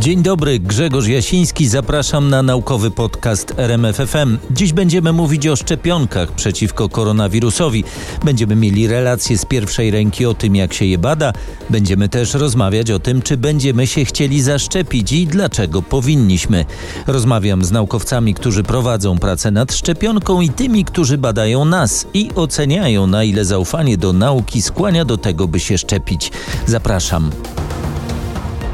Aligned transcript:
Dzień 0.00 0.22
dobry, 0.22 0.58
Grzegorz 0.58 1.06
Jasiński, 1.06 1.68
zapraszam 1.68 2.30
na 2.30 2.42
naukowy 2.42 2.90
podcast 2.90 3.54
RMFFM. 3.56 4.38
Dziś 4.50 4.72
będziemy 4.72 5.12
mówić 5.12 5.46
o 5.46 5.56
szczepionkach 5.56 6.32
przeciwko 6.32 6.88
koronawirusowi. 6.88 7.84
Będziemy 8.24 8.56
mieli 8.56 8.86
relacje 8.86 9.38
z 9.38 9.44
pierwszej 9.44 9.90
ręki 9.90 10.26
o 10.26 10.34
tym, 10.34 10.56
jak 10.56 10.74
się 10.74 10.84
je 10.84 10.98
bada. 10.98 11.32
Będziemy 11.70 12.08
też 12.08 12.34
rozmawiać 12.34 12.90
o 12.90 12.98
tym, 12.98 13.22
czy 13.22 13.36
będziemy 13.36 13.86
się 13.86 14.04
chcieli 14.04 14.42
zaszczepić 14.42 15.12
i 15.12 15.26
dlaczego 15.26 15.82
powinniśmy. 15.82 16.64
Rozmawiam 17.06 17.64
z 17.64 17.72
naukowcami, 17.72 18.34
którzy 18.34 18.62
prowadzą 18.62 19.18
pracę 19.18 19.50
nad 19.50 19.72
szczepionką 19.72 20.40
i 20.40 20.48
tymi, 20.48 20.84
którzy 20.84 21.18
badają 21.18 21.64
nas 21.64 22.06
i 22.14 22.30
oceniają, 22.34 23.06
na 23.06 23.24
ile 23.24 23.44
zaufanie 23.44 23.98
do 23.98 24.12
nauki 24.12 24.62
skłania 24.62 25.04
do 25.04 25.16
tego, 25.16 25.48
by 25.48 25.60
się 25.60 25.78
szczepić. 25.78 26.30
Zapraszam. 26.66 27.30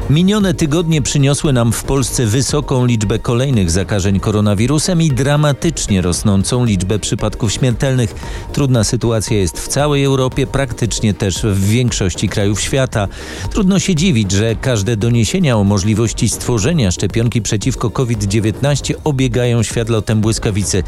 Minione 0.09 0.53
tygodnie 0.53 1.01
przyniosły 1.01 1.53
nam 1.53 1.71
w 1.71 1.83
Polsce 1.83 2.25
wysoką 2.25 2.85
liczbę 2.85 3.19
kolejnych 3.19 3.71
zakażeń 3.71 4.19
koronawirusem 4.19 5.01
i 5.01 5.09
dramatycznie 5.09 6.01
rosnącą 6.01 6.65
liczbę 6.65 6.99
przypadków 6.99 7.51
śmiertelnych. 7.51 8.15
Trudna 8.53 8.83
sytuacja 8.83 9.37
jest 9.37 9.59
w 9.59 9.67
całej 9.67 10.03
Europie, 10.03 10.47
praktycznie 10.47 11.13
też 11.13 11.41
w 11.43 11.59
większości 11.69 12.29
krajów 12.29 12.61
świata. 12.61 13.07
Trudno 13.51 13.79
się 13.79 13.95
dziwić, 13.95 14.31
że 14.31 14.55
każde 14.55 14.97
doniesienia 14.97 15.57
o 15.57 15.63
możliwości 15.63 16.29
stworzenia 16.29 16.91
szczepionki 16.91 17.41
przeciwko 17.41 17.89
COVID-19 17.89 18.93
obiegają 19.03 19.63
świat 19.63 19.89
lotem 19.89 20.21
błyskawicy. 20.21 20.83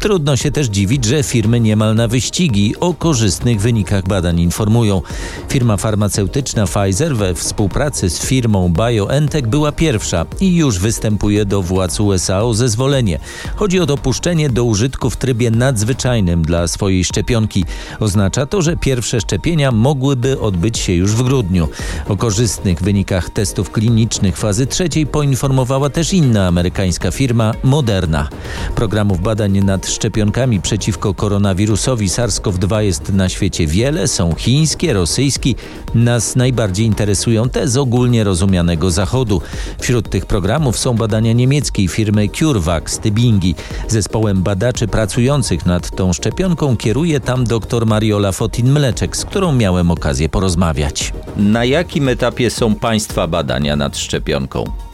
Trudno 0.00 0.36
się 0.36 0.50
też 0.50 0.66
dziwić, 0.66 1.04
że 1.04 1.22
firmy 1.22 1.60
niemal 1.60 1.94
na 1.94 2.08
wyścigi 2.08 2.74
o 2.80 2.94
korzystnych 2.94 3.60
wynikach 3.60 4.04
badań 4.04 4.40
informują. 4.40 5.02
Firma 5.48 5.76
farmaceutyczna 5.76 6.66
Pfizer 6.66 7.16
we 7.16 7.34
współpracy 7.34 8.10
z 8.10 8.20
firmą 8.20 8.72
BioNTech 8.72 9.46
była 9.46 9.72
pierwsza 9.72 10.26
i 10.40 10.56
już 10.56 10.78
występuje 10.78 11.44
do 11.44 11.62
władz 11.62 12.00
USA 12.00 12.42
o 12.42 12.54
zezwolenie. 12.54 13.18
Chodzi 13.56 13.80
o 13.80 13.86
dopuszczenie 13.86 14.50
do 14.50 14.64
użytku 14.64 15.10
w 15.10 15.16
trybie 15.16 15.50
nadzwyczajnym 15.50 16.42
dla 16.42 16.68
swojej 16.68 17.04
szczepionki. 17.04 17.64
Oznacza 17.98 18.46
to, 18.46 18.62
że 18.62 18.76
pierwsze 18.76 19.20
szczepienia 19.20 19.72
mogłyby 19.72 20.40
odbyć 20.40 20.78
się 20.78 20.92
już 20.92 21.12
w 21.12 21.22
grudniu. 21.22 21.68
O 22.08 22.16
korzystnych 22.16 22.82
wynikach 22.82 23.30
testów 23.30 23.70
klinicznych 23.70 24.36
fazy 24.36 24.66
trzeciej 24.66 25.06
poinformowała 25.06 25.90
też 25.90 26.12
inna 26.12 26.46
amerykańska 26.46 27.10
firma 27.10 27.52
Moderna. 27.62 28.28
Programów 28.74 29.20
badań 29.20 29.64
nad 29.64 29.89
szczepionkami 29.90 30.60
przeciwko 30.60 31.14
koronawirusowi 31.14 32.08
SARS-CoV-2 32.08 32.78
jest 32.78 33.12
na 33.12 33.28
świecie 33.28 33.66
wiele, 33.66 34.08
są 34.08 34.34
chińskie, 34.34 34.92
rosyjskie. 34.92 35.54
Nas 35.94 36.36
najbardziej 36.36 36.86
interesują 36.86 37.48
te 37.48 37.68
z 37.68 37.76
ogólnie 37.76 38.24
rozumianego 38.24 38.90
Zachodu. 38.90 39.42
Wśród 39.80 40.10
tych 40.10 40.26
programów 40.26 40.78
są 40.78 40.94
badania 40.94 41.32
niemieckiej 41.32 41.88
firmy 41.88 42.28
CureVac 42.28 42.90
z 42.90 42.98
Tybingi. 42.98 43.54
Zespołem 43.88 44.42
badaczy 44.42 44.88
pracujących 44.88 45.66
nad 45.66 45.96
tą 45.96 46.12
szczepionką 46.12 46.76
kieruje 46.76 47.20
tam 47.20 47.44
dr 47.44 47.86
Mariola 47.86 48.30
Fotin-Mleczek, 48.30 49.16
z 49.16 49.24
którą 49.24 49.52
miałem 49.52 49.90
okazję 49.90 50.28
porozmawiać. 50.28 51.12
Na 51.36 51.64
jakim 51.64 52.08
etapie 52.08 52.50
są 52.50 52.74
Państwa 52.74 53.26
badania 53.26 53.76
nad 53.76 53.98
szczepionką? 53.98 54.89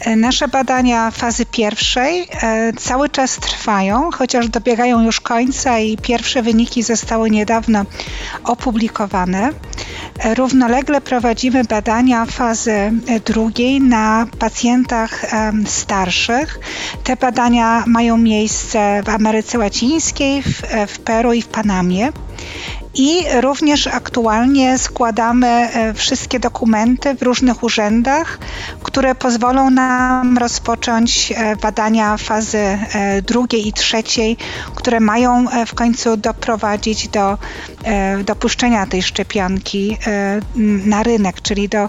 E, 0.00 0.16
nasze 0.16 0.48
badania 0.48 1.10
fazy 1.10 1.46
pierwszej 1.46 2.28
e, 2.42 2.72
cały 2.72 3.08
czas 3.08 3.36
trwają, 3.36 4.10
chociaż 4.10 4.48
dobiegają 4.48 5.02
już 5.02 5.20
końca 5.20 5.78
i 5.78 5.96
pierwsze 5.96 6.42
wyniki 6.42 6.82
zostały 6.82 7.30
niedawno 7.30 7.84
opublikowane. 8.44 9.50
E, 10.18 10.34
równolegle 10.34 11.00
prowadzimy 11.00 11.64
badania 11.64 12.26
fazy 12.26 12.92
drugiej 13.24 13.80
na 13.80 14.26
pacjentach 14.38 15.26
starszych. 15.66 16.58
Te 17.04 17.16
badania 17.16 17.84
mają 17.86 18.16
miejsce 18.16 19.02
w 19.04 19.08
Ameryce 19.08 19.58
Łacińskiej, 19.58 20.42
w, 20.42 20.62
w 20.88 20.98
Peru 20.98 21.32
i 21.32 21.42
w 21.42 21.48
Panamie. 21.48 22.12
I 22.94 23.24
również 23.40 23.86
aktualnie 23.86 24.78
składamy 24.78 25.46
e, 25.48 25.94
wszystkie 25.94 26.40
dokumenty 26.40 27.14
w 27.14 27.22
różnych 27.22 27.62
urzędach, 27.62 28.38
które 28.82 29.14
pozwolą 29.14 29.70
nam 29.70 30.38
rozpocząć 30.38 31.32
e, 31.36 31.56
badania 31.56 32.16
fazy 32.16 32.58
e, 32.58 33.22
drugiej 33.22 33.68
i 33.68 33.72
trzeciej, 33.72 34.36
które 34.74 35.00
mają 35.00 35.46
w 35.66 35.74
końcu 35.74 36.16
doprowadzić 36.16 37.08
do 37.08 37.38
dopuszczenia 38.24 38.86
tej 38.86 39.02
szczepionki 39.02 39.98
na 40.84 41.02
rynek, 41.02 41.42
czyli 41.42 41.68
do, 41.68 41.88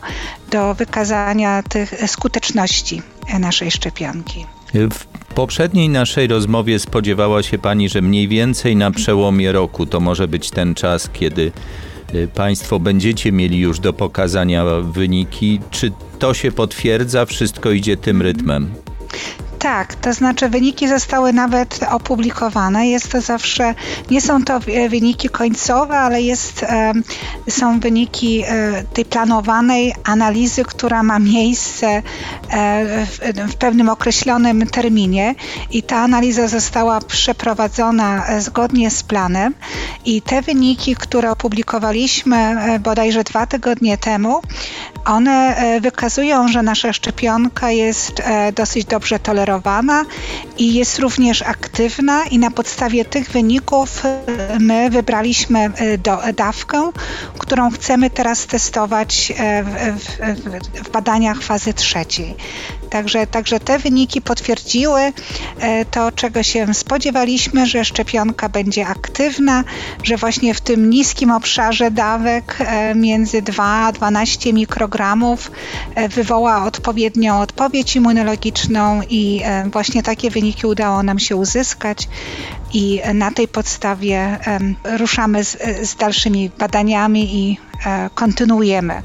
do 0.49 0.73
wykazania 0.73 1.63
tych 1.63 1.93
skuteczności 2.07 3.01
naszej 3.39 3.71
szczepionki. 3.71 4.45
W 4.73 5.05
poprzedniej 5.35 5.89
naszej 5.89 6.27
rozmowie 6.27 6.79
spodziewała 6.79 7.43
się 7.43 7.57
Pani, 7.57 7.89
że 7.89 8.01
mniej 8.01 8.27
więcej 8.27 8.75
na 8.75 8.91
przełomie 8.91 9.51
roku 9.51 9.85
to 9.85 9.99
może 9.99 10.27
być 10.27 10.49
ten 10.49 10.75
czas, 10.75 11.09
kiedy 11.13 11.51
y, 12.15 12.27
Państwo 12.35 12.79
będziecie 12.79 13.31
mieli 13.31 13.59
już 13.59 13.79
do 13.79 13.93
pokazania 13.93 14.65
wyniki. 14.81 15.59
Czy 15.71 15.91
to 16.19 16.33
się 16.33 16.51
potwierdza? 16.51 17.25
Wszystko 17.25 17.71
idzie 17.71 17.97
tym 17.97 18.21
rytmem? 18.21 18.73
Tak, 19.61 19.95
to 19.95 20.13
znaczy 20.13 20.49
wyniki 20.49 20.87
zostały 20.87 21.33
nawet 21.33 21.79
opublikowane. 21.89 22.87
Jest 22.87 23.11
to 23.11 23.21
zawsze, 23.21 23.75
nie 24.11 24.21
są 24.21 24.43
to 24.43 24.59
wyniki 24.89 25.29
końcowe, 25.29 25.97
ale 25.99 26.21
jest, 26.21 26.65
są 27.49 27.79
wyniki 27.79 28.43
e, 28.47 28.83
tej 28.93 29.05
planowanej 29.05 29.93
analizy, 30.03 30.63
która 30.63 31.03
ma 31.03 31.19
miejsce 31.19 31.87
e, 31.87 32.01
w 33.47 33.55
pewnym 33.55 33.89
określonym 33.89 34.67
terminie. 34.67 35.35
I 35.71 35.83
ta 35.83 35.97
analiza 35.97 36.47
została 36.47 37.01
przeprowadzona 37.01 38.27
e, 38.27 38.41
zgodnie 38.41 38.91
z 38.91 39.03
planem. 39.03 39.53
I 40.05 40.21
te 40.21 40.41
wyniki, 40.41 40.95
które 40.95 41.31
opublikowaliśmy 41.31 42.55
bodajże 42.79 43.23
dwa 43.23 43.45
tygodnie 43.45 43.97
temu, 43.97 44.41
one 45.05 45.55
wykazują, 45.81 46.47
że 46.47 46.63
nasza 46.63 46.93
szczepionka 46.93 47.71
jest 47.71 48.21
dosyć 48.55 48.85
dobrze 48.85 49.19
tolerowana 49.19 49.50
i 50.57 50.73
jest 50.73 50.99
również 50.99 51.41
aktywna 51.41 52.23
i 52.23 52.39
na 52.39 52.51
podstawie 52.51 53.05
tych 53.05 53.29
wyników 53.29 54.05
e, 54.05 54.59
my 54.59 54.89
wybraliśmy 54.89 55.59
e, 55.59 55.97
do, 55.97 56.19
dawkę, 56.35 56.91
którą 57.37 57.71
chcemy 57.71 58.09
teraz 58.09 58.45
testować 58.45 59.33
e, 59.37 59.63
w, 59.63 59.99
w, 59.99 60.87
w 60.87 60.91
badaniach 60.91 61.41
fazy 61.41 61.73
trzeciej. 61.73 62.35
Także, 62.89 63.27
także 63.27 63.59
te 63.59 63.79
wyniki 63.79 64.21
potwierdziły 64.21 65.13
to, 65.91 66.11
czego 66.11 66.43
się 66.43 66.73
spodziewaliśmy, 66.73 67.65
że 67.65 67.85
szczepionka 67.85 68.49
będzie 68.49 68.87
aktywna, 68.87 69.63
że 70.03 70.17
właśnie 70.17 70.53
w 70.53 70.61
tym 70.61 70.89
niskim 70.89 71.31
obszarze 71.31 71.91
dawek 71.91 72.57
między 72.95 73.41
2 73.41 73.63
a 73.63 73.91
12 73.91 74.53
mikrogramów 74.53 75.51
wywoła 76.09 76.65
odpowiednią 76.65 77.39
odpowiedź 77.39 77.95
immunologiczną 77.95 79.01
i 79.09 79.40
E, 79.43 79.69
właśnie 79.69 80.03
takie 80.03 80.29
wyniki 80.29 80.67
udało 80.67 81.03
nam 81.03 81.19
się 81.19 81.35
uzyskać 81.35 82.07
i 82.73 83.01
na 83.13 83.31
tej 83.31 83.47
podstawie 83.47 84.39
ruszamy 84.97 85.43
z, 85.43 85.57
z 85.89 85.95
dalszymi 85.95 86.51
badaniami 86.59 87.35
i 87.35 87.57
e, 87.85 88.09
kontynuujemy 88.15 89.01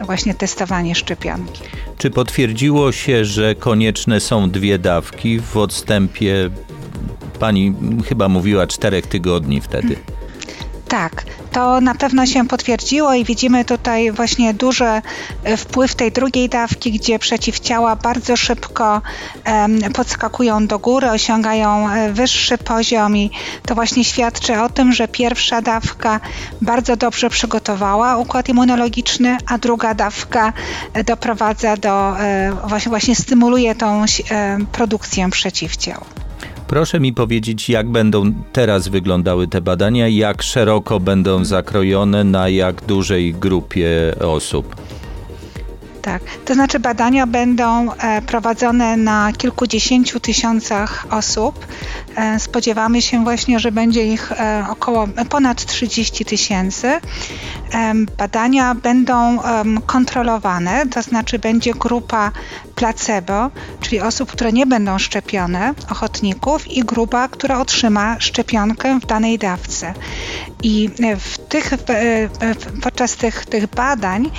właśnie 0.00 0.34
testowanie 0.34 0.94
szczepionki. 0.94 1.62
Czy 1.98 2.10
potwierdziło 2.10 2.92
się, 2.92 3.24
że 3.24 3.54
konieczne 3.54 4.20
są 4.20 4.50
dwie 4.50 4.78
dawki 4.78 5.40
w 5.40 5.56
odstępie, 5.56 6.50
pani 7.40 7.74
chyba 8.08 8.28
mówiła, 8.28 8.66
czterech 8.66 9.06
tygodni 9.06 9.60
wtedy? 9.60 9.96
Tak, 10.88 11.24
to 11.52 11.80
na 11.80 11.94
pewno 11.94 12.26
się 12.26 12.48
potwierdziło 12.48 13.14
i 13.14 13.24
widzimy 13.24 13.64
tutaj 13.64 14.12
właśnie 14.12 14.54
duży 14.54 14.84
e, 14.84 15.56
wpływ 15.56 15.94
tej 15.94 16.12
drugiej 16.12 16.48
dawki, 16.48 16.92
gdzie 16.92 17.18
przeciwciała 17.18 17.96
bardzo 17.96 18.36
szybko 18.36 19.02
podskakują 19.94 20.66
do 20.66 20.78
góry, 20.78 21.10
osiągają 21.10 21.88
e, 21.88 22.12
wyższy 22.12 22.58
poziom 22.58 23.16
i 23.16 23.30
to 23.66 23.74
właśnie 23.74 24.04
świadczy 24.04 24.60
o 24.60 24.68
tym, 24.68 24.92
że 24.92 25.08
pierwsza 25.08 25.62
dawka 25.62 26.20
bardzo 26.62 26.96
dobrze 26.96 27.30
przygotowała 27.30 28.16
układ 28.16 28.48
immunologiczny, 28.48 29.36
a 29.46 29.58
druga 29.58 29.94
dawka 29.94 30.52
e, 30.92 31.04
doprowadza 31.04 31.76
do, 31.76 32.16
właśnie, 32.68 32.90
właśnie 32.90 33.16
stymuluje 33.16 33.74
tą 33.74 34.04
produkcję 34.72 35.30
przeciwciał. 35.30 36.25
Proszę 36.68 37.00
mi 37.00 37.12
powiedzieć, 37.12 37.68
jak 37.70 37.88
będą 37.88 38.32
teraz 38.52 38.88
wyglądały 38.88 39.48
te 39.48 39.60
badania, 39.60 40.08
jak 40.08 40.42
szeroko 40.42 41.00
będą 41.00 41.44
zakrojone, 41.44 42.24
na 42.24 42.48
jak 42.48 42.84
dużej 42.84 43.34
grupie 43.34 43.90
osób. 44.20 44.76
Tak, 46.02 46.22
to 46.44 46.54
znaczy 46.54 46.80
badania 46.80 47.26
będą 47.26 47.92
e, 47.92 48.22
prowadzone 48.22 48.96
na 48.96 49.32
kilkudziesięciu 49.32 50.20
tysiącach 50.20 51.06
osób. 51.10 51.66
E, 52.16 52.40
spodziewamy 52.40 53.02
się 53.02 53.24
właśnie, 53.24 53.58
że 53.58 53.72
będzie 53.72 54.06
ich 54.06 54.32
e, 54.32 54.66
około 54.70 55.08
ponad 55.28 55.64
30 55.64 56.24
tysięcy. 56.24 57.00
Badania 58.18 58.74
będą 58.74 59.38
kontrolowane, 59.86 60.86
to 60.86 61.02
znaczy 61.02 61.38
będzie 61.38 61.72
grupa 61.74 62.32
placebo, 62.74 63.50
czyli 63.80 64.00
osób, 64.00 64.32
które 64.32 64.52
nie 64.52 64.66
będą 64.66 64.98
szczepione, 64.98 65.74
ochotników, 65.90 66.70
i 66.70 66.80
grupa, 66.80 67.28
która 67.28 67.60
otrzyma 67.60 68.16
szczepionkę 68.20 69.00
w 69.00 69.06
danej 69.06 69.38
dawce. 69.38 69.94
I 70.62 70.90
w 71.20 71.38
tych, 71.38 71.72
podczas 72.82 73.16
tych, 73.16 73.46
tych 73.46 73.66
badań 73.66 74.30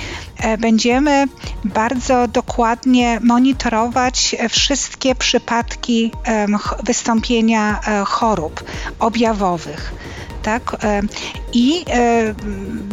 będziemy 0.58 1.24
bardzo 1.64 2.28
dokładnie 2.28 3.20
monitorować 3.22 4.36
wszystkie 4.48 5.14
przypadki 5.14 6.12
wystąpienia 6.84 7.67
e, 7.70 8.04
chorób 8.04 8.64
objawowych. 8.98 9.92
Tak? 10.42 10.76
E, 10.84 11.00
I 11.52 11.84
e, 11.90 12.34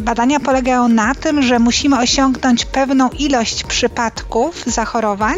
badania 0.02 0.40
polegają 0.40 0.88
na 0.88 1.14
tym, 1.14 1.42
że 1.42 1.58
musimy 1.58 1.98
osiągnąć 1.98 2.64
pewną 2.64 3.08
ilość 3.08 3.64
przypadków 3.64 4.64
zachorowań, 4.66 5.36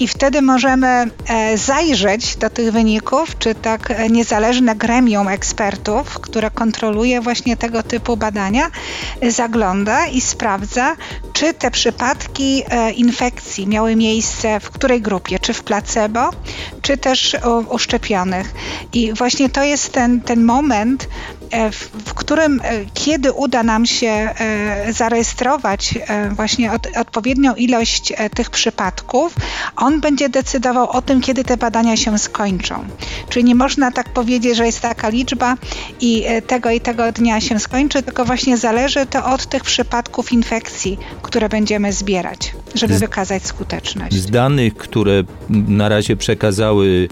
i 0.00 0.08
wtedy 0.08 0.42
możemy 0.42 1.10
zajrzeć 1.54 2.36
do 2.36 2.50
tych 2.50 2.72
wyników, 2.72 3.38
czy 3.38 3.54
tak 3.54 3.92
niezależne 4.10 4.74
gremium 4.74 5.28
ekspertów, 5.28 6.18
które 6.20 6.50
kontroluje 6.50 7.20
właśnie 7.20 7.56
tego 7.56 7.82
typu 7.82 8.16
badania, 8.16 8.70
zagląda 9.28 10.06
i 10.06 10.20
sprawdza, 10.20 10.96
czy 11.36 11.54
te 11.54 11.70
przypadki 11.70 12.62
infekcji 12.94 13.66
miały 13.66 13.96
miejsce 13.96 14.60
w 14.60 14.70
której 14.70 15.02
grupie, 15.02 15.38
czy 15.38 15.52
w 15.52 15.62
placebo, 15.62 16.30
czy 16.82 16.96
też 16.96 17.36
u, 17.70 17.78
szczepionych. 17.78 18.54
I 18.92 19.12
właśnie 19.12 19.48
to 19.48 19.62
jest 19.62 19.92
ten, 19.92 20.20
ten 20.20 20.44
moment, 20.44 21.08
E, 21.34 21.35
w 22.04 22.14
którym, 22.14 22.60
e, 22.64 22.84
kiedy 22.94 23.32
uda 23.32 23.62
nam 23.62 23.86
się 23.86 24.08
e, 24.08 24.92
zarejestrować 24.92 25.94
właśnie 26.32 26.70
odpowiednią 27.00 27.54
ilość 27.54 28.12
tych 28.34 28.50
przypadków, 28.50 29.34
on 29.76 30.00
będzie 30.00 30.28
decydował 30.28 30.90
o 30.90 31.02
tym, 31.02 31.20
kiedy 31.20 31.44
te 31.44 31.56
badania 31.56 31.96
się 31.96 32.18
skończą. 32.18 32.84
Czyli 33.28 33.44
nie 33.44 33.54
można 33.54 33.92
tak 33.92 34.08
powiedzieć, 34.08 34.56
że 34.56 34.66
jest 34.66 34.80
taka 34.80 35.08
liczba 35.08 35.56
i 36.00 36.24
tego 36.46 36.70
i 36.70 36.80
tego 36.80 37.12
dnia 37.12 37.40
się 37.40 37.60
skończy, 37.60 38.02
tylko 38.02 38.24
właśnie 38.24 38.56
zależy 38.56 39.06
to 39.06 39.24
od 39.24 39.46
tych 39.46 39.62
przypadków 39.62 40.32
infekcji, 40.32 40.98
które 41.22 41.48
będziemy 41.48 41.92
zbierać, 41.92 42.54
żeby 42.74 42.98
wykazać 42.98 43.46
skuteczność. 43.46 44.14
Z 44.14 44.30
danych, 44.30 44.76
które 44.76 45.22
na 45.48 45.88
razie 45.88 46.16
przekazały 46.16 47.08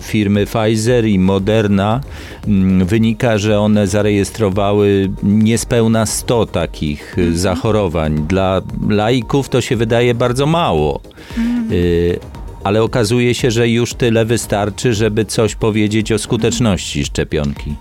firmy 0.00 0.46
Pfizer 0.46 1.06
i 1.06 1.18
Moderna, 1.18 2.00
mm, 2.46 2.86
wynika, 2.86 3.38
że 3.38 3.55
one 3.60 3.86
zarejestrowały 3.86 5.10
niespełna 5.22 6.06
100 6.06 6.46
takich 6.46 7.18
y, 7.18 7.20
mhm. 7.20 7.38
zachorowań. 7.38 8.26
Dla 8.28 8.62
laików 8.88 9.48
to 9.48 9.60
się 9.60 9.76
wydaje 9.76 10.14
bardzo 10.14 10.46
mało. 10.46 11.00
Mhm. 11.38 11.72
Y, 11.72 12.18
ale 12.64 12.82
okazuje 12.82 13.34
się, 13.34 13.50
że 13.50 13.68
już 13.68 13.94
tyle 13.94 14.24
wystarczy, 14.24 14.94
żeby 14.94 15.24
coś 15.24 15.54
powiedzieć 15.54 16.12
o 16.12 16.18
skuteczności 16.18 17.04
szczepionki. 17.04 17.74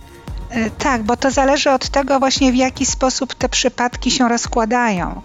E, 0.56 0.70
tak, 0.70 1.04
bo 1.04 1.18
to 1.18 1.32
zależy 1.32 1.72
od 1.72 1.90
tego 1.90 2.20
właśnie 2.20 2.52
w 2.52 2.56
jaki 2.56 2.86
sposób 2.86 3.36
te 3.36 3.50
przypadki 3.50 4.12
się 4.12 4.30
rozkładają. 4.30 5.22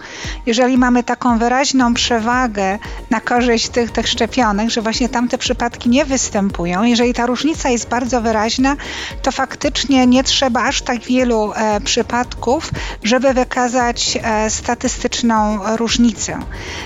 Jeżeli 0.46 0.78
mamy 0.78 1.02
taką 1.02 1.38
wyraźną 1.38 1.94
przewagę 1.94 2.78
na 3.10 3.20
korzyść 3.20 3.68
tych, 3.68 3.90
tych 3.90 4.08
szczepionek, 4.08 4.70
że 4.70 4.82
właśnie 4.82 5.08
tamte 5.08 5.38
przypadki 5.38 5.88
nie 5.88 6.04
występują, 6.04 6.82
jeżeli 6.82 7.14
ta 7.14 7.26
różnica 7.26 7.68
jest 7.68 7.88
bardzo 7.88 8.20
wyraźna, 8.20 8.76
to 9.22 9.32
faktycznie 9.32 10.06
nie 10.06 10.24
trzeba 10.24 10.62
aż 10.62 10.82
tak 10.82 11.00
wielu 11.00 11.52
e, 11.52 11.80
przypadków, 11.80 12.70
żeby 13.02 13.34
wykazać 13.34 14.18
e, 14.22 14.50
statystyczną 14.50 15.58
różnicę. 15.76 16.38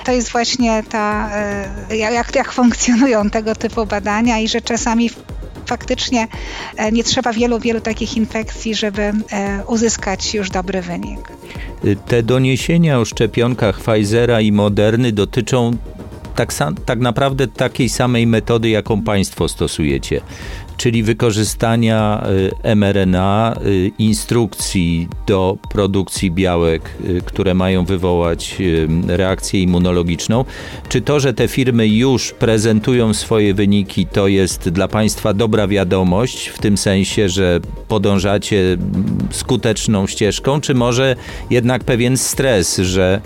To 0.05 0.12
jest 0.12 0.32
właśnie 0.32 0.82
ta, 0.82 1.31
e, 1.91 1.96
jak, 1.96 2.35
jak 2.35 2.52
funkcjonują 2.52 3.31
tego 3.31 3.55
typu 3.55 3.87
badania 3.87 4.38
i 4.38 4.49
że 4.49 4.61
czasami 4.61 5.11
faktycznie 5.66 6.28
e, 6.76 6.93
nie 6.93 7.05
trzeba 7.05 7.32
wielu, 7.32 7.61
wielu 7.61 7.81
takich 7.81 8.16
infekcji, 8.16 8.75
żeby 8.75 9.02
e, 9.02 9.12
uzyskać 9.66 10.34
już 10.34 10.50
dobry 10.50 10.82
wynik. 10.82 11.20
Te 12.06 12.22
doniesienia 12.22 13.00
o 13.00 13.05
szczepionkach 13.05 13.81
Pfizera 13.81 14.40
i 14.40 14.52
Moderny 14.52 15.12
dotyczą 15.12 15.76
tak, 16.34 16.52
tak 16.87 16.99
naprawdę 16.99 17.49
takiej 17.49 17.88
samej 17.88 18.26
metody, 18.26 18.69
jaką 18.69 19.02
Państwo 19.02 19.49
stosujecie 19.49 20.20
czyli 20.76 21.03
wykorzystania 21.03 22.26
y, 22.65 22.76
mRNA, 22.76 23.56
y, 23.67 23.91
instrukcji 23.99 25.09
do 25.26 25.59
produkcji 25.71 26.31
białek, 26.31 26.91
y, 27.05 27.23
które 27.25 27.55
mają 27.55 27.85
wywołać 27.85 28.56
reakcję 29.06 29.62
immunologiczną. 29.62 30.44
Czy 30.88 31.00
to, 31.00 31.21
że 31.21 31.35
te 31.35 31.49
firmy 31.49 31.88
już 31.88 32.32
prezentują 32.32 33.15
swoje 33.15 33.55
wyniki, 33.55 34.06
to 34.06 34.29
jest 34.29 34.69
dla 34.69 34.88
Państwa 34.88 35.35
dobra 35.35 35.69
wiadomość, 35.69 36.49
w 36.49 36.59
tym 36.59 36.77
sensie, 36.77 37.29
że 37.29 37.61
podążacie 37.88 38.77
skuteczną 39.31 40.06
ścieżką, 40.06 40.61
czy 40.61 40.75
może 40.75 41.17
jednak 41.50 41.85
pewien 41.85 42.17
stres, 42.17 42.77
że, 42.77 43.20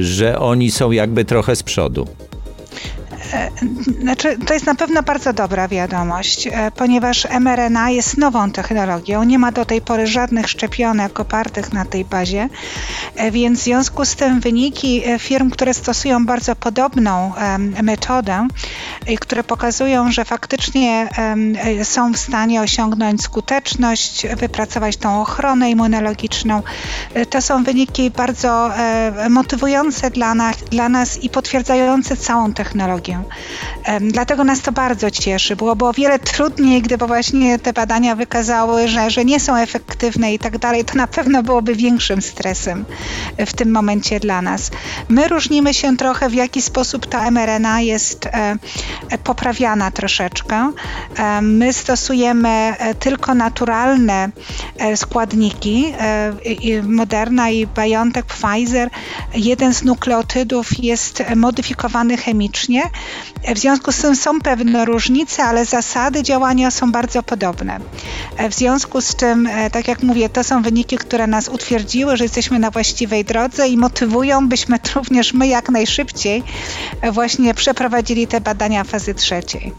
że 0.00 0.38
oni 0.38 0.70
są 0.70 0.90
jakby 0.90 1.24
trochę 1.24 1.56
z 1.56 1.62
przodu? 1.62 2.06
E, 3.32 3.50
znaczy, 4.00 4.38
to 4.46 4.54
jest 4.54 4.66
na 4.66 4.74
pewno 4.74 5.02
bardzo 5.02 5.32
dobra 5.32 5.68
wiadomość, 5.68 6.46
e, 6.46 6.70
ponieważ 6.70 7.26
mRNA 7.40 7.90
jest 7.90 8.18
nową 8.18 8.50
technologią. 8.50 9.24
Nie 9.24 9.38
ma 9.38 9.52
do 9.52 9.64
tej 9.64 9.80
pory 9.80 10.06
żadnych 10.06 10.48
szczepionek 10.48 11.20
opartych 11.20 11.72
na 11.72 11.84
tej 11.84 12.04
bazie, 12.04 12.48
e, 13.16 13.30
więc 13.30 13.60
w 13.60 13.62
związku 13.62 14.04
z 14.04 14.16
tym 14.16 14.40
wyniki 14.40 15.02
firm, 15.18 15.50
które 15.50 15.74
stosują 15.74 16.26
bardzo 16.26 16.56
podobną 16.56 17.32
metodę 17.82 18.48
i 19.08 19.18
które 19.18 19.44
pokazują, 19.44 20.12
że 20.12 20.24
faktycznie 20.24 21.08
są 21.82 22.12
w 22.12 22.18
stanie 22.18 22.60
osiągnąć 22.60 23.22
skuteczność, 23.22 24.26
wypracować 24.36 24.96
tą 24.96 25.20
ochronę 25.22 25.70
immunologiczną, 25.70 26.62
to 27.30 27.42
są 27.42 27.64
wyniki 27.64 28.10
bardzo 28.10 28.70
motywujące 29.30 30.10
dla 30.10 30.34
nas, 30.34 30.56
dla 30.56 30.88
nas 30.88 31.22
i 31.22 31.30
potwierdzające 31.30 32.16
całą 32.16 32.52
technologię. 32.52 33.15
Dlatego 34.00 34.44
nas 34.44 34.60
to 34.60 34.72
bardzo 34.72 35.10
cieszy. 35.10 35.56
Byłoby 35.56 35.84
o 35.84 35.92
wiele 35.92 36.18
trudniej, 36.18 36.82
gdyby 36.82 37.06
właśnie 37.06 37.58
te 37.58 37.72
badania 37.72 38.14
wykazały, 38.14 38.88
że, 38.88 39.10
że 39.10 39.24
nie 39.24 39.40
są 39.40 39.56
efektywne 39.56 40.34
i 40.34 40.38
tak 40.38 40.58
dalej. 40.58 40.84
To 40.84 40.94
na 40.94 41.06
pewno 41.06 41.42
byłoby 41.42 41.74
większym 41.74 42.22
stresem 42.22 42.84
w 43.46 43.52
tym 43.52 43.70
momencie 43.70 44.20
dla 44.20 44.42
nas. 44.42 44.70
My 45.08 45.28
różnimy 45.28 45.74
się 45.74 45.96
trochę, 45.96 46.28
w 46.28 46.34
jaki 46.34 46.62
sposób 46.62 47.06
ta 47.06 47.30
mRNA 47.30 47.80
jest 47.80 48.26
e, 48.26 48.56
e, 49.10 49.18
poprawiana 49.18 49.90
troszeczkę. 49.90 50.72
My 51.42 51.72
stosujemy 51.72 52.48
e, 52.48 52.94
tylko 52.94 53.34
naturalne 53.34 54.30
składniki. 54.96 55.92
Moderna 56.82 57.50
i 57.50 57.66
BioNTech, 57.66 58.24
Pfizer, 58.26 58.90
jeden 59.34 59.74
z 59.74 59.82
nukleotydów 59.82 60.78
jest 60.78 61.22
modyfikowany 61.36 62.16
chemicznie, 62.16 62.82
w 63.54 63.58
związku 63.58 63.92
z 63.92 63.98
tym 63.98 64.16
są 64.16 64.40
pewne 64.40 64.84
różnice, 64.84 65.44
ale 65.44 65.64
zasady 65.64 66.22
działania 66.22 66.70
są 66.70 66.92
bardzo 66.92 67.22
podobne. 67.22 67.80
W 68.50 68.54
związku 68.54 69.00
z 69.00 69.16
czym, 69.16 69.46
e, 69.46 69.70
tak 69.70 69.88
jak 69.88 70.02
mówię, 70.02 70.28
to 70.28 70.44
są 70.44 70.62
wyniki, 70.62 70.98
które 70.98 71.26
nas 71.26 71.48
utwierdziły, 71.48 72.16
że 72.16 72.24
jesteśmy 72.24 72.58
na 72.58 72.70
właściwej 72.70 73.24
drodze 73.24 73.68
i 73.68 73.76
motywują, 73.76 74.48
byśmy 74.48 74.78
również 74.94 75.34
my 75.34 75.46
jak 75.48 75.68
najszybciej 75.68 76.42
właśnie 77.12 77.54
przeprowadzili 77.54 78.26
te 78.26 78.40
badania 78.40 78.84
fazy 78.84 79.14
trzeciej. 79.14 79.72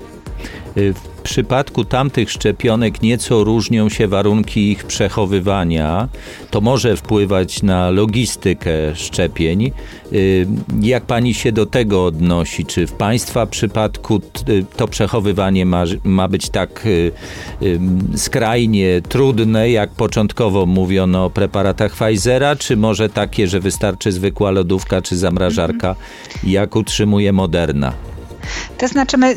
W 0.77 1.22
przypadku 1.24 1.86
tamtych 1.86 2.31
szczepionek 2.31 3.01
nieco 3.01 3.43
różnią 3.43 3.89
się 3.89 4.07
warunki 4.07 4.72
ich 4.72 4.86
przechowywania. 4.86 6.07
To 6.51 6.62
może 6.62 6.98
wpływać 6.98 7.63
na 7.63 7.89
logistykę 7.89 8.96
szczepień. 8.96 9.72
Y, 10.13 10.48
jak 10.81 11.05
pani 11.05 11.34
się 11.34 11.51
do 11.51 11.65
tego 11.65 12.05
odnosi? 12.05 12.65
Czy 12.65 12.88
w 12.88 12.91
państwa 12.91 13.46
przypadku 13.46 14.22
to 14.75 14.88
przechowywanie 14.88 15.65
ma, 15.65 15.84
ma 16.03 16.27
być 16.27 16.50
tak 16.50 16.86
y, 16.86 17.12
skrajnie 18.15 19.01
trudne, 19.10 19.69
jak 19.69 19.89
początkowo 19.91 20.65
mówiono 20.65 21.25
o 21.25 21.29
preparatach 21.29 21.96
Pfizera, 21.96 22.55
czy 22.55 22.77
może 22.77 23.10
takie, 23.10 23.48
że 23.48 23.60
wystarczy 23.60 24.12
zwykła 24.12 24.51
lodówka 24.51 25.01
czy 25.01 25.17
zamrażarka, 25.17 25.96
jak 26.43 26.75
utrzymuje 26.75 27.34
Moderna? 27.34 27.93
To 28.77 28.88
znaczy 28.88 29.18
my 29.18 29.36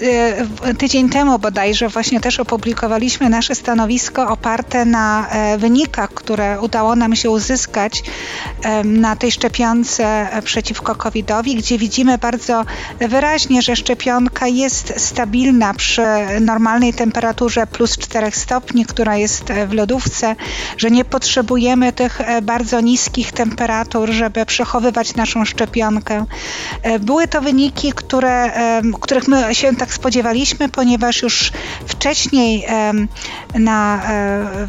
tydzień 0.78 1.08
temu 1.08 1.38
bodajże 1.38 1.88
właśnie 1.88 2.20
też 2.20 2.40
opublikowaliśmy 2.40 3.28
nasze 3.28 3.54
stanowisko 3.54 4.28
oparte 4.28 4.84
na 4.84 5.26
wynikach, 5.58 6.10
które 6.14 6.60
udało 6.60 6.96
nam 6.96 7.16
się 7.16 7.30
uzyskać 7.30 8.02
na 8.84 9.16
tej 9.16 9.32
szczepionce 9.32 10.28
przeciwko 10.44 10.94
COVID-owi, 10.94 11.54
gdzie 11.56 11.78
widzimy 11.78 12.18
bardzo 12.18 12.64
wyraźnie, 12.98 13.62
że 13.62 13.76
szczepionka 13.76 14.46
jest 14.46 14.92
stabilna 14.96 15.74
przy 15.74 16.02
normalnej 16.40 16.94
temperaturze 16.94 17.66
plus 17.66 17.98
4 17.98 18.30
stopni, 18.30 18.86
która 18.86 19.16
jest 19.16 19.44
w 19.68 19.72
lodówce, 19.72 20.36
że 20.76 20.90
nie 20.90 21.04
potrzebujemy 21.04 21.92
tych 21.92 22.20
bardzo 22.42 22.80
niskich 22.80 23.32
temperatur, 23.32 24.10
żeby 24.10 24.46
przechowywać 24.46 25.14
naszą 25.14 25.44
szczepionkę. 25.44 26.24
Były 27.00 27.28
to 27.28 27.40
wyniki, 27.40 27.92
które, 27.92 28.52
których 29.00 29.28
my 29.28 29.54
się 29.54 29.76
tak 29.76 29.92
spodziewaliśmy, 29.92 30.68
ponieważ 30.68 31.22
już 31.22 31.52
wcześniej 31.86 32.66
na, 33.54 34.02
e, 34.10 34.66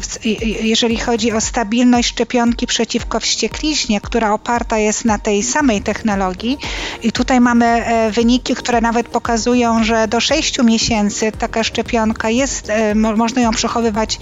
jeżeli 0.62 0.96
chodzi 0.96 1.32
o 1.32 1.40
stabilność 1.40 2.08
szczepionki 2.08 2.66
przeciwko 2.66 3.20
wściekliźnie, 3.20 4.00
która 4.00 4.32
oparta 4.32 4.78
jest 4.78 5.04
na 5.04 5.18
tej 5.18 5.42
samej 5.42 5.82
technologii 5.82 6.58
i 7.02 7.12
tutaj 7.12 7.40
mamy 7.40 7.66
e, 7.66 8.10
wyniki, 8.10 8.54
które 8.54 8.80
nawet 8.80 9.08
pokazują, 9.08 9.84
że 9.84 10.08
do 10.08 10.20
6 10.20 10.62
miesięcy 10.62 11.32
taka 11.32 11.64
szczepionka 11.64 12.30
jest, 12.30 12.70
e, 12.70 12.94
można 12.94 13.42
ją 13.42 13.50
przechowywać 13.50 14.18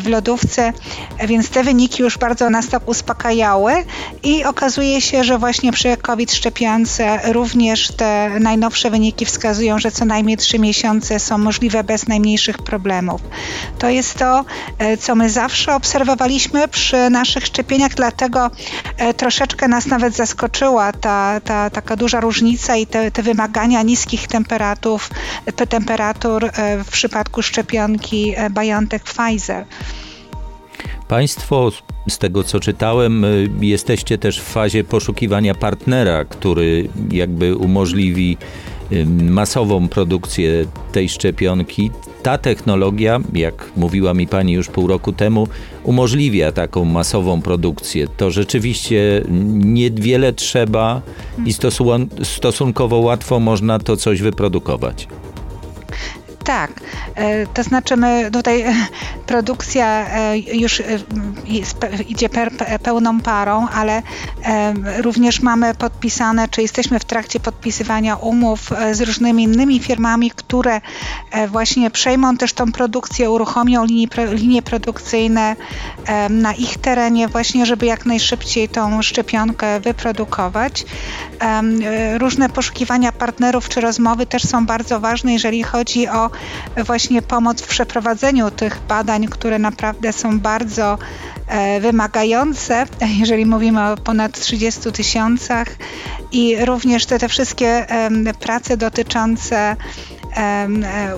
w 0.00 0.06
lodówce, 0.06 0.72
więc 1.26 1.48
te 1.48 1.64
wyniki 1.64 2.02
już 2.02 2.18
bardzo 2.18 2.50
nas 2.50 2.68
tak 2.68 2.88
uspokajały 2.88 3.72
i 4.22 4.44
okazuje 4.44 5.00
się, 5.00 5.24
że 5.24 5.38
właśnie 5.38 5.72
przy 5.72 5.96
COVID 5.96 6.32
szczepionce 6.32 7.32
również 7.32 7.88
te 7.88 8.30
najnowsze 8.40 8.90
wyniki 8.90 9.19
wskazują, 9.24 9.78
że 9.78 9.90
co 9.90 10.04
najmniej 10.04 10.36
3 10.36 10.58
miesiące 10.58 11.20
są 11.20 11.38
możliwe 11.38 11.84
bez 11.84 12.08
najmniejszych 12.08 12.58
problemów. 12.58 13.20
To 13.78 13.88
jest 13.88 14.18
to, 14.18 14.44
e, 14.78 14.96
co 14.96 15.14
my 15.14 15.30
zawsze 15.30 15.74
obserwowaliśmy 15.74 16.68
przy 16.68 17.10
naszych 17.10 17.46
szczepieniach, 17.46 17.94
dlatego 17.94 18.50
e, 18.96 19.14
troszeczkę 19.14 19.68
nas 19.68 19.86
nawet 19.86 20.16
zaskoczyła 20.16 20.92
ta, 20.92 21.40
ta 21.44 21.70
taka 21.70 21.96
duża 21.96 22.20
różnica 22.20 22.76
i 22.76 22.86
te, 22.86 23.10
te 23.10 23.22
wymagania 23.22 23.82
niskich 23.82 24.26
temperatur, 24.26 25.00
te 25.56 25.66
temperatur 25.66 26.44
e, 26.44 26.84
w 26.84 26.88
przypadku 26.88 27.42
szczepionki 27.42 28.34
BioNTech 28.50 29.02
Pfizer. 29.02 29.66
Państwo, 31.08 31.70
z 32.08 32.18
tego 32.18 32.44
co 32.44 32.60
czytałem, 32.60 33.24
jesteście 33.60 34.18
też 34.18 34.40
w 34.40 34.44
fazie 34.44 34.84
poszukiwania 34.84 35.54
partnera, 35.54 36.24
który 36.24 36.88
jakby 37.10 37.56
umożliwi 37.56 38.36
masową 39.30 39.88
produkcję 39.88 40.64
tej 40.92 41.08
szczepionki. 41.08 41.90
Ta 42.22 42.38
technologia, 42.38 43.20
jak 43.32 43.72
mówiła 43.76 44.14
mi 44.14 44.26
pani 44.26 44.52
już 44.52 44.68
pół 44.68 44.86
roku 44.86 45.12
temu, 45.12 45.48
umożliwia 45.84 46.52
taką 46.52 46.84
masową 46.84 47.42
produkcję. 47.42 48.08
To 48.08 48.30
rzeczywiście 48.30 49.24
niewiele 49.54 50.32
trzeba 50.32 51.02
i 51.46 51.52
stosunkowo 52.22 52.98
łatwo 52.98 53.40
można 53.40 53.78
to 53.78 53.96
coś 53.96 54.22
wyprodukować. 54.22 55.08
Tak, 56.50 56.70
e, 57.14 57.46
to 57.46 57.62
znaczy 57.62 57.96
my 57.96 58.30
tutaj 58.32 58.60
e, 58.60 58.74
produkcja 59.26 59.86
e, 59.86 60.38
już 60.38 60.82
idzie 62.08 62.28
pełną 62.82 63.20
parą, 63.20 63.68
ale 63.68 64.02
również 64.98 65.40
mamy 65.40 65.74
podpisane, 65.74 66.48
czy 66.48 66.62
jesteśmy 66.62 66.98
w 66.98 67.04
trakcie 67.04 67.40
podpisywania 67.40 68.16
umów 68.16 68.70
z 68.92 69.00
różnymi 69.00 69.42
innymi 69.42 69.80
firmami, 69.80 70.30
które 70.30 70.80
właśnie 71.48 71.90
przejmą 71.90 72.36
też 72.36 72.52
tą 72.52 72.72
produkcję, 72.72 73.30
uruchomią 73.30 73.84
linie, 73.84 74.06
linie 74.32 74.62
produkcyjne 74.62 75.56
na 76.30 76.54
ich 76.54 76.78
terenie 76.78 77.28
właśnie, 77.28 77.66
żeby 77.66 77.86
jak 77.86 78.06
najszybciej 78.06 78.68
tą 78.68 79.02
szczepionkę 79.02 79.80
wyprodukować. 79.80 80.84
Różne 82.18 82.48
poszukiwania 82.48 83.12
partnerów 83.12 83.68
czy 83.68 83.80
rozmowy 83.80 84.26
też 84.26 84.42
są 84.42 84.66
bardzo 84.66 85.00
ważne, 85.00 85.32
jeżeli 85.32 85.62
chodzi 85.62 86.08
o 86.08 86.30
właśnie 86.76 87.22
pomoc 87.22 87.62
w 87.62 87.66
przeprowadzeniu 87.66 88.50
tych 88.50 88.80
badań, 88.88 89.26
które 89.26 89.58
naprawdę 89.58 90.12
są 90.12 90.40
bardzo 90.40 90.98
e, 91.46 91.80
wymagające, 91.80 92.86
jeżeli 93.20 93.46
mówimy 93.46 93.90
o 93.90 93.96
ponad 93.96 94.40
30 94.40 94.92
tysiącach 94.92 95.68
i 96.32 96.64
również 96.64 97.06
te, 97.06 97.18
te 97.18 97.28
wszystkie 97.28 97.86
prace 98.40 98.76
dotyczące 98.76 99.56
e, 99.56 99.76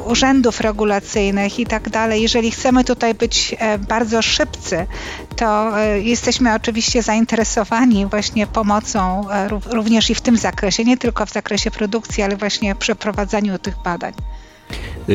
urzędów 0.06 0.60
regulacyjnych 0.60 1.58
i 1.58 1.66
tak 1.66 1.90
dalej. 1.90 2.22
Jeżeli 2.22 2.50
chcemy 2.50 2.84
tutaj 2.84 3.14
być 3.14 3.54
e, 3.58 3.78
bardzo 3.78 4.22
szybcy, 4.22 4.86
to 5.36 5.72
jesteśmy 6.02 6.54
oczywiście 6.54 7.02
zainteresowani 7.02 8.06
właśnie 8.06 8.46
pomocą 8.46 9.26
również 9.70 10.10
i 10.10 10.14
w 10.14 10.20
tym 10.20 10.36
zakresie, 10.36 10.84
nie 10.84 10.96
tylko 10.96 11.26
w 11.26 11.32
zakresie 11.32 11.70
produkcji, 11.70 12.22
ale 12.22 12.36
właśnie 12.36 12.74
przeprowadzaniu 12.74 13.58
tych 13.58 13.74
badań. 13.84 14.12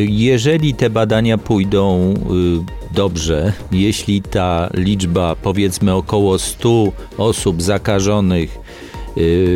Jeżeli 0.09 0.73
te 0.73 0.89
badania 0.89 1.37
pójdą 1.37 2.13
y, 2.13 2.93
dobrze, 2.93 3.53
jeśli 3.71 4.21
ta 4.21 4.69
liczba 4.73 5.35
powiedzmy 5.35 5.93
około 5.93 6.39
100 6.39 6.91
osób 7.17 7.61
zakażonych 7.61 8.59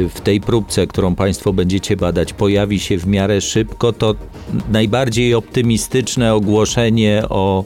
w 0.09 0.21
tej 0.23 0.41
próbce, 0.41 0.87
którą 0.87 1.15
Państwo 1.15 1.53
będziecie 1.53 1.97
badać, 1.97 2.33
pojawi 2.33 2.79
się 2.79 2.97
w 2.97 3.07
miarę 3.07 3.41
szybko, 3.41 3.93
to 3.93 4.15
najbardziej 4.71 5.33
optymistyczne 5.33 6.33
ogłoszenie 6.33 7.23
o 7.29 7.63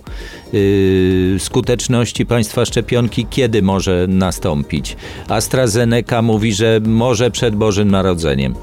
y, 0.53 1.35
skuteczności 1.39 2.25
państwa 2.25 2.65
szczepionki 2.65 3.25
kiedy 3.29 3.61
może 3.61 4.05
nastąpić? 4.09 4.97
AstraZeneca 5.29 6.21
mówi, 6.21 6.53
że 6.53 6.79
może 6.85 7.31
przed 7.31 7.55
Bożym 7.55 7.91
Narodzeniem. 7.91 8.55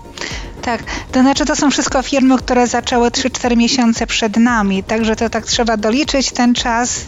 Tak, 0.62 0.82
to 1.12 1.20
znaczy 1.20 1.44
to 1.44 1.56
są 1.56 1.70
wszystko 1.70 2.02
firmy, 2.02 2.38
które 2.38 2.66
zaczęły 2.66 3.08
3-4 3.08 3.56
miesiące 3.56 4.06
przed 4.06 4.36
nami, 4.36 4.82
także 4.82 5.16
to 5.16 5.30
tak 5.30 5.46
trzeba 5.46 5.76
doliczyć 5.76 6.32
ten 6.32 6.54
czas. 6.54 7.04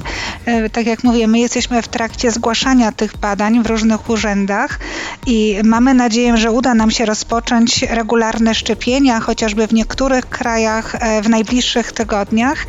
E, 0.46 0.70
tak 0.70 0.86
jak 0.86 1.04
mówię, 1.04 1.26
my 1.26 1.38
jesteśmy 1.38 1.82
w 1.82 1.88
trakcie 1.88 2.30
zgłaszania 2.30 2.92
tych 2.92 3.16
badań 3.16 3.62
w 3.62 3.66
różnych 3.66 4.10
urzędach 4.10 4.78
i 5.26 5.58
mamy 5.64 5.94
nadzieję, 5.94 6.36
że 6.36 6.52
uda 6.52 6.74
nam 6.74 6.90
się 6.90 7.04
rozpocząć 7.04 7.82
regularne 7.82 8.54
szczepienia, 8.54 9.20
chociażby 9.20 9.66
w 9.66 9.72
niektórych 9.74 10.28
krajach 10.28 10.94
e, 10.94 11.22
w 11.22 11.28
najbliższych 11.28 11.92
tygodniach. 11.92 12.66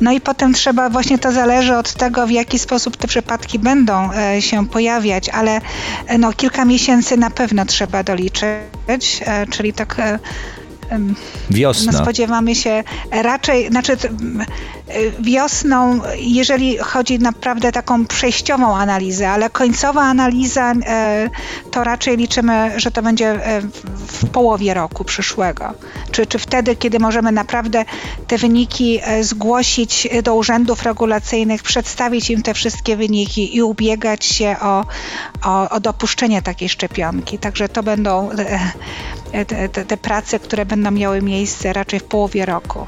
No 0.00 0.12
i 0.12 0.20
potem 0.20 0.52
trzeba, 0.52 0.90
właśnie 0.90 1.18
to 1.18 1.32
zależy 1.32 1.76
od 1.76 1.92
tego, 1.92 2.26
w 2.26 2.30
jaki 2.30 2.58
sposób 2.58 2.96
te 2.96 3.08
przypadki 3.08 3.58
będą 3.58 4.12
e, 4.12 4.42
się 4.42 4.68
pojawiać, 4.68 5.28
ale 5.28 5.60
no, 6.18 6.32
kilka 6.32 6.64
miesięcy 6.64 7.16
na 7.16 7.30
pewno 7.30 7.64
trzeba 7.64 8.02
doliczyć, 8.02 8.75
czyli 9.50 9.72
tak 9.72 9.96
Wiosna. 11.50 11.92
No 11.92 11.98
spodziewamy 11.98 12.54
się 12.54 12.84
raczej, 13.10 13.68
znaczy 13.68 13.96
wiosną, 15.20 16.00
jeżeli 16.18 16.78
chodzi 16.78 17.18
naprawdę 17.18 17.72
taką 17.72 18.06
przejściową 18.06 18.76
analizę, 18.76 19.30
ale 19.30 19.50
końcowa 19.50 20.02
analiza 20.02 20.72
e, 20.86 21.30
to 21.70 21.84
raczej 21.84 22.16
liczymy, 22.16 22.72
że 22.76 22.90
to 22.90 23.02
będzie 23.02 23.26
e, 23.28 23.60
w 24.06 24.28
połowie 24.30 24.74
roku 24.74 25.04
przyszłego. 25.04 25.74
Czy, 26.10 26.26
czy 26.26 26.38
wtedy, 26.38 26.76
kiedy 26.76 26.98
możemy 26.98 27.32
naprawdę 27.32 27.84
te 28.26 28.38
wyniki 28.38 29.00
e, 29.02 29.24
zgłosić 29.24 30.08
do 30.22 30.34
urzędów 30.34 30.82
regulacyjnych, 30.82 31.62
przedstawić 31.62 32.30
im 32.30 32.42
te 32.42 32.54
wszystkie 32.54 32.96
wyniki 32.96 33.56
i 33.56 33.62
ubiegać 33.62 34.24
się 34.24 34.56
o, 34.60 34.84
o, 35.44 35.68
o 35.68 35.80
dopuszczenie 35.80 36.42
takiej 36.42 36.68
szczepionki. 36.68 37.38
Także 37.38 37.68
to 37.68 37.82
będą 37.82 38.30
te, 39.32 39.68
te, 39.68 39.84
te 39.84 39.96
prace, 39.96 40.38
które 40.38 40.66
będą 40.66 40.90
miały 40.90 41.22
miejsce 41.22 41.72
raczej 41.72 42.00
w 42.00 42.04
połowie 42.04 42.46
roku. 42.46 42.86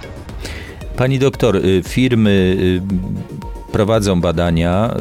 Pani 0.99 1.19
doktor, 1.19 1.57
y, 1.57 1.83
firmy 1.89 2.57
y, 2.61 3.73
prowadzą 3.73 4.21
badania, 4.21 4.95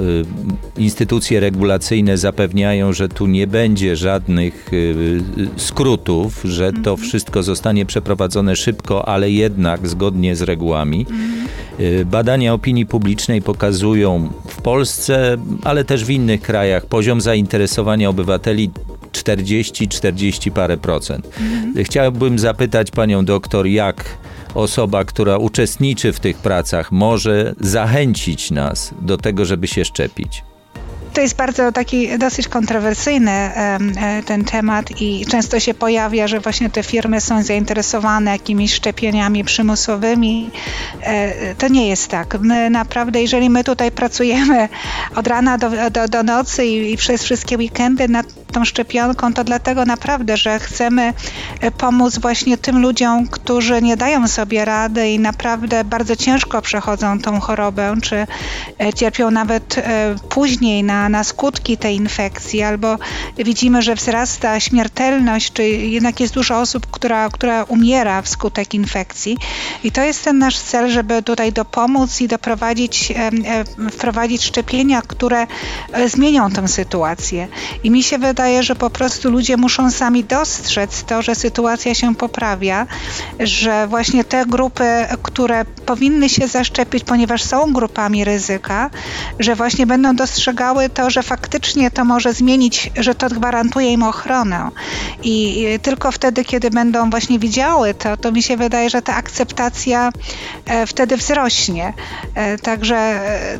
y, 0.77 0.81
instytucje 0.81 1.39
regulacyjne 1.39 2.17
zapewniają, 2.17 2.93
że 2.93 3.09
tu 3.09 3.27
nie 3.27 3.47
będzie 3.47 3.95
żadnych 3.95 4.71
skrótów, 5.57 6.41
że 6.43 6.73
to 6.73 6.91
mhm. 6.91 6.97
wszystko 6.97 7.43
zostanie 7.43 7.85
przeprowadzone 7.85 8.55
szybko, 8.55 9.07
ale 9.07 9.31
jednak 9.31 9.87
zgodnie 9.87 10.35
z 10.35 10.41
regułami. 10.41 11.05
Mhm. 11.09 11.47
Badania 12.05 12.53
opinii 12.53 12.85
publicznej 12.85 13.41
pokazują 13.41 14.29
w 14.47 14.61
Polsce, 14.61 15.37
ale 15.63 15.85
też 15.85 16.05
w 16.05 16.09
innych 16.09 16.41
krajach 16.41 16.85
poziom 16.85 17.21
zainteresowania 17.21 18.09
obywateli 18.09 18.69
40, 19.17 19.87
40 19.87 20.51
parę 20.51 20.77
procent. 20.77 21.25
Mhm. 21.39 21.85
Chciałbym 21.85 22.39
zapytać 22.39 22.91
panią 22.91 23.25
doktor, 23.25 23.67
jak 23.67 24.17
osoba, 24.55 25.05
która 25.05 25.37
uczestniczy 25.37 26.13
w 26.13 26.19
tych 26.19 26.37
pracach, 26.37 26.91
może 26.91 27.55
zachęcić 27.59 28.51
nas 28.51 28.93
do 29.01 29.17
tego, 29.17 29.45
żeby 29.45 29.67
się 29.67 29.85
szczepić? 29.85 30.43
to 31.17 31.21
jest 31.21 31.35
bardzo 31.35 31.71
taki 31.71 32.17
dosyć 32.17 32.47
kontrowersyjny 32.47 33.51
ten 34.25 34.43
temat 34.43 35.01
i 35.01 35.25
często 35.25 35.59
się 35.59 35.73
pojawia, 35.73 36.27
że 36.27 36.39
właśnie 36.39 36.69
te 36.69 36.83
firmy 36.83 37.21
są 37.21 37.43
zainteresowane 37.43 38.31
jakimiś 38.31 38.73
szczepieniami 38.73 39.43
przymusowymi. 39.43 40.49
To 41.57 41.67
nie 41.67 41.87
jest 41.87 42.07
tak. 42.07 42.39
My 42.39 42.69
naprawdę, 42.69 43.21
jeżeli 43.21 43.49
my 43.49 43.63
tutaj 43.63 43.91
pracujemy 43.91 44.69
od 45.15 45.27
rana 45.27 45.57
do, 45.57 45.69
do, 45.91 46.07
do 46.07 46.23
nocy 46.23 46.65
i, 46.65 46.97
przez 46.97 47.23
wszystkie 47.23 47.57
weekendy 47.57 48.07
tą 48.57 48.65
szczepionką, 48.65 49.33
to 49.33 49.43
dlatego 49.43 49.85
naprawdę, 49.85 50.37
że 50.37 50.59
chcemy 50.59 51.13
pomóc 51.77 52.19
właśnie 52.19 52.57
tym 52.57 52.81
ludziom, 52.81 53.27
którzy 53.27 53.81
nie 53.81 53.97
dają 53.97 54.27
sobie 54.27 54.65
rady 54.65 55.09
i 55.09 55.19
naprawdę 55.19 55.83
bardzo 55.83 56.15
ciężko 56.15 56.61
przechodzą 56.61 57.19
tą 57.19 57.39
chorobę, 57.39 57.95
czy 58.01 58.27
e, 58.79 58.93
cierpią 58.93 59.31
nawet 59.31 59.77
e, 59.77 60.15
później 60.29 60.83
na, 60.83 61.09
na 61.09 61.23
skutki 61.23 61.77
tej 61.77 61.95
infekcji, 61.95 62.63
albo 62.63 62.97
widzimy, 63.37 63.81
że 63.81 63.95
wzrasta 63.95 64.59
śmiertelność, 64.59 65.53
czy 65.53 65.63
jednak 65.69 66.19
jest 66.19 66.33
dużo 66.33 66.59
osób, 66.59 66.87
która, 66.91 67.29
która 67.29 67.63
umiera 67.63 68.21
wskutek 68.21 68.73
infekcji. 68.73 69.37
I 69.83 69.91
to 69.91 70.01
jest 70.01 70.23
ten 70.23 70.37
nasz 70.37 70.59
cel, 70.59 70.89
żeby 70.89 71.23
tutaj 71.23 71.53
dopomóc 71.53 72.21
i 72.21 72.27
doprowadzić, 72.27 73.11
e, 73.11 73.89
wprowadzić 73.91 74.43
szczepienia, 74.43 75.01
które 75.01 75.47
zmienią 76.07 76.51
tę 76.51 76.67
sytuację. 76.67 77.47
I 77.83 77.91
mi 77.91 78.03
się 78.03 78.17
wydaje, 78.17 78.46
że 78.61 78.75
po 78.75 78.89
prostu 78.89 79.31
ludzie 79.31 79.57
muszą 79.57 79.91
sami 79.91 80.23
dostrzec 80.23 81.03
to, 81.03 81.21
że 81.21 81.35
sytuacja 81.35 81.93
się 81.93 82.15
poprawia, 82.15 82.87
że 83.39 83.87
właśnie 83.87 84.23
te 84.23 84.45
grupy, 84.45 84.83
które 85.23 85.65
powinny 85.65 86.29
się 86.29 86.47
zaszczepić, 86.47 87.03
ponieważ 87.03 87.43
są 87.43 87.73
grupami 87.73 88.23
ryzyka, 88.23 88.89
że 89.39 89.55
właśnie 89.55 89.87
będą 89.87 90.15
dostrzegały 90.15 90.89
to, 90.89 91.09
że 91.09 91.23
faktycznie 91.23 91.91
to 91.91 92.05
może 92.05 92.33
zmienić, 92.33 92.91
że 92.95 93.15
to 93.15 93.29
gwarantuje 93.29 93.93
im 93.93 94.03
ochronę. 94.03 94.69
I 95.23 95.65
tylko 95.81 96.11
wtedy, 96.11 96.45
kiedy 96.45 96.69
będą 96.69 97.09
właśnie 97.09 97.39
widziały 97.39 97.93
to, 97.93 98.17
to 98.17 98.31
mi 98.31 98.43
się 98.43 98.57
wydaje, 98.57 98.89
że 98.89 99.01
ta 99.01 99.15
akceptacja 99.15 100.11
e, 100.65 100.87
wtedy 100.87 101.17
wzrośnie. 101.17 101.93
E, 102.35 102.57
także 102.57 102.95
e, 102.95 103.59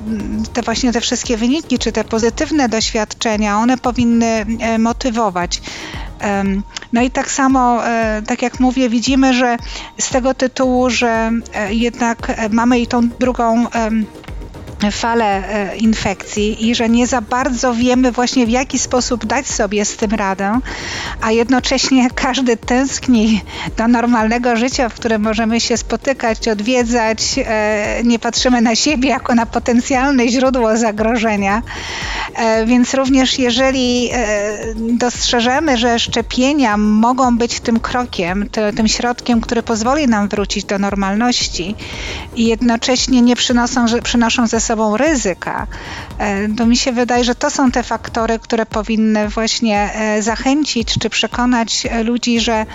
te 0.54 0.62
właśnie 0.62 0.94
te 0.94 1.02
wszystkie 1.02 1.38
wyniki, 1.38 1.80
czy 1.80 1.92
te 1.92 2.04
pozytywne 2.04 2.70
doświadczenia, 2.70 3.58
one 3.58 3.78
powinny 3.78 4.46
motywować. 4.80 5.62
No 6.94 7.02
i 7.02 7.12
tak 7.12 7.32
samo, 7.32 7.88
e, 7.88 8.22
tak 8.28 8.42
jak 8.42 8.60
mówię, 8.60 8.90
widzimy, 8.90 9.34
że 9.34 9.58
z 9.98 10.10
tego 10.10 10.34
tytułu, 10.34 10.90
że 10.90 11.32
e, 11.54 11.74
jednak 11.74 12.30
e, 12.30 12.50
mamy 12.50 12.80
i 12.80 12.88
tą 12.88 13.10
drugą 13.10 13.66
falę 14.92 15.26
e, 15.26 15.78
infekcji 15.78 16.70
i 16.70 16.76
że 16.76 16.90
nie 16.90 17.08
za 17.08 17.22
bardzo 17.22 17.74
wiemy 17.74 18.12
właśnie 18.12 18.46
w 18.46 18.50
jaki 18.50 18.80
sposób 18.80 19.26
dać 19.26 19.48
sobie 19.48 19.86
z 19.86 19.96
tym 19.96 20.12
radę, 20.12 20.60
a 21.22 21.32
jednocześnie 21.32 22.10
każdy 22.26 22.58
tęskni 22.58 23.42
do 23.78 23.88
normalnego 23.88 24.56
życia, 24.56 24.90
w 24.90 24.94
którym 24.94 25.22
możemy 25.22 25.60
się 25.60 25.78
spotykać, 25.78 26.48
odwiedzać, 26.48 27.20
e, 27.38 28.02
nie 28.04 28.20
patrzymy 28.20 28.62
na 28.62 28.76
siebie 28.76 29.10
jako 29.10 29.36
na 29.36 29.46
potencjalne 29.46 30.28
źródło 30.28 30.78
zagrożenia. 30.78 31.62
E, 32.36 32.66
więc 32.66 32.94
również 32.94 33.40
jeżeli 33.40 34.10
dostrzeżemy, 34.78 35.78
że 35.78 36.00
szczepienia 36.00 36.78
mogą 36.78 37.38
być 37.38 37.60
tym 37.60 37.80
krokiem, 37.80 38.50
tym 38.76 38.88
środkiem, 38.88 39.42
który 39.42 39.64
pozwoli 39.64 40.08
nam 40.08 40.28
wrócić 40.28 40.66
do 40.66 40.80
normalności 40.80 41.76
i 42.36 42.46
jednocześnie 42.48 43.22
nie 43.22 43.36
przynoszą, 43.36 43.86
przynoszą 44.04 44.48
ze 44.48 44.60
sobą 44.68 44.98
ryzyka, 44.98 45.68
e, 46.20 46.50
to 46.58 46.66
mi 46.66 46.78
się 46.78 46.92
wydaje, 46.92 47.24
że 47.24 47.36
to 47.36 47.50
są 47.52 47.72
te 47.72 47.84
faktory, 47.84 48.40
które 48.40 48.66
powinny 48.66 49.30
właśnie 49.30 49.94
e, 49.94 50.22
zachęcić 50.22 51.00
czy 51.00 51.10
przekonać 51.10 51.88
e, 51.90 52.04
ludzi, 52.04 52.40
że 52.40 52.66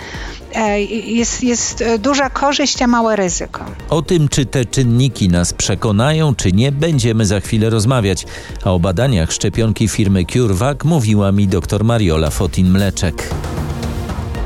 jest, 1.05 1.43
jest 1.43 1.83
duża 1.99 2.29
korzyść, 2.29 2.81
a 2.81 2.87
małe 2.87 3.15
ryzyko. 3.15 3.65
O 3.89 4.01
tym, 4.01 4.29
czy 4.29 4.45
te 4.45 4.65
czynniki 4.65 5.29
nas 5.29 5.53
przekonają, 5.53 6.35
czy 6.35 6.51
nie, 6.51 6.71
będziemy 6.71 7.25
za 7.25 7.39
chwilę 7.39 7.69
rozmawiać. 7.69 8.25
A 8.63 8.71
o 8.71 8.79
badaniach 8.79 9.31
szczepionki 9.31 9.87
firmy 9.87 10.25
CureVac 10.25 10.83
mówiła 10.83 11.31
mi 11.31 11.47
dr 11.47 11.83
Mariola 11.83 12.29
Fotin-Mleczek. 12.29 13.13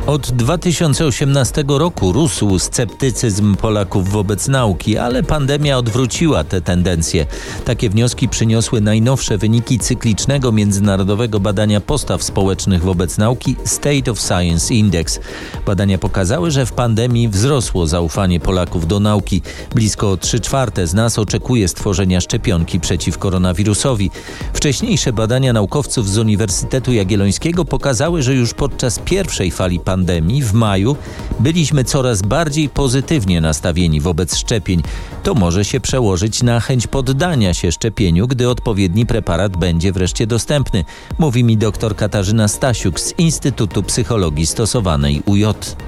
Od 0.08 0.32
2018 0.32 1.64
roku 1.68 2.12
rósł 2.12 2.60
sceptycyzm 2.60 3.56
Polaków 3.56 4.10
wobec 4.10 4.48
nauki, 4.48 4.98
ale 4.98 5.24
pandemia 5.24 5.78
odwróciła 5.78 6.44
te 6.44 6.62
tendencje. 6.62 7.26
Takie 7.66 7.90
wnioski 7.90 8.30
przyniosły 8.30 8.82
najnowsze 8.82 9.38
wyniki 9.38 9.80
cyklicznego 9.80 10.52
międzynarodowego 10.52 11.40
badania 11.40 11.82
postaw 11.82 12.24
społecznych 12.24 12.84
wobec 12.84 13.18
nauki 13.18 13.56
State 13.66 14.12
of 14.12 14.20
Science 14.20 14.74
Index. 14.74 15.20
Badania 15.66 15.98
pokazały, 15.98 16.52
że 16.52 16.66
w 16.66 16.74
pandemii 16.74 17.30
wzrosło 17.30 17.88
zaufanie 17.88 18.40
Polaków 18.40 18.88
do 18.88 19.00
nauki. 19.00 19.42
Blisko 19.76 20.18
3 20.18 20.40
czwarte 20.40 20.88
z 20.88 20.94
nas 20.94 21.20
oczekuje 21.20 21.68
stworzenia 21.68 22.22
szczepionki 22.22 22.80
przeciw 22.80 23.18
koronawirusowi. 23.18 24.12
Wcześniejsze 24.54 25.14
badania 25.14 25.54
naukowców 25.54 26.10
z 26.10 26.18
Uniwersytetu 26.18 26.94
Jagiellońskiego 26.94 27.66
pokazały, 27.66 28.24
że 28.24 28.34
już 28.34 28.54
podczas 28.54 29.00
pierwszej 29.00 29.52
fali 29.52 29.80
pandemii 29.80 29.97
pandemii 29.98 30.42
w 30.42 30.54
maju 30.54 30.96
byliśmy 31.40 31.84
coraz 31.84 32.22
bardziej 32.22 32.70
pozytywnie 32.70 33.42
nastawieni 33.42 34.02
wobec 34.02 34.36
szczepień. 34.36 34.82
To 35.24 35.34
może 35.34 35.66
się 35.66 35.80
przełożyć 35.80 36.44
na 36.44 36.60
chęć 36.60 36.88
poddania 36.88 37.54
się 37.54 37.72
szczepieniu, 37.72 38.28
gdy 38.28 38.50
odpowiedni 38.50 39.06
preparat 39.06 39.58
będzie 39.58 39.92
wreszcie 39.92 40.28
dostępny, 40.28 40.86
mówi 41.20 41.44
mi 41.44 41.58
dr 41.58 41.96
Katarzyna 41.96 42.48
Stasiuk 42.48 43.00
z 43.00 43.20
Instytutu 43.20 43.84
Psychologii 43.84 44.48
Stosowanej 44.48 45.22
UJ. 45.26 45.44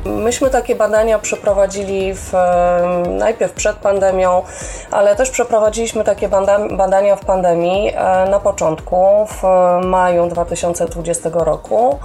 Myśmy 0.05 0.49
takie 0.49 0.75
badania 0.75 1.19
przeprowadzili 1.19 2.13
w, 2.13 2.33
najpierw 3.19 3.53
przed 3.53 3.75
pandemią, 3.75 4.41
ale 4.91 5.15
też 5.15 5.29
przeprowadziliśmy 5.29 6.03
takie 6.03 6.29
badania 6.77 7.15
w 7.15 7.25
pandemii 7.25 7.89
e, 7.89 8.29
na 8.29 8.39
początku, 8.39 8.95
w 9.27 9.43
maju 9.85 10.29
2020 10.29 11.29
roku 11.33 11.99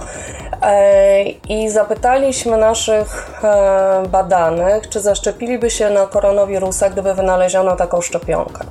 e, 0.61 1.23
i 1.23 1.69
zapytaliśmy, 1.69 1.94
zapytaliśmy 1.95 2.57
naszych 2.57 3.43
e, 3.43 4.03
badanych, 4.09 4.89
czy 4.89 4.99
zaszczepiliby 4.99 5.69
się 5.69 5.89
na 5.89 6.07
koronawirusa, 6.07 6.89
gdyby 6.89 7.13
wynaleziono 7.13 7.75
taką 7.75 8.01
szczepionkę. 8.01 8.65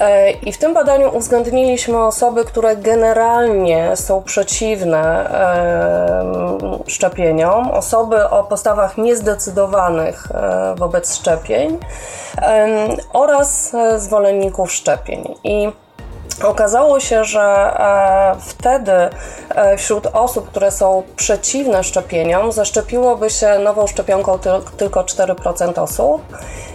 E, 0.00 0.30
I 0.30 0.52
w 0.52 0.58
tym 0.58 0.74
badaniu 0.74 1.16
uwzględniliśmy 1.16 2.04
osoby, 2.04 2.44
które 2.44 2.76
generalnie 2.76 3.96
są 3.96 4.22
przeciwne 4.22 5.30
e, 5.30 6.80
szczepieniom, 6.86 7.70
osoby 7.70 8.28
o 8.28 8.44
postawach 8.44 8.98
niezdecydowanych 8.98 10.28
wobec 10.76 11.16
szczepień 11.16 11.78
oraz 13.12 13.72
zwolenników 13.96 14.72
szczepień. 14.72 15.34
I 15.44 15.72
Okazało 16.42 17.00
się, 17.00 17.24
że 17.24 17.40
e, 17.40 18.36
wtedy 18.40 18.92
e, 18.92 19.10
wśród 19.78 20.06
osób, 20.06 20.50
które 20.50 20.70
są 20.70 21.02
przeciwne 21.16 21.84
szczepieniom, 21.84 22.52
zaszczepiłoby 22.52 23.30
się 23.30 23.58
nową 23.58 23.86
szczepionką 23.86 24.38
tylko 24.76 25.02
4% 25.02 25.82
osób, 25.82 26.22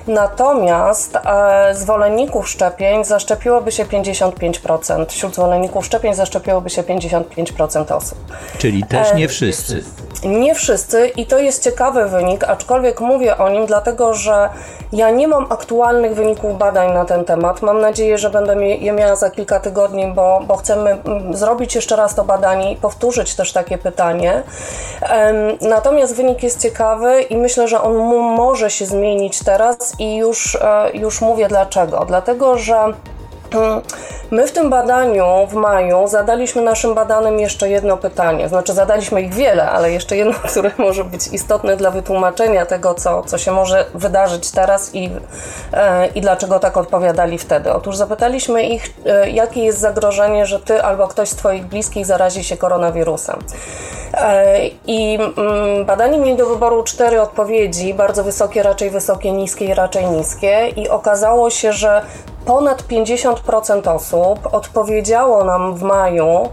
natomiast 0.07 1.15
e, 1.15 1.75
zwolenników 1.75 2.49
szczepień 2.49 3.05
zaszczepiłoby 3.05 3.71
się 3.71 3.85
55%. 3.85 5.05
Wśród 5.09 5.33
zwolenników 5.33 5.85
szczepień 5.85 6.13
zaszczepiłoby 6.13 6.69
się 6.69 6.83
55% 6.83 7.93
osób. 7.93 8.17
Czyli 8.57 8.83
też 8.83 9.13
nie 9.13 9.27
wszyscy. 9.27 9.83
Nie 10.25 10.55
wszyscy 10.55 11.07
i 11.07 11.25
to 11.25 11.39
jest 11.39 11.63
ciekawy 11.63 12.05
wynik, 12.05 12.43
aczkolwiek 12.43 13.01
mówię 13.01 13.37
o 13.37 13.49
nim 13.49 13.65
dlatego, 13.65 14.13
że 14.13 14.49
ja 14.93 15.09
nie 15.09 15.27
mam 15.27 15.45
aktualnych 15.49 16.15
wyników 16.15 16.57
badań 16.57 16.93
na 16.93 17.05
ten 17.05 17.25
temat. 17.25 17.61
Mam 17.61 17.81
nadzieję, 17.81 18.17
że 18.17 18.29
będę 18.29 18.65
je 18.65 18.91
miała 18.91 19.15
za 19.15 19.29
kilka 19.29 19.59
tygodni, 19.59 20.07
bo, 20.07 20.41
bo 20.47 20.55
chcemy 20.55 20.91
mm, 20.91 21.37
zrobić 21.37 21.75
jeszcze 21.75 21.95
raz 21.95 22.15
to 22.15 22.23
badanie 22.23 22.71
i 22.71 22.75
powtórzyć 22.75 23.35
też 23.35 23.53
takie 23.53 23.77
pytanie. 23.77 24.43
Natomiast 25.61 26.15
wynik 26.15 26.43
jest 26.43 26.61
ciekawy 26.61 27.21
i 27.21 27.37
myślę, 27.37 27.67
że 27.67 27.81
on 27.81 27.95
może 28.35 28.69
się 28.69 28.85
zmienić 28.85 29.39
teraz 29.39 29.93
i 29.99 30.15
już, 30.15 30.55
e, 30.55 30.89
już 30.93 31.21
mówię 31.21 31.47
dlaczego. 31.47 32.05
Dlatego, 32.07 32.57
że 32.57 32.93
My 34.31 34.47
w 34.47 34.51
tym 34.51 34.69
badaniu 34.69 35.25
w 35.47 35.53
maju 35.53 36.07
zadaliśmy 36.07 36.61
naszym 36.61 36.95
badanym 36.95 37.39
jeszcze 37.39 37.69
jedno 37.69 37.97
pytanie. 37.97 38.49
Znaczy, 38.49 38.73
zadaliśmy 38.73 39.21
ich 39.21 39.33
wiele, 39.33 39.69
ale 39.69 39.91
jeszcze 39.91 40.17
jedno, 40.17 40.33
które 40.51 40.71
może 40.77 41.03
być 41.03 41.27
istotne 41.27 41.77
dla 41.77 41.91
wytłumaczenia 41.91 42.65
tego, 42.65 42.93
co, 42.93 43.23
co 43.23 43.37
się 43.37 43.51
może 43.51 43.85
wydarzyć 43.93 44.51
teraz 44.51 44.95
i, 44.95 45.11
e, 45.73 46.07
i 46.07 46.21
dlaczego 46.21 46.59
tak 46.59 46.77
odpowiadali 46.77 47.37
wtedy. 47.37 47.73
Otóż 47.73 47.95
zapytaliśmy 47.97 48.63
ich, 48.63 48.93
e, 49.05 49.29
jakie 49.29 49.63
jest 49.63 49.79
zagrożenie, 49.79 50.45
że 50.45 50.59
ty 50.59 50.83
albo 50.83 51.07
ktoś 51.07 51.29
z 51.29 51.35
Twoich 51.35 51.65
bliskich 51.65 52.05
zarazi 52.05 52.43
się 52.43 52.57
koronawirusem. 52.57 53.39
E, 54.13 54.67
I 54.87 55.19
mm, 55.37 55.85
badani 55.85 56.17
mieli 56.17 56.37
do 56.37 56.45
wyboru 56.45 56.83
cztery 56.83 57.21
odpowiedzi, 57.21 57.93
bardzo 57.93 58.23
wysokie, 58.23 58.63
raczej 58.63 58.89
wysokie, 58.89 59.31
niskie 59.31 59.65
i 59.65 59.73
raczej 59.73 60.05
niskie, 60.05 60.67
i 60.75 60.89
okazało 60.89 61.49
się, 61.49 61.73
że 61.73 62.01
ponad 62.45 62.83
50% 62.83 63.95
osób 63.95 64.39
odpowiedziało 64.51 65.43
nam 65.43 65.75
w 65.75 65.81
maju, 65.81 66.49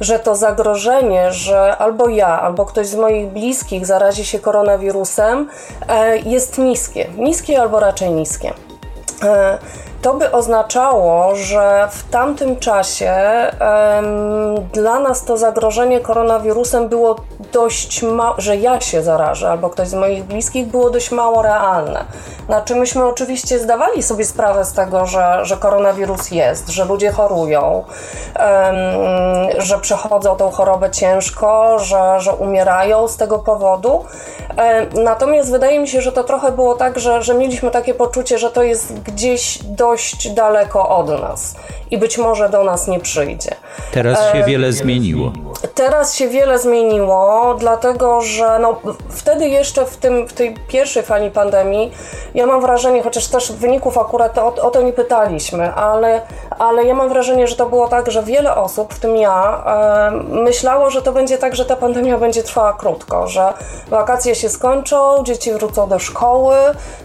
że 0.00 0.18
to 0.18 0.36
zagrożenie, 0.36 1.32
że 1.32 1.76
albo 1.76 2.08
ja, 2.08 2.40
albo 2.40 2.66
ktoś 2.66 2.86
z 2.86 2.94
moich 2.94 3.28
bliskich 3.28 3.86
zarazi 3.86 4.24
się 4.24 4.38
koronawirusem, 4.38 5.48
e, 5.88 6.18
jest 6.18 6.58
niskie. 6.58 7.06
Niskie 7.18 7.60
albo 7.60 7.80
raczej 7.80 8.10
niskie. 8.10 8.52
E, 9.22 9.58
to 10.04 10.14
by 10.14 10.32
oznaczało, 10.32 11.34
że 11.34 11.88
w 11.90 12.10
tamtym 12.10 12.56
czasie 12.56 13.12
um, 13.60 14.68
dla 14.72 15.00
nas 15.00 15.24
to 15.24 15.36
zagrożenie 15.36 16.00
koronawirusem 16.00 16.88
było 16.88 17.16
dość 17.52 18.02
mało, 18.02 18.34
że 18.38 18.56
ja 18.56 18.80
się 18.80 19.02
zarażę 19.02 19.50
albo 19.50 19.70
ktoś 19.70 19.88
z 19.88 19.94
moich 19.94 20.24
bliskich 20.24 20.66
było 20.66 20.90
dość 20.90 21.10
mało 21.10 21.42
realne. 21.42 22.04
Znaczy 22.46 22.74
myśmy 22.74 23.04
oczywiście 23.04 23.58
zdawali 23.58 24.02
sobie 24.02 24.24
sprawę 24.24 24.64
z 24.64 24.72
tego, 24.72 25.06
że, 25.06 25.40
że 25.42 25.56
koronawirus 25.56 26.30
jest, 26.30 26.68
że 26.68 26.84
ludzie 26.84 27.12
chorują, 27.12 27.84
um, 28.38 28.76
że 29.58 29.78
przechodzą 29.78 30.36
tą 30.36 30.50
chorobę 30.50 30.90
ciężko, 30.90 31.78
że, 31.78 32.20
że 32.20 32.32
umierają 32.32 33.08
z 33.08 33.16
tego 33.16 33.38
powodu. 33.38 34.04
Um, 34.58 35.04
natomiast 35.04 35.50
wydaje 35.50 35.78
mi 35.80 35.88
się, 35.88 36.00
że 36.00 36.12
to 36.12 36.24
trochę 36.24 36.52
było 36.52 36.74
tak, 36.74 36.98
że, 36.98 37.22
że 37.22 37.34
mieliśmy 37.34 37.70
takie 37.70 37.94
poczucie, 37.94 38.38
że 38.38 38.50
to 38.50 38.62
jest 38.62 38.92
gdzieś 39.06 39.58
dość 39.62 40.28
daleko 40.28 40.88
od 40.88 41.08
nas 41.20 41.54
i 41.90 41.98
być 41.98 42.18
może 42.18 42.48
do 42.48 42.64
nas 42.64 42.88
nie 42.88 43.00
przyjdzie. 43.00 43.56
Teraz 43.92 44.32
się 44.32 44.44
wiele 44.44 44.72
zmieniło. 44.72 45.32
Teraz 45.74 46.14
się 46.14 46.28
wiele 46.28 46.58
zmieniło, 46.58 47.54
dlatego 47.58 48.20
że 48.20 48.58
no, 48.58 48.80
wtedy 49.08 49.48
jeszcze 49.48 49.86
w, 49.86 49.96
tym, 49.96 50.28
w 50.28 50.32
tej 50.32 50.54
pierwszej 50.68 51.02
fali 51.02 51.30
pandemii, 51.30 51.92
ja 52.34 52.46
mam 52.46 52.60
wrażenie, 52.60 53.02
chociaż 53.02 53.26
też 53.26 53.52
wyników 53.52 53.98
akurat 53.98 54.38
o, 54.38 54.46
o 54.46 54.70
to 54.70 54.82
nie 54.82 54.92
pytaliśmy, 54.92 55.74
ale, 55.74 56.20
ale 56.58 56.84
ja 56.84 56.94
mam 56.94 57.08
wrażenie, 57.08 57.46
że 57.46 57.56
to 57.56 57.66
było 57.66 57.88
tak, 57.88 58.10
że 58.10 58.22
wiele 58.22 58.56
osób, 58.56 58.94
w 58.94 59.00
tym 59.00 59.16
ja, 59.16 59.64
e, 59.66 60.10
myślało, 60.34 60.90
że 60.90 61.02
to 61.02 61.12
będzie 61.12 61.38
tak, 61.38 61.56
że 61.56 61.64
ta 61.64 61.76
pandemia 61.76 62.18
będzie 62.18 62.42
trwała 62.42 62.72
krótko, 62.72 63.28
że 63.28 63.52
wakacje 63.88 64.34
się 64.34 64.48
skończą, 64.48 65.24
dzieci 65.24 65.52
wrócą 65.52 65.88
do 65.88 65.98
szkoły, 65.98 66.56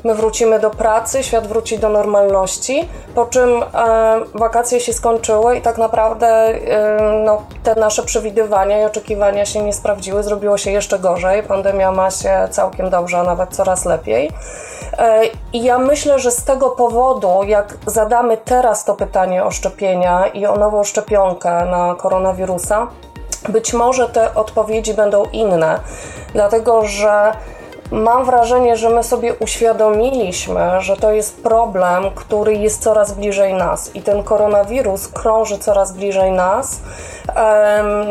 my 0.04 0.16
wrócimy 0.16 0.60
do 0.60 0.70
pracy, 0.70 1.24
świat 1.24 1.48
wróci 1.48 1.80
do 1.80 1.89
normalności, 1.90 2.90
po 3.16 3.26
czym 3.26 3.64
e, 3.64 3.66
wakacje 4.36 4.80
się 4.80 4.94
skończyły 4.94 5.58
i 5.58 5.62
tak 5.62 5.78
naprawdę 5.78 6.28
e, 6.28 7.22
no, 7.26 7.42
te 7.64 7.76
nasze 7.76 8.04
przewidywania 8.04 8.82
i 8.82 8.86
oczekiwania 8.86 9.46
się 9.46 9.62
nie 9.62 9.74
sprawdziły, 9.74 10.24
zrobiło 10.24 10.58
się 10.58 10.72
jeszcze 10.72 11.00
gorzej. 11.00 11.44
Pandemia 11.44 11.92
ma 11.92 12.12
się 12.12 12.48
całkiem 12.52 12.90
dobrze, 12.90 13.20
a 13.20 13.24
nawet 13.24 13.50
coraz 13.56 13.86
lepiej. 13.86 14.32
E, 14.98 15.22
I 15.54 15.64
ja 15.64 15.80
myślę, 15.80 16.20
że 16.20 16.32
z 16.32 16.44
tego 16.44 16.70
powodu, 16.70 17.44
jak 17.44 17.78
zadamy 17.86 18.38
teraz 18.38 18.86
to 18.86 18.96
pytanie 18.96 19.44
o 19.44 19.52
szczepienia 19.52 20.28
i 20.28 20.46
o 20.46 20.56
nową 20.56 20.84
szczepionkę 20.84 21.66
na 21.66 21.96
koronawirusa, 21.96 22.88
być 23.50 23.74
może 23.74 24.10
te 24.10 24.36
odpowiedzi 24.36 24.94
będą 24.94 25.24
inne, 25.26 25.80
dlatego 26.34 26.86
że 26.86 27.32
Mam 27.92 28.26
wrażenie, 28.26 28.78
że 28.78 28.90
my 28.90 29.04
sobie 29.04 29.34
uświadomiliśmy, 29.34 30.82
że 30.82 30.98
to 30.98 31.12
jest 31.12 31.44
problem, 31.44 32.04
który 32.16 32.54
jest 32.56 32.82
coraz 32.82 33.14
bliżej 33.14 33.54
nas 33.54 33.96
i 33.96 34.02
ten 34.02 34.24
koronawirus 34.24 35.08
krąży 35.08 35.58
coraz 35.58 35.92
bliżej 35.92 36.32
nas. 36.32 36.80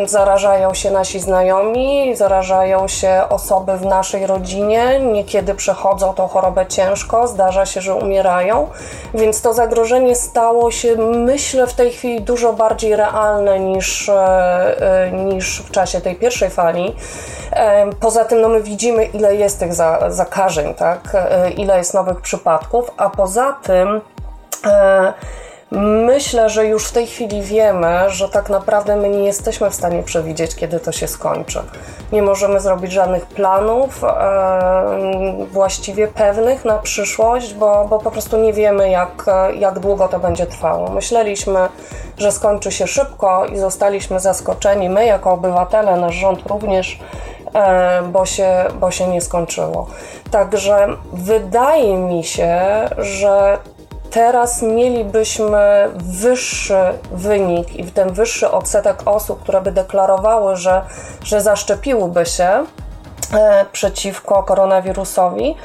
Zarażają 0.06 0.74
się 0.74 0.90
nasi 0.90 1.20
znajomi, 1.20 2.16
zarażają 2.16 2.88
się 2.88 3.22
osoby 3.28 3.76
w 3.76 3.86
naszej 3.86 4.26
rodzinie, 4.26 5.00
niekiedy 5.00 5.54
przechodzą 5.54 6.14
tą 6.14 6.28
chorobę 6.28 6.66
ciężko, 6.66 7.26
zdarza 7.28 7.66
się, 7.66 7.80
że 7.80 7.94
umierają, 7.94 8.68
więc 9.14 9.42
to 9.42 9.54
zagrożenie 9.54 10.14
stało 10.14 10.70
się, 10.70 10.96
myślę, 10.96 11.66
w 11.66 11.74
tej 11.74 11.90
chwili 11.90 12.20
dużo 12.20 12.52
bardziej 12.52 12.96
realne 12.96 13.60
niż, 13.60 14.08
e, 14.08 14.14
e, 15.06 15.12
niż 15.12 15.62
w 15.62 15.70
czasie 15.70 16.00
tej 16.00 16.16
pierwszej 16.16 16.50
fali. 16.50 16.96
Poza 18.00 18.24
tym 18.24 18.40
no, 18.40 18.48
my 18.48 18.62
widzimy, 18.62 19.04
ile 19.04 19.36
jest 19.36 19.58
tych 19.58 19.74
zakażeń, 20.08 20.74
tak? 20.74 21.00
E, 21.14 21.50
ile 21.50 21.78
jest 21.78 21.94
nowych 21.94 22.20
przypadków, 22.20 22.90
a 22.96 23.10
poza 23.10 23.56
tym 23.62 24.00
Myślę, 25.70 26.50
że 26.50 26.66
już 26.66 26.88
w 26.88 26.92
tej 26.92 27.06
chwili 27.06 27.42
wiemy, 27.42 28.10
że 28.10 28.28
tak 28.28 28.50
naprawdę 28.50 28.96
my 28.96 29.08
nie 29.08 29.24
jesteśmy 29.24 29.70
w 29.70 29.74
stanie 29.74 30.02
przewidzieć, 30.02 30.54
kiedy 30.54 30.80
to 30.80 30.92
się 30.92 31.08
skończy. 31.08 31.62
Nie 32.12 32.22
możemy 32.22 32.60
zrobić 32.60 32.92
żadnych 32.92 33.26
planów 33.26 34.04
e, 34.04 35.46
właściwie 35.50 36.08
pewnych 36.08 36.64
na 36.64 36.78
przyszłość, 36.78 37.54
bo, 37.54 37.86
bo 37.90 37.98
po 37.98 38.10
prostu 38.10 38.36
nie 38.36 38.52
wiemy, 38.52 38.90
jak, 38.90 39.26
jak 39.58 39.78
długo 39.78 40.08
to 40.08 40.18
będzie 40.18 40.46
trwało. 40.46 40.90
Myśleliśmy, 40.90 41.68
że 42.18 42.32
skończy 42.32 42.72
się 42.72 42.86
szybko 42.86 43.46
i 43.46 43.58
zostaliśmy 43.58 44.20
zaskoczeni, 44.20 44.88
my 44.88 45.06
jako 45.06 45.32
obywatele, 45.32 45.96
nasz 45.96 46.14
rząd 46.14 46.46
również, 46.46 47.00
e, 47.54 48.02
bo, 48.02 48.26
się, 48.26 48.64
bo 48.80 48.90
się 48.90 49.08
nie 49.08 49.20
skończyło. 49.20 49.86
Także 50.30 50.88
wydaje 51.12 51.96
mi 51.96 52.24
się, 52.24 52.58
że 52.98 53.58
Teraz 54.10 54.62
mielibyśmy 54.62 55.88
wyższy 55.96 56.78
wynik 57.12 57.76
i 57.76 57.84
ten 57.84 58.12
wyższy 58.12 58.50
odsetek 58.50 59.02
osób, 59.04 59.42
które 59.42 59.60
by 59.60 59.72
deklarowały, 59.72 60.56
że, 60.56 60.82
że 61.24 61.40
zaszczepiłyby 61.40 62.26
się 62.26 62.64
e, 63.34 63.64
przeciwko 63.72 64.42
koronawirusowi. 64.42 65.56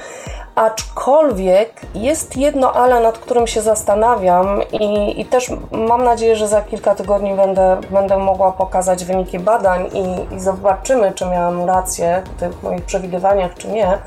Aczkolwiek 0.55 1.81
jest 1.95 2.37
jedno 2.37 2.73
ale, 2.73 2.99
nad 2.99 3.17
którym 3.17 3.47
się 3.47 3.61
zastanawiam 3.61 4.61
i, 4.71 5.21
i 5.21 5.25
też 5.25 5.51
mam 5.71 6.03
nadzieję, 6.03 6.35
że 6.35 6.47
za 6.47 6.61
kilka 6.61 6.95
tygodni 6.95 7.33
będę, 7.33 7.77
będę 7.89 8.17
mogła 8.17 8.51
pokazać 8.51 9.05
wyniki 9.05 9.39
badań 9.39 9.89
i, 9.93 10.35
i 10.35 10.39
zobaczymy, 10.39 11.11
czy 11.11 11.25
miałam 11.25 11.65
rację 11.65 12.21
w 12.25 12.39
tych 12.39 12.63
moich 12.63 12.85
przewidywaniach, 12.85 13.53
czy 13.53 13.67
nie 13.67 13.97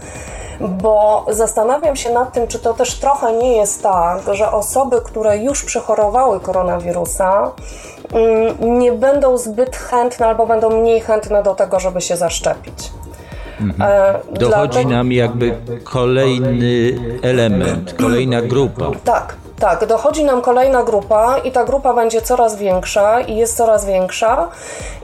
bo 0.60 1.26
zastanawiam 1.28 1.96
się 1.96 2.12
nad 2.12 2.32
tym, 2.32 2.46
czy 2.46 2.58
to 2.58 2.74
też 2.74 2.94
trochę 2.94 3.32
nie 3.32 3.56
jest 3.56 3.82
tak, 3.82 4.20
że 4.32 4.52
osoby, 4.52 5.00
które 5.04 5.38
już 5.38 5.64
przechorowały 5.64 6.40
koronawirusa, 6.40 7.50
mm, 8.12 8.78
nie 8.78 8.92
będą 8.92 9.38
zbyt 9.38 9.76
chętne 9.76 10.26
albo 10.26 10.46
będą 10.46 10.80
mniej 10.80 11.00
chętne 11.00 11.42
do 11.42 11.54
tego, 11.54 11.80
żeby 11.80 12.00
się 12.00 12.16
zaszczepić. 12.16 12.90
Mhm. 13.60 13.90
E, 13.90 14.38
Dochodzi 14.38 14.86
nam 14.86 15.12
jakby 15.12 15.58
kolejny 15.84 16.98
element, 17.22 17.94
kolejna 17.94 18.42
grupa. 18.42 18.90
Tak, 19.04 19.36
tak, 19.60 19.86
dochodzi 19.86 20.24
nam 20.24 20.42
kolejna 20.42 20.82
grupa 20.82 21.38
i 21.38 21.52
ta 21.52 21.64
grupa 21.64 21.94
będzie 21.94 22.22
coraz 22.22 22.56
większa 22.56 23.20
i 23.20 23.36
jest 23.36 23.56
coraz 23.56 23.84
większa. 23.84 24.48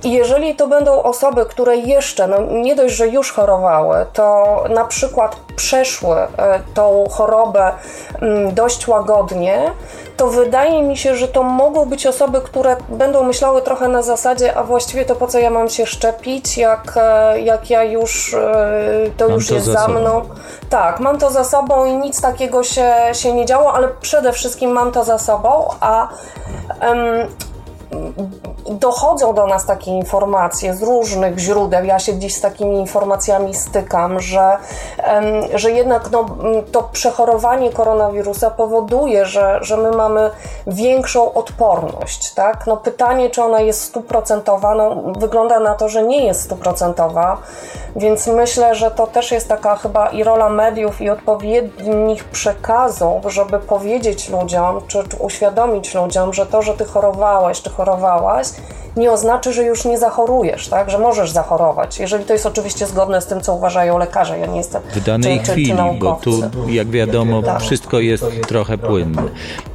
I 0.05 0.13
jeżeli 0.13 0.57
to 0.57 0.67
będą 0.67 1.03
osoby, 1.03 1.47
które 1.47 1.77
jeszcze, 1.77 2.27
no 2.27 2.37
nie 2.41 2.77
dość, 2.77 2.95
że 2.95 3.09
już 3.09 3.33
chorowały, 3.33 4.07
to 4.13 4.57
na 4.71 4.85
przykład 4.85 5.37
przeszły 5.57 6.17
e, 6.17 6.29
tą 6.75 7.05
chorobę 7.11 7.73
mm, 8.21 8.55
dość 8.55 8.89
łagodnie, 8.89 9.73
to 10.17 10.27
wydaje 10.29 10.83
mi 10.83 10.97
się, 10.97 11.17
że 11.17 11.29
to 11.29 11.43
mogą 11.43 11.87
być 11.87 12.07
osoby, 12.07 12.41
które 12.41 12.77
będą 12.89 13.23
myślały 13.23 13.63
trochę 13.63 13.89
na 13.89 14.03
zasadzie, 14.03 14.57
a 14.57 14.65
właściwie 14.65 15.05
to 15.05 15.15
po 15.15 15.27
co 15.27 15.39
ja 15.39 15.51
mam 15.51 15.69
się 15.69 15.87
szczepić, 15.87 16.59
jak, 16.59 16.95
e, 16.97 17.41
jak 17.41 17.71
ja 17.71 17.85
już, 17.85 18.35
e, 18.35 19.11
to 19.17 19.25
mam 19.25 19.35
już 19.35 19.49
to 19.49 19.55
jest 19.55 19.67
za 19.67 19.89
mną. 19.89 20.23
Tak, 20.71 21.01
mam 21.01 21.19
to 21.19 21.31
za 21.31 21.45
sobą 21.45 21.85
i 21.85 21.95
nic 21.95 22.21
takiego 22.21 22.63
się, 22.63 22.93
się 23.13 23.33
nie 23.33 23.47
działo, 23.47 23.75
ale 23.75 23.89
przede 24.01 24.33
wszystkim 24.33 24.71
mam 24.71 24.93
to 24.93 25.05
za 25.05 25.19
sobą, 25.19 25.69
a 25.81 26.09
um, 26.83 27.29
dochodzą 28.71 29.35
do 29.35 29.47
nas 29.47 29.67
takie 29.67 29.91
informacje 29.91 30.75
z 30.75 30.83
różnych 30.83 31.39
źródeł. 31.39 31.85
Ja 31.85 31.99
się 31.99 32.13
gdzieś 32.13 32.35
z 32.35 32.41
takimi 32.41 32.77
informacjami 32.77 33.55
stykam, 33.55 34.21
że, 34.21 34.57
że 35.55 35.71
jednak 35.71 36.11
no, 36.11 36.27
to 36.73 36.83
przechorowanie 36.93 37.71
koronawirusa 37.71 38.51
powoduje, 38.51 39.27
że, 39.27 39.59
że 39.63 39.77
my 39.77 39.91
mamy 39.91 40.31
większą 40.67 41.35
odporność. 41.35 42.35
Tak? 42.35 42.67
No, 42.67 42.77
pytanie, 42.77 43.31
czy 43.31 43.43
ona 43.43 43.61
jest 43.61 43.83
stuprocentowa, 43.83 44.75
no, 44.75 44.97
wygląda 45.19 45.61
na 45.61 45.75
to, 45.75 45.89
że 45.89 46.03
nie 46.03 46.27
jest 46.27 46.41
stuprocentowa, 46.41 47.39
więc 47.97 48.27
myślę, 48.27 48.75
że 48.75 48.91
to 48.91 49.07
też 49.07 49.33
jest 49.33 49.49
taka 49.49 49.77
chyba 49.77 50.09
i 50.09 50.25
rola 50.25 50.49
mediów, 50.49 51.01
i 51.01 51.11
odpowiednich 51.11 52.25
przekazów, 52.25 53.25
żeby 53.27 53.59
powiedzieć 53.59 54.29
ludziom, 54.29 54.81
czy, 54.87 55.09
czy 55.09 55.17
uświadomić 55.17 55.95
ludziom, 55.95 56.35
że 56.35 56.47
to, 56.47 56.63
że 56.63 56.75
ty 56.75 56.85
chorowałeś, 56.85 57.63
czy 57.63 57.71
chorowałaś, 57.85 58.47
nie 58.97 59.13
oznacza, 59.13 59.53
że 59.53 59.63
już 59.63 59.85
nie 59.85 59.99
zachorujesz, 59.99 60.69
tak? 60.69 60.91
że 60.91 60.99
możesz 60.99 61.31
zachorować, 61.31 61.99
jeżeli 61.99 62.25
to 62.25 62.33
jest 62.33 62.47
oczywiście 62.47 62.87
zgodne 62.87 63.21
z 63.21 63.27
tym, 63.27 63.41
co 63.41 63.55
uważają 63.55 63.99
lekarze. 63.99 64.39
Ja 64.39 64.47
nie 64.47 64.57
jestem 64.57 64.83
w 64.95 65.05
danej 65.05 65.41
czy, 65.41 65.53
chwili, 65.53 65.71
czy 65.71 65.99
bo 66.01 66.19
tu, 66.23 66.43
jak 66.69 66.91
wiadomo, 66.91 67.43
tak. 67.43 67.61
wszystko 67.61 68.01
jest 68.01 68.25
trochę 68.49 68.79
płynne. 68.79 69.23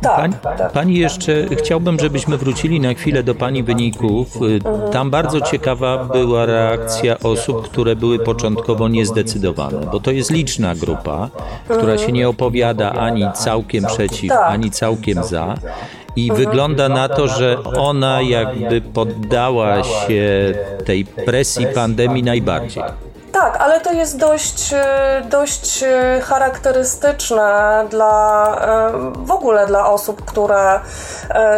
Tak, 0.01 0.17
pani, 0.17 0.33
tak. 0.57 0.71
pani 0.71 0.97
jeszcze, 0.97 1.31
chciałbym, 1.55 1.99
żebyśmy 1.99 2.37
wrócili 2.37 2.79
na 2.79 2.93
chwilę 2.93 3.23
do 3.23 3.35
Pani 3.35 3.63
wyników. 3.63 4.35
Mhm. 4.35 4.91
Tam 4.91 5.11
bardzo 5.11 5.41
ciekawa 5.41 6.03
była 6.03 6.45
reakcja 6.45 7.19
osób, 7.19 7.63
które 7.63 7.95
były 7.95 8.19
początkowo 8.19 8.87
niezdecydowane, 8.87 9.87
bo 9.91 9.99
to 9.99 10.11
jest 10.11 10.31
liczna 10.31 10.75
grupa, 10.75 11.29
która 11.69 11.97
się 11.97 12.11
nie 12.11 12.29
opowiada 12.29 12.91
ani 12.91 13.31
całkiem 13.33 13.85
przeciw, 13.85 14.29
Tak. 14.29 14.51
ani 14.51 14.71
całkiem 14.71 15.23
za. 15.23 15.55
I 16.17 16.31
wygląda 16.31 16.89
na 16.89 17.09
to, 17.09 17.27
że 17.27 17.63
ona 17.63 18.21
jakby 18.21 18.81
poddała 18.81 19.83
się 19.83 20.53
tej 20.85 21.05
presji 21.05 21.67
pandemii 21.75 22.23
najbardziej. 22.23 22.83
Tak, 23.41 23.57
ale 23.61 23.81
to 23.81 23.91
jest 23.91 24.17
dość, 24.17 24.73
e, 24.73 25.21
dość 25.29 25.83
e, 25.83 26.21
charakterystyczne 26.21 27.85
dla 27.89 28.17
w 29.13 29.31
ogóle 29.31 29.67
dla 29.67 29.89
osób, 29.89 30.25
które 30.25 30.79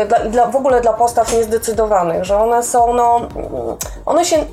dla, 0.08 0.20
dla, 0.20 0.46
w 0.46 0.56
ogóle 0.56 0.82
dla 0.82 0.94
postaw 0.94 1.34
niezdecydowanych, 1.34 2.24
że 2.24 2.38
one 2.38 2.64
są, 2.64 2.94
no, 2.94 3.22
one 4.06 4.26
się, 4.26 4.46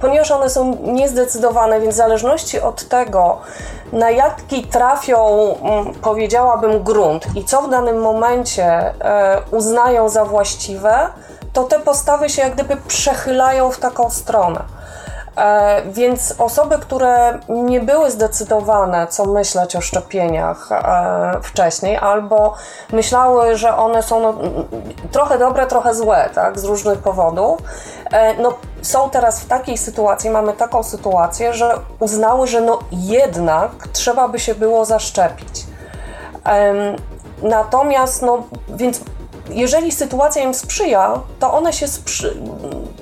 ponieważ 0.00 0.30
one 0.30 0.50
są 0.50 0.76
niezdecydowane, 0.82 1.80
więc 1.80 1.94
w 1.94 1.96
zależności 1.96 2.60
od 2.60 2.88
tego, 2.88 3.38
na 3.92 4.10
jaki 4.10 4.66
trafią, 4.66 5.54
powiedziałabym, 6.02 6.82
grunt 6.82 7.26
i 7.36 7.44
co 7.44 7.62
w 7.62 7.70
danym 7.70 8.00
momencie 8.00 8.94
uznają 9.50 10.08
za 10.08 10.24
właściwe, 10.24 11.08
to 11.52 11.64
te 11.64 11.78
postawy 11.78 12.28
się 12.28 12.42
jak 12.42 12.54
gdyby 12.54 12.76
przechylają 12.76 13.70
w 13.70 13.78
taką 13.78 14.10
stronę. 14.10 14.60
E, 15.36 15.82
więc 15.86 16.34
osoby, 16.38 16.78
które 16.78 17.38
nie 17.48 17.80
były 17.80 18.10
zdecydowane, 18.10 19.06
co 19.06 19.24
myśleć 19.24 19.76
o 19.76 19.80
szczepieniach 19.80 20.72
e, 20.72 21.40
wcześniej, 21.42 21.96
albo 21.96 22.54
myślały, 22.92 23.56
że 23.56 23.76
one 23.76 24.02
są 24.02 24.20
no, 24.20 24.34
trochę 25.12 25.38
dobre, 25.38 25.66
trochę 25.66 25.94
złe, 25.94 26.30
tak, 26.34 26.58
z 26.58 26.64
różnych 26.64 26.98
powodów, 26.98 27.58
e, 28.12 28.34
no, 28.42 28.54
są 28.82 29.10
teraz 29.10 29.40
w 29.40 29.46
takiej 29.46 29.78
sytuacji, 29.78 30.30
mamy 30.30 30.52
taką 30.52 30.82
sytuację, 30.82 31.54
że 31.54 31.74
uznały, 32.00 32.46
że 32.46 32.60
no 32.60 32.78
jednak 32.92 33.70
trzeba 33.92 34.28
by 34.28 34.38
się 34.38 34.54
było 34.54 34.84
zaszczepić. 34.84 35.66
Natomiast, 37.42 38.22
no, 38.22 38.42
więc 38.68 39.00
jeżeli 39.48 39.92
sytuacja 39.92 40.42
im 40.42 40.54
sprzyja, 40.54 41.20
to 41.40 41.52
one 41.52 41.72
się 41.72 41.86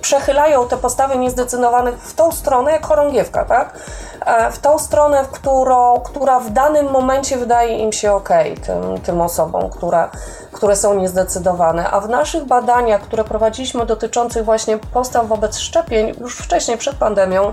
przechylają, 0.03 0.69
te 0.69 0.77
postawy 0.77 1.19
niezdecydowanych, 1.19 1.95
w 1.99 2.15
tą 2.15 2.33
stronę, 2.33 2.73
jak 2.73 2.87
chorągiewka, 2.87 3.45
tak? 3.45 3.79
W 4.53 4.59
tą 4.59 4.79
stronę, 4.79 5.25
w 5.25 5.29
którą, 5.29 6.01
która 6.01 6.41
w 6.41 6.51
danym 6.51 6.91
momencie 6.91 7.37
wydaje 7.37 7.79
im 7.79 7.93
się 7.93 8.13
ok, 8.13 8.29
tym, 8.67 9.01
tym 9.01 9.21
osobom, 9.21 9.71
które, 9.71 10.09
które 10.53 10.77
są 10.77 10.95
niezdecydowane. 10.95 11.91
A 11.91 12.01
w 12.01 12.09
naszych 12.09 12.45
badaniach, 12.45 13.01
które 13.01 13.25
prowadziliśmy 13.25 13.87
dotyczących 13.87 14.45
właśnie 14.45 14.79
postaw 14.79 15.27
wobec 15.27 15.59
szczepień, 15.59 16.15
już 16.21 16.37
wcześniej, 16.37 16.79
przed 16.79 16.97
pandemią, 16.97 17.53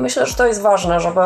myślę, 0.00 0.26
że 0.26 0.34
to 0.34 0.46
jest 0.46 0.60
ważne, 0.60 1.00
żeby, 1.00 1.20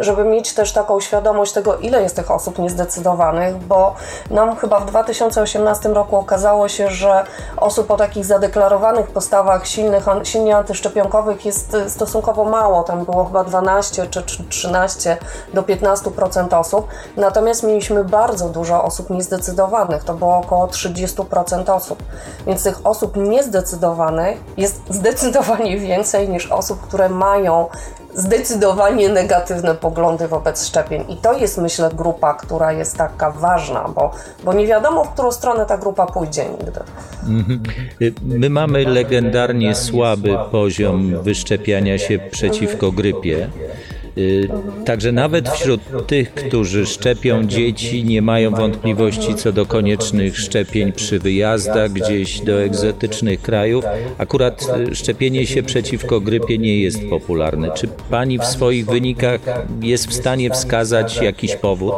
żeby 0.00 0.24
mieć 0.24 0.54
też 0.54 0.72
taką 0.72 1.00
świadomość 1.00 1.52
tego, 1.52 1.76
ile 1.76 2.02
jest 2.02 2.16
tych 2.16 2.30
osób 2.30 2.58
niezdecydowanych, 2.58 3.56
bo 3.56 3.94
nam 4.30 4.56
chyba 4.56 4.80
w 4.80 4.86
2018 4.86 5.88
roku 5.88 6.16
okazało 6.16 6.68
się, 6.68 6.90
że 6.90 7.24
osób 7.56 7.90
o 7.90 7.96
takich 7.96 8.24
zadeklarowanych 8.24 9.06
postawach 9.06 9.66
silnych, 9.66 10.04
silnie 10.22 10.56
antyszczepionkowych 10.56 11.46
jest 11.46 11.76
stosunkowo 11.88 12.44
mało. 12.44 12.82
Tam 12.82 13.04
było 13.04 13.24
chyba 13.24 13.44
12 13.44 14.06
czy 14.06 14.22
13 14.48 15.16
do 15.54 15.62
15% 15.62 16.58
osób. 16.60 16.88
Natomiast 17.16 17.62
mieliśmy 17.62 18.04
bardzo 18.04 18.48
dużo 18.48 18.84
osób 18.84 19.10
niezdecydowanych. 19.10 20.04
To 20.04 20.14
było 20.14 20.36
około 20.36 20.66
30% 20.66 21.74
osób. 21.74 22.02
Więc 22.46 22.62
tych 22.62 22.86
osób 22.86 23.16
niezdecydowanych 23.16 24.38
jest 24.56 24.80
zdecydowanie 24.90 25.78
więcej 25.78 26.28
niż 26.28 26.52
osób, 26.52 26.80
które 26.80 27.08
mają 27.08 27.68
zdecydowanie 28.16 29.08
negatywne 29.08 29.74
poglądy 29.74 30.28
wobec 30.28 30.66
szczepień. 30.66 31.04
I 31.08 31.16
to 31.16 31.38
jest, 31.38 31.58
myślę, 31.58 31.90
grupa, 31.94 32.34
która 32.34 32.72
jest 32.72 32.96
taka 32.96 33.30
ważna, 33.30 33.88
bo, 33.94 34.10
bo 34.44 34.52
nie 34.52 34.66
wiadomo, 34.66 35.04
w 35.04 35.12
którą 35.12 35.32
stronę 35.32 35.66
ta 35.66 35.78
grupa 35.78 36.06
pójdzie 36.06 36.44
nigdy. 36.48 36.80
Mhm. 37.28 37.62
My 38.22 38.50
mamy 38.50 38.84
legendarnie 38.84 39.74
słaby 39.74 40.38
poziom 40.50 41.22
wyszczepiania 41.22 41.98
się 41.98 42.18
przeciwko 42.18 42.92
grypie. 42.92 43.48
Y, 44.18 44.48
także 44.84 45.12
nawet 45.12 45.48
wśród 45.48 45.80
tych, 46.06 46.34
którzy 46.34 46.86
szczepią 46.86 47.44
dzieci, 47.44 48.04
nie 48.04 48.22
mają 48.22 48.50
wątpliwości 48.50 49.34
co 49.34 49.52
do 49.52 49.66
koniecznych 49.66 50.38
szczepień 50.38 50.92
przy 50.92 51.18
wyjazdach 51.18 51.92
gdzieś 51.92 52.40
do 52.40 52.62
egzotycznych 52.62 53.42
krajów. 53.42 53.84
Akurat 54.18 54.66
y, 54.90 54.94
szczepienie 54.94 55.46
się 55.46 55.62
przeciwko 55.62 56.20
grypie 56.20 56.58
nie 56.58 56.80
jest 56.80 57.08
popularne. 57.10 57.70
Czy 57.70 57.88
pani 58.10 58.38
w 58.38 58.44
swoich 58.44 58.86
wynikach 58.86 59.40
jest 59.82 60.08
w 60.08 60.14
stanie 60.14 60.50
wskazać 60.50 61.22
jakiś 61.22 61.56
powód? 61.56 61.94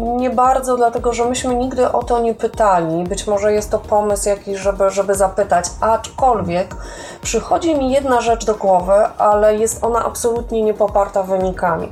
Nie 0.00 0.30
bardzo, 0.30 0.76
dlatego 0.76 1.12
że 1.12 1.24
myśmy 1.24 1.54
nigdy 1.54 1.92
o 1.92 2.02
to 2.02 2.20
nie 2.20 2.34
pytali. 2.34 3.04
Być 3.04 3.26
może 3.26 3.52
jest 3.52 3.70
to 3.70 3.78
pomysł 3.78 4.28
jakiś, 4.28 4.58
żeby, 4.58 4.90
żeby 4.90 5.14
zapytać, 5.14 5.64
aczkolwiek 5.80 6.74
przychodzi 7.22 7.78
mi 7.78 7.92
jedna 7.92 8.20
rzecz 8.20 8.44
do 8.44 8.54
głowy, 8.54 9.06
ale 9.18 9.56
jest 9.56 9.84
ona 9.84 10.04
absolutnie 10.04 10.62
niepoparta 10.62 11.22
wynikami. 11.22 11.88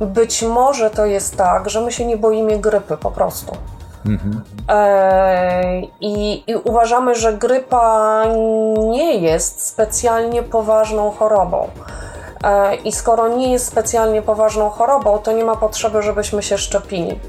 Być 0.00 0.42
może 0.42 0.90
to 0.90 1.06
jest 1.06 1.36
tak, 1.36 1.70
że 1.70 1.80
my 1.80 1.92
się 1.92 2.06
nie 2.06 2.16
boimy 2.16 2.58
grypy 2.58 2.96
po 2.96 3.10
prostu. 3.10 3.56
Mhm. 4.06 4.42
I, 6.00 6.44
I 6.46 6.56
uważamy, 6.56 7.14
że 7.14 7.32
grypa 7.32 8.22
nie 8.90 9.14
jest 9.14 9.66
specjalnie 9.66 10.42
poważną 10.42 11.10
chorobą. 11.10 11.68
E, 12.44 12.74
I 12.74 12.92
skoro 12.92 13.28
nie 13.28 13.52
jest 13.52 13.66
specjalnie 13.66 14.22
poważną 14.22 14.70
chorobą, 14.70 15.18
to 15.18 15.32
nie 15.32 15.44
ma 15.44 15.56
potrzeby, 15.56 16.02
żebyśmy 16.02 16.42
się 16.42 16.58
szczepili. 16.58 17.20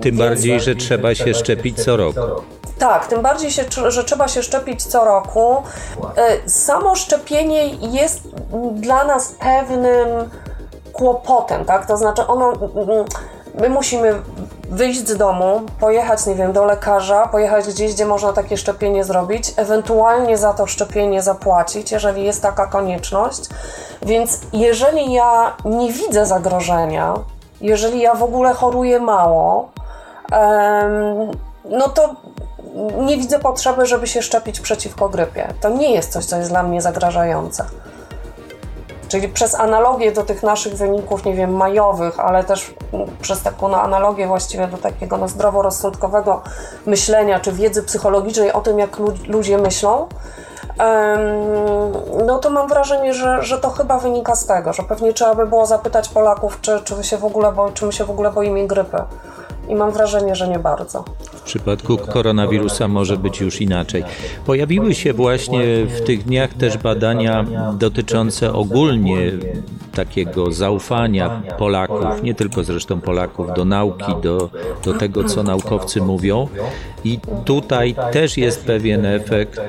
Tym 0.00 0.16
Więc... 0.16 0.18
bardziej, 0.18 0.60
że 0.60 0.74
trzeba 0.74 1.14
się 1.14 1.34
szczepić 1.34 1.84
co 1.84 1.96
roku. 1.96 2.20
Tak, 2.78 3.06
tym 3.06 3.22
bardziej, 3.22 3.50
się, 3.50 3.64
że 3.88 4.04
trzeba 4.04 4.28
się 4.28 4.42
szczepić 4.42 4.82
co 4.82 5.04
roku. 5.04 5.62
Samo 6.46 6.96
szczepienie 6.96 7.66
jest 7.66 8.28
dla 8.72 9.04
nas 9.04 9.32
pewnym 9.32 10.08
kłopotem, 10.92 11.64
tak? 11.64 11.86
To 11.86 11.96
znaczy 11.96 12.26
ono 12.26 12.52
my 13.60 13.68
musimy 13.68 14.22
wyjść 14.70 15.08
z 15.08 15.16
domu, 15.16 15.60
pojechać, 15.80 16.26
nie 16.26 16.34
wiem, 16.34 16.52
do 16.52 16.64
lekarza, 16.64 17.26
pojechać 17.26 17.68
gdzieś, 17.68 17.94
gdzie 17.94 18.06
można 18.06 18.32
takie 18.32 18.56
szczepienie 18.56 19.04
zrobić, 19.04 19.54
ewentualnie 19.56 20.38
za 20.38 20.52
to 20.52 20.66
szczepienie 20.66 21.22
zapłacić, 21.22 21.92
jeżeli 21.92 22.24
jest 22.24 22.42
taka 22.42 22.66
konieczność. 22.66 23.40
Więc 24.02 24.40
jeżeli 24.52 25.12
ja 25.12 25.56
nie 25.64 25.92
widzę 25.92 26.26
zagrożenia, 26.26 27.14
jeżeli 27.60 28.00
ja 28.00 28.14
w 28.14 28.22
ogóle 28.22 28.52
choruję 28.52 29.00
mało, 29.00 29.68
no 31.64 31.88
to 31.88 32.14
nie 32.98 33.16
widzę 33.16 33.38
potrzeby, 33.38 33.86
żeby 33.86 34.06
się 34.06 34.22
szczepić 34.22 34.60
przeciwko 34.60 35.08
grypie. 35.08 35.48
To 35.60 35.68
nie 35.68 35.92
jest 35.94 36.12
coś, 36.12 36.24
co 36.24 36.36
jest 36.36 36.50
dla 36.50 36.62
mnie 36.62 36.82
zagrażające. 36.82 37.64
Czyli 39.10 39.28
przez 39.28 39.54
analogię 39.54 40.12
do 40.12 40.22
tych 40.22 40.42
naszych 40.42 40.74
wyników, 40.74 41.24
nie 41.24 41.34
wiem, 41.34 41.54
majowych, 41.54 42.20
ale 42.20 42.44
też 42.44 42.74
przez 43.20 43.42
taką 43.42 43.68
no, 43.68 43.82
analogię 43.82 44.26
właściwie 44.26 44.66
do 44.66 44.78
takiego 44.78 45.16
no, 45.16 45.28
zdroworozsądkowego 45.28 46.42
myślenia 46.86 47.40
czy 47.40 47.52
wiedzy 47.52 47.82
psychologicznej 47.82 48.52
o 48.52 48.60
tym, 48.60 48.78
jak 48.78 48.96
ludzie 49.28 49.58
myślą, 49.58 50.06
no 52.26 52.38
to 52.38 52.50
mam 52.50 52.68
wrażenie, 52.68 53.14
że, 53.14 53.42
że 53.42 53.58
to 53.58 53.70
chyba 53.70 53.98
wynika 53.98 54.34
z 54.34 54.46
tego, 54.46 54.72
że 54.72 54.82
pewnie 54.82 55.12
trzeba 55.12 55.34
by 55.34 55.46
było 55.46 55.66
zapytać 55.66 56.08
Polaków, 56.08 56.60
czy, 56.60 56.80
czy, 56.84 57.04
się 57.04 57.16
w 57.16 57.24
ogóle 57.24 57.52
boi, 57.52 57.72
czy 57.72 57.86
my 57.86 57.92
się 57.92 58.04
w 58.04 58.10
ogóle 58.10 58.30
boimy 58.30 58.66
grypy. 58.66 58.96
I 59.70 59.74
mam 59.74 59.92
wrażenie, 59.92 60.34
że 60.34 60.48
nie 60.48 60.58
bardzo. 60.58 61.04
W 61.32 61.42
przypadku 61.42 61.98
koronawirusa 61.98 62.88
może 62.88 63.16
być 63.16 63.40
już 63.40 63.60
inaczej. 63.60 64.04
Pojawiły 64.46 64.94
się 64.94 65.12
właśnie 65.12 65.62
w 65.86 66.00
tych 66.00 66.24
dniach 66.24 66.54
też 66.54 66.78
badania 66.78 67.44
dotyczące 67.78 68.52
ogólnie 68.52 69.32
takiego 69.94 70.52
zaufania 70.52 71.42
Polaków, 71.58 72.22
nie 72.22 72.34
tylko 72.34 72.64
zresztą 72.64 73.00
Polaków, 73.00 73.46
do 73.56 73.64
nauki, 73.64 74.12
do, 74.22 74.50
do 74.84 74.94
tego, 74.94 75.24
co 75.24 75.42
naukowcy 75.42 76.00
mówią. 76.00 76.48
I 77.04 77.18
tutaj 77.44 77.94
też 78.12 78.36
jest 78.36 78.64
pewien 78.64 79.06
efekt. 79.06 79.60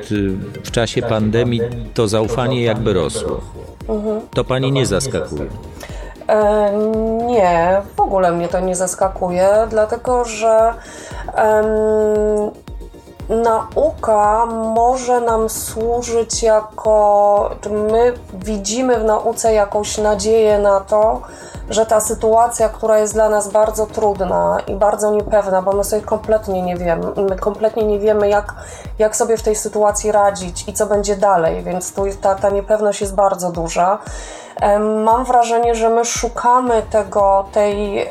W 0.64 0.72
czasie 0.72 1.02
pandemii 1.02 1.62
to 1.94 2.08
zaufanie 2.08 2.64
jakby 2.64 2.94
rosło. 2.94 3.42
To 4.34 4.44
pani 4.44 4.72
nie 4.72 4.86
zaskakuje. 4.86 5.46
E, 6.32 6.72
nie, 7.28 7.82
w 7.96 8.00
ogóle 8.00 8.32
mnie 8.32 8.48
to 8.48 8.60
nie 8.60 8.76
zaskakuje, 8.76 9.50
dlatego 9.70 10.26
że 10.26 10.74
nauka 13.30 14.46
może 14.46 15.22
nam 15.22 15.50
służyć 15.50 16.44
jako, 16.44 17.50
czy 17.62 17.70
my 17.70 18.14
widzimy 18.34 19.00
w 19.00 19.04
nauce 19.04 19.54
jakąś 19.54 19.98
nadzieję 19.98 20.60
na 20.60 20.80
to, 20.80 21.22
że 21.70 21.86
ta 21.86 22.00
sytuacja, 22.00 22.70
która 22.70 23.00
jest 23.00 23.14
dla 23.14 23.30
nas 23.30 23.48
bardzo 23.48 23.86
trudna 23.86 24.58
i 24.68 24.76
bardzo 24.76 25.12
niepewna, 25.12 25.62
bo 25.62 25.72
my 25.72 25.84
sobie 25.84 26.02
kompletnie 26.02 26.62
nie 26.62 26.78
wiemy, 26.78 27.08
my 27.30 27.36
kompletnie 27.36 27.84
nie 27.84 28.00
wiemy, 28.00 28.30
jak, 28.30 28.54
jak 29.00 29.16
sobie 29.16 29.38
w 29.38 29.44
tej 29.44 29.56
sytuacji 29.56 30.12
radzić 30.12 30.68
i 30.68 30.74
co 30.74 30.86
będzie 30.86 31.16
dalej, 31.16 31.64
więc 31.64 31.94
tu 31.94 32.04
ta, 32.22 32.36
ta 32.36 32.50
niepewność 32.50 33.02
jest 33.02 33.16
bardzo 33.16 33.52
duża. 33.52 34.00
Mam 35.04 35.26
wrażenie, 35.26 35.76
że 35.76 35.90
my 35.90 36.06
szukamy 36.06 36.82
tego, 36.92 37.46
tej, 37.52 38.10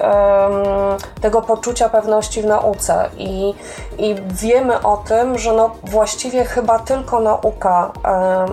tego 1.20 1.42
poczucia 1.42 1.88
pewności 1.88 2.42
w 2.42 2.46
nauce 2.46 3.10
i, 3.16 3.54
i 3.98 4.16
wiemy 4.28 4.82
o 4.82 4.96
tym, 4.96 5.38
że 5.38 5.52
no 5.52 5.70
właściwie 5.84 6.44
chyba 6.44 6.78
tylko 6.78 7.20
nauka 7.20 7.90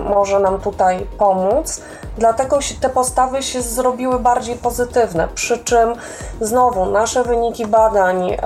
może 0.09 0.39
nam 0.39 0.59
tutaj 0.59 1.07
pomóc. 1.17 1.81
Dlatego 2.17 2.59
te 2.81 2.89
postawy 2.89 3.43
się 3.43 3.61
zrobiły 3.61 4.19
bardziej 4.19 4.55
pozytywne. 4.55 5.27
Przy 5.35 5.57
czym 5.57 5.93
znowu 6.41 6.85
nasze 6.85 7.23
wyniki 7.23 7.67
badań 7.67 8.37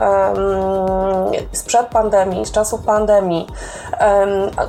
sprzed 1.52 1.88
pandemii, 1.88 2.46
z 2.46 2.52
czasów 2.52 2.82
pandemii, 2.82 3.48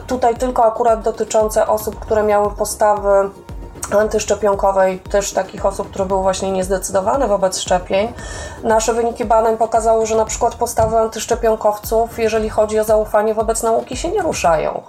tutaj 0.07 0.35
tylko 0.35 0.65
akurat 0.65 1.03
dotyczące 1.03 1.67
osób, 1.67 1.99
które 1.99 2.23
miały 2.23 2.51
postawy 2.51 3.31
antyszczepionkowej, 3.91 4.99
też 4.99 5.33
takich 5.33 5.67
osób, 5.67 5.91
które 5.91 6.07
były 6.07 6.23
właśnie 6.23 6.53
niezdecydowane 6.53 7.29
wobec 7.29 7.59
szczepień. 7.59 8.13
Nasze 8.63 8.95
wyniki 8.95 9.25
badań 9.25 9.57
pokazały, 9.57 10.07
że 10.07 10.17
na 10.17 10.25
przykład 10.25 10.55
postawy 10.55 10.97
antyszczepionkowców, 10.99 12.19
jeżeli 12.19 12.51
chodzi 12.51 12.79
o 12.79 12.85
zaufanie 12.85 13.35
wobec 13.35 13.63
nauki, 13.63 13.97
się 13.97 14.09
nie 14.09 14.23
ruszają. 14.23 14.83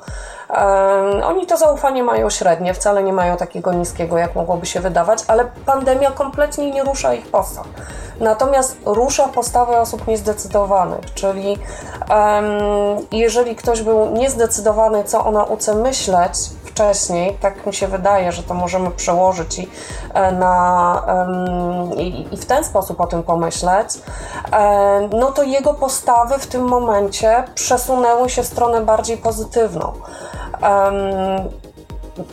Oni 1.23 1.47
to 1.47 1.57
zaufanie 1.57 2.03
mają 2.03 2.29
średnie, 2.29 2.73
wcale 2.73 3.03
nie 3.03 3.13
mają 3.13 3.37
takiego 3.37 3.73
niskiego, 3.73 4.17
jak 4.17 4.35
mogłoby 4.35 4.65
się 4.65 4.79
wydawać, 4.79 5.19
ale 5.27 5.45
pandemia 5.65 6.11
kompletnie 6.11 6.71
nie 6.71 6.83
rusza 6.83 7.13
ich 7.13 7.27
postaw. 7.27 7.67
Natomiast 8.19 8.77
rusza 8.85 9.27
postawę 9.27 9.79
osób 9.79 10.07
niezdecydowanych, 10.07 11.13
czyli 11.13 11.57
jeżeli 13.11 13.55
ktoś 13.55 13.81
był 13.81 14.09
niezdecydowany, 14.09 15.03
co 15.03 15.25
o 15.25 15.31
nauce 15.31 15.75
myśleć 15.75 16.33
wcześniej, 16.73 17.37
tak 17.41 17.65
mi 17.65 17.73
się 17.73 17.87
wydaje, 17.87 18.31
że 18.31 18.43
to 18.43 18.53
możemy 18.53 18.91
przełożyć 18.91 19.59
i, 19.59 19.69
e, 20.13 20.31
na, 20.31 21.05
i, 21.97 22.27
i 22.31 22.37
w 22.37 22.45
ten 22.45 22.63
sposób 22.63 23.01
o 23.01 23.07
tym 23.07 23.23
pomyśleć, 23.23 23.87
um, 23.93 25.09
no 25.19 25.31
to 25.31 25.43
jego 25.43 25.73
postawy 25.73 26.37
w 26.37 26.47
tym 26.47 26.63
momencie 26.67 27.43
przesunęły 27.55 28.29
się 28.29 28.43
w 28.43 28.45
stronę 28.45 28.81
bardziej 28.81 29.17
pozytywną. 29.17 29.93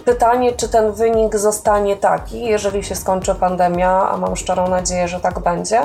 Pytanie, 0.04 0.52
czy 0.52 0.68
ten 0.68 0.92
wynik 0.92 1.36
zostanie 1.36 1.96
taki, 1.96 2.44
jeżeli 2.44 2.84
się 2.84 2.94
skończy 2.94 3.34
pandemia, 3.34 4.10
a 4.10 4.16
mam 4.16 4.36
szczerą 4.36 4.68
nadzieję, 4.68 5.08
że 5.08 5.20
tak 5.20 5.38
będzie, 5.38 5.80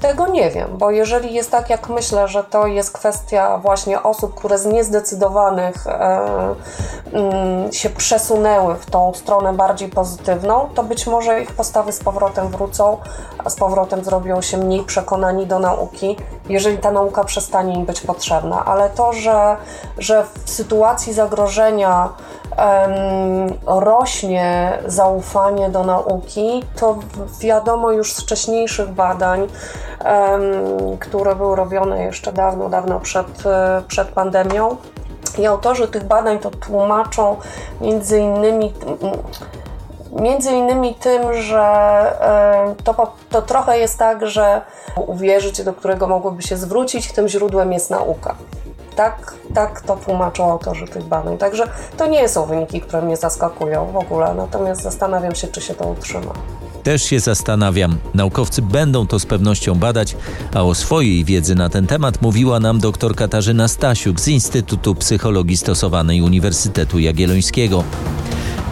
tego 0.00 0.26
nie 0.26 0.50
wiem, 0.50 0.68
bo 0.78 0.90
jeżeli 0.90 1.34
jest 1.34 1.50
tak, 1.50 1.70
jak 1.70 1.88
myślę, 1.88 2.28
że 2.28 2.44
to 2.44 2.66
jest 2.66 2.92
kwestia 2.92 3.58
właśnie 3.58 4.02
osób, 4.02 4.34
które 4.34 4.58
z 4.58 4.66
niezdecydowanych 4.66 5.86
mm, 5.86 7.72
się 7.72 7.90
przesunęły 7.90 8.74
w 8.74 8.86
tą 8.86 9.14
stronę 9.14 9.52
bardziej 9.52 9.88
pozytywną, 9.88 10.68
to 10.74 10.82
być 10.82 11.06
może 11.06 11.42
ich 11.42 11.52
postawy 11.52 11.92
z 11.92 11.98
powrotem 11.98 12.48
wrócą, 12.48 12.98
z 13.48 13.56
powrotem 13.56 14.04
zrobią 14.04 14.42
się 14.42 14.56
mniej 14.56 14.84
przekonani 14.84 15.46
do 15.46 15.58
nauki, 15.58 16.16
jeżeli 16.48 16.78
ta 16.78 16.90
nauka 16.90 17.24
przestanie 17.24 17.74
im 17.74 17.84
być 17.84 18.00
potrzebna. 18.00 18.64
Ale 18.64 18.90
to, 18.90 19.12
że, 19.12 19.56
że 19.98 20.24
w 20.44 20.50
sytuacji 20.50 21.12
zagrożenia 21.12 22.08
rośnie 23.66 24.78
zaufanie 24.86 25.70
do 25.70 25.84
nauki, 25.84 26.64
to 26.76 26.98
wiadomo 27.40 27.90
już 27.90 28.12
z 28.12 28.20
wcześniejszych 28.20 28.88
badań, 28.88 29.48
które 31.00 31.36
były 31.36 31.56
robione 31.56 32.02
jeszcze 32.02 32.32
dawno, 32.32 32.68
dawno 32.68 33.00
przed, 33.00 33.46
e, 33.46 33.82
przed 33.88 34.08
pandemią. 34.08 34.76
I 35.38 35.46
autorzy 35.46 35.88
tych 35.88 36.04
badań 36.04 36.38
to 36.38 36.50
tłumaczą 36.50 37.36
między 37.80 38.18
innymi 38.18 38.72
Między 40.20 40.50
innymi 40.50 40.94
tym, 40.94 41.42
że 41.42 41.60
e, 41.60 42.74
to, 42.84 43.12
to 43.30 43.42
trochę 43.42 43.78
jest 43.78 43.98
tak, 43.98 44.26
że 44.26 44.62
uwierzyć, 45.06 45.62
do 45.62 45.72
którego 45.72 46.06
mogłoby 46.06 46.42
się 46.42 46.56
zwrócić, 46.56 47.12
tym 47.12 47.28
źródłem 47.28 47.72
jest 47.72 47.90
nauka. 47.90 48.34
Tak, 48.96 49.34
tak 49.54 49.80
to 49.80 49.96
tłumaczą 49.96 50.50
autorzy 50.50 50.88
tych 50.88 51.04
badań. 51.04 51.38
Także 51.38 51.68
to 51.96 52.06
nie 52.06 52.28
są 52.28 52.46
wyniki, 52.46 52.80
które 52.80 53.02
mnie 53.02 53.16
zaskakują 53.16 53.92
w 53.92 53.96
ogóle, 53.96 54.34
natomiast 54.34 54.82
zastanawiam 54.82 55.34
się, 55.34 55.48
czy 55.48 55.60
się 55.60 55.74
to 55.74 55.84
utrzyma. 55.84 56.32
Też 56.82 57.02
się 57.02 57.20
zastanawiam. 57.20 57.98
Naukowcy 58.14 58.62
będą 58.62 59.06
to 59.06 59.18
z 59.18 59.26
pewnością 59.26 59.74
badać, 59.74 60.16
a 60.54 60.62
o 60.62 60.74
swojej 60.74 61.24
wiedzy 61.24 61.54
na 61.54 61.68
ten 61.68 61.86
temat 61.86 62.22
mówiła 62.22 62.60
nam 62.60 62.78
dr 62.78 63.14
Katarzyna 63.14 63.68
Stasiuk 63.68 64.20
z 64.20 64.28
Instytutu 64.28 64.94
Psychologii 64.94 65.56
Stosowanej 65.56 66.22
Uniwersytetu 66.22 66.98
Jagiellońskiego. 66.98 67.84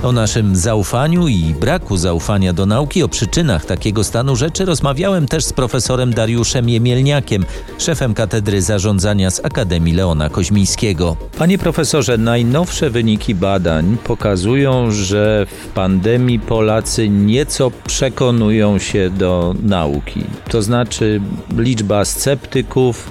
O 0.02 0.12
naszym 0.12 0.56
zaufaniu 0.56 1.28
i 1.28 1.54
braku 1.60 1.96
zaufania 1.96 2.52
do 2.52 2.66
nauki, 2.66 3.02
o 3.02 3.08
przyczynach 3.08 3.64
takiego 3.64 4.04
stanu 4.04 4.36
rzeczy 4.36 4.64
rozmawiałem 4.64 5.26
też 5.26 5.44
z 5.44 5.52
profesorem 5.52 6.14
Dariuszem 6.14 6.68
Jemielniakiem, 6.68 7.44
szefem 7.78 8.14
Katedry 8.14 8.62
Zarządzania 8.62 9.30
z 9.30 9.44
Akademii 9.44 9.94
Leona 9.94 10.28
Koźmińskiego. 10.28 11.16
Panie 11.38 11.58
profesorze, 11.58 12.18
najnowsze 12.18 12.90
wyniki 12.90 13.34
badań 13.34 13.96
pokazują, 14.04 14.90
że 14.90 15.46
w 15.46 15.68
pandemii 15.68 16.38
Polacy 16.38 17.08
nieco 17.08 17.70
przekonują 17.86 18.78
się 18.78 19.10
do 19.10 19.54
nauki. 19.62 20.24
To 20.50 20.62
znaczy 20.62 21.20
liczba 21.56 22.04
sceptyków, 22.04 23.10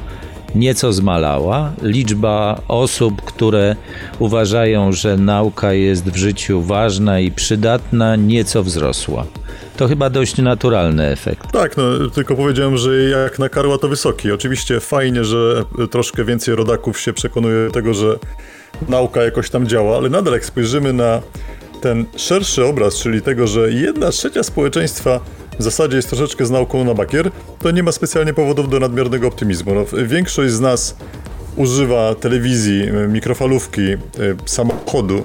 nieco 0.55 0.93
zmalała. 0.93 1.71
Liczba 1.81 2.61
osób, 2.67 3.21
które 3.21 3.75
uważają, 4.19 4.91
że 4.91 5.17
nauka 5.17 5.73
jest 5.73 6.09
w 6.09 6.15
życiu 6.15 6.61
ważna 6.61 7.19
i 7.19 7.31
przydatna, 7.31 8.15
nieco 8.15 8.63
wzrosła. 8.63 9.25
To 9.77 9.87
chyba 9.87 10.09
dość 10.09 10.37
naturalny 10.37 11.07
efekt. 11.07 11.51
Tak, 11.51 11.77
no 11.77 12.09
tylko 12.09 12.35
powiedziałem, 12.35 12.77
że 12.77 13.03
jak 13.03 13.39
na 13.39 13.49
karła 13.49 13.77
to 13.77 13.87
wysoki. 13.87 14.31
Oczywiście 14.31 14.79
fajnie, 14.79 15.23
że 15.23 15.63
troszkę 15.91 16.25
więcej 16.25 16.55
rodaków 16.55 16.99
się 16.99 17.13
przekonuje 17.13 17.71
tego, 17.71 17.93
że 17.93 18.15
nauka 18.89 19.23
jakoś 19.23 19.49
tam 19.49 19.67
działa, 19.67 19.97
ale 19.97 20.09
nadal 20.09 20.33
jak 20.33 20.45
spojrzymy 20.45 20.93
na 20.93 21.21
ten 21.81 22.05
szerszy 22.15 22.65
obraz, 22.65 22.95
czyli 22.95 23.21
tego, 23.21 23.47
że 23.47 23.71
jedna 23.71 24.09
trzecia 24.11 24.43
społeczeństwa 24.43 25.19
w 25.61 25.63
zasadzie 25.63 25.95
jest 25.95 26.09
troszeczkę 26.09 26.45
z 26.45 26.51
nauką 26.51 26.83
na 26.83 26.93
bakier, 26.93 27.31
to 27.59 27.71
nie 27.71 27.83
ma 27.83 27.91
specjalnie 27.91 28.33
powodów 28.33 28.69
do 28.69 28.79
nadmiernego 28.79 29.27
optymizmu. 29.27 29.73
No, 29.73 29.85
większość 30.05 30.53
z 30.53 30.59
nas 30.59 30.95
używa 31.55 32.15
telewizji, 32.15 32.83
mikrofalówki, 33.09 33.81
e, 33.81 33.97
samochodu, 34.45 35.23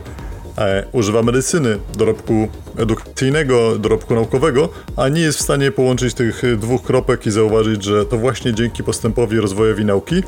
e, 0.58 0.84
używa 0.92 1.22
medycyny, 1.22 1.78
dorobku 1.98 2.48
edukacyjnego, 2.78 3.78
dorobku 3.78 4.14
naukowego, 4.14 4.68
a 4.96 5.08
nie 5.08 5.20
jest 5.20 5.38
w 5.38 5.42
stanie 5.42 5.70
połączyć 5.70 6.14
tych 6.14 6.42
dwóch 6.58 6.82
kropek 6.82 7.26
i 7.26 7.30
zauważyć, 7.30 7.84
że 7.84 8.06
to 8.06 8.18
właśnie 8.18 8.54
dzięki 8.54 8.84
postępowi 8.84 9.40
rozwojowi 9.40 9.84
nauki 9.84 10.22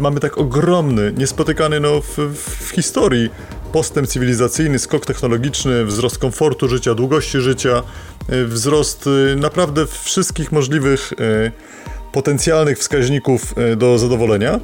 mamy 0.00 0.20
tak 0.20 0.38
ogromny, 0.38 1.12
niespotykany 1.16 1.80
no, 1.80 2.00
w, 2.00 2.18
w 2.64 2.70
historii 2.70 3.30
postęp 3.72 4.08
cywilizacyjny, 4.08 4.78
skok 4.78 5.06
technologiczny, 5.06 5.84
wzrost 5.84 6.18
komfortu 6.18 6.68
życia, 6.68 6.94
długości 6.94 7.40
życia, 7.40 7.82
e, 8.28 8.44
wzrost 8.44 9.08
e, 9.32 9.36
naprawdę 9.36 9.86
wszystkich 9.86 10.52
możliwych 10.52 11.12
e, 11.12 11.50
potencjalnych 12.12 12.78
wskaźników 12.78 13.54
do 13.76 13.98
zadowolenia. 13.98 14.60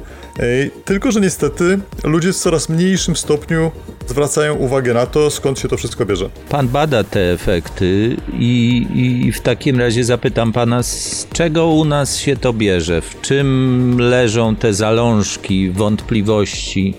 Tylko, 0.85 1.11
że 1.11 1.21
niestety 1.21 1.79
ludzie 2.03 2.33
w 2.33 2.35
coraz 2.35 2.69
mniejszym 2.69 3.15
stopniu 3.15 3.71
zwracają 4.07 4.55
uwagę 4.55 4.93
na 4.93 5.05
to, 5.05 5.31
skąd 5.31 5.59
się 5.59 5.67
to 5.67 5.77
wszystko 5.77 6.05
bierze. 6.05 6.29
Pan 6.49 6.67
bada 6.67 7.03
te 7.03 7.31
efekty 7.31 8.17
i, 8.33 8.87
i 9.25 9.31
w 9.31 9.41
takim 9.41 9.79
razie 9.79 10.03
zapytam 10.03 10.53
pana, 10.53 10.83
z 10.83 11.27
czego 11.33 11.67
u 11.67 11.85
nas 11.85 12.17
się 12.17 12.37
to 12.37 12.53
bierze? 12.53 13.01
W 13.01 13.21
czym 13.21 13.97
leżą 13.99 14.55
te 14.55 14.73
zalążki, 14.73 15.69
wątpliwości? 15.69 16.93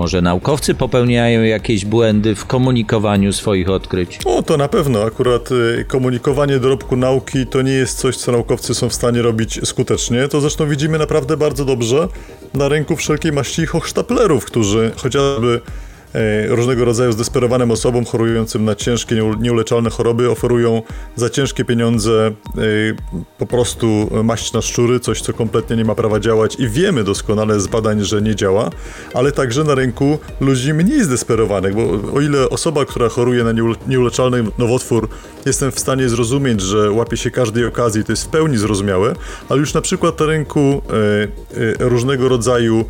Może 0.00 0.22
naukowcy 0.22 0.74
popełniają 0.74 1.42
jakieś 1.42 1.84
błędy 1.84 2.34
w 2.34 2.46
komunikowaniu 2.46 3.32
swoich 3.32 3.70
odkryć? 3.70 4.18
O, 4.24 4.42
to 4.42 4.56
na 4.56 4.68
pewno. 4.68 5.02
Akurat 5.02 5.48
y, 5.52 5.84
komunikowanie 5.88 6.58
dorobku 6.58 6.96
nauki 6.96 7.46
to 7.46 7.62
nie 7.62 7.72
jest 7.72 7.98
coś, 7.98 8.16
co 8.16 8.32
naukowcy 8.32 8.74
są 8.74 8.88
w 8.88 8.94
stanie 8.94 9.22
robić 9.22 9.68
skutecznie. 9.68 10.28
To 10.28 10.40
zresztą 10.40 10.68
widzimy 10.68 10.98
naprawdę 10.98 11.36
bardzo 11.36 11.64
dobrze 11.64 12.08
na 12.54 12.68
rynku 12.68 12.96
wszelkiej 12.96 13.32
maści 13.32 13.66
hochsztaplerów, 13.66 14.44
którzy 14.44 14.92
chociażby 14.96 15.60
różnego 16.48 16.84
rodzaju 16.84 17.12
zdesperowanym 17.12 17.70
osobom 17.70 18.04
chorującym 18.04 18.64
na 18.64 18.74
ciężkie, 18.74 19.34
nieuleczalne 19.40 19.90
choroby 19.90 20.30
oferują 20.30 20.82
za 21.16 21.30
ciężkie 21.30 21.64
pieniądze 21.64 22.26
e, 22.26 22.60
po 23.38 23.46
prostu 23.46 24.10
maść 24.24 24.52
na 24.52 24.62
szczury, 24.62 25.00
coś 25.00 25.20
co 25.20 25.32
kompletnie 25.32 25.76
nie 25.76 25.84
ma 25.84 25.94
prawa 25.94 26.20
działać. 26.20 26.56
I 26.58 26.68
wiemy 26.68 27.04
doskonale 27.04 27.60
z 27.60 27.66
badań, 27.66 28.04
że 28.04 28.22
nie 28.22 28.34
działa, 28.34 28.70
ale 29.14 29.32
także 29.32 29.64
na 29.64 29.74
rynku 29.74 30.18
ludzi 30.40 30.74
mniej 30.74 31.04
zdesperowanych, 31.04 31.74
bo 31.74 32.12
o 32.14 32.20
ile 32.20 32.50
osoba, 32.50 32.84
która 32.84 33.08
choruje 33.08 33.44
na 33.44 33.52
nieuleczalny 33.86 34.44
nowotwór, 34.58 35.08
jestem 35.46 35.72
w 35.72 35.80
stanie 35.80 36.08
zrozumieć, 36.08 36.60
że 36.60 36.90
łapie 36.90 37.16
się 37.16 37.30
każdej 37.30 37.66
okazji, 37.66 38.04
to 38.04 38.12
jest 38.12 38.24
w 38.24 38.28
pełni 38.28 38.58
zrozumiałe, 38.58 39.14
ale 39.48 39.60
już 39.60 39.74
na 39.74 39.80
przykład 39.80 40.20
na 40.20 40.26
rynku 40.26 40.82
e, 41.80 41.88
różnego 41.88 42.28
rodzaju 42.28 42.84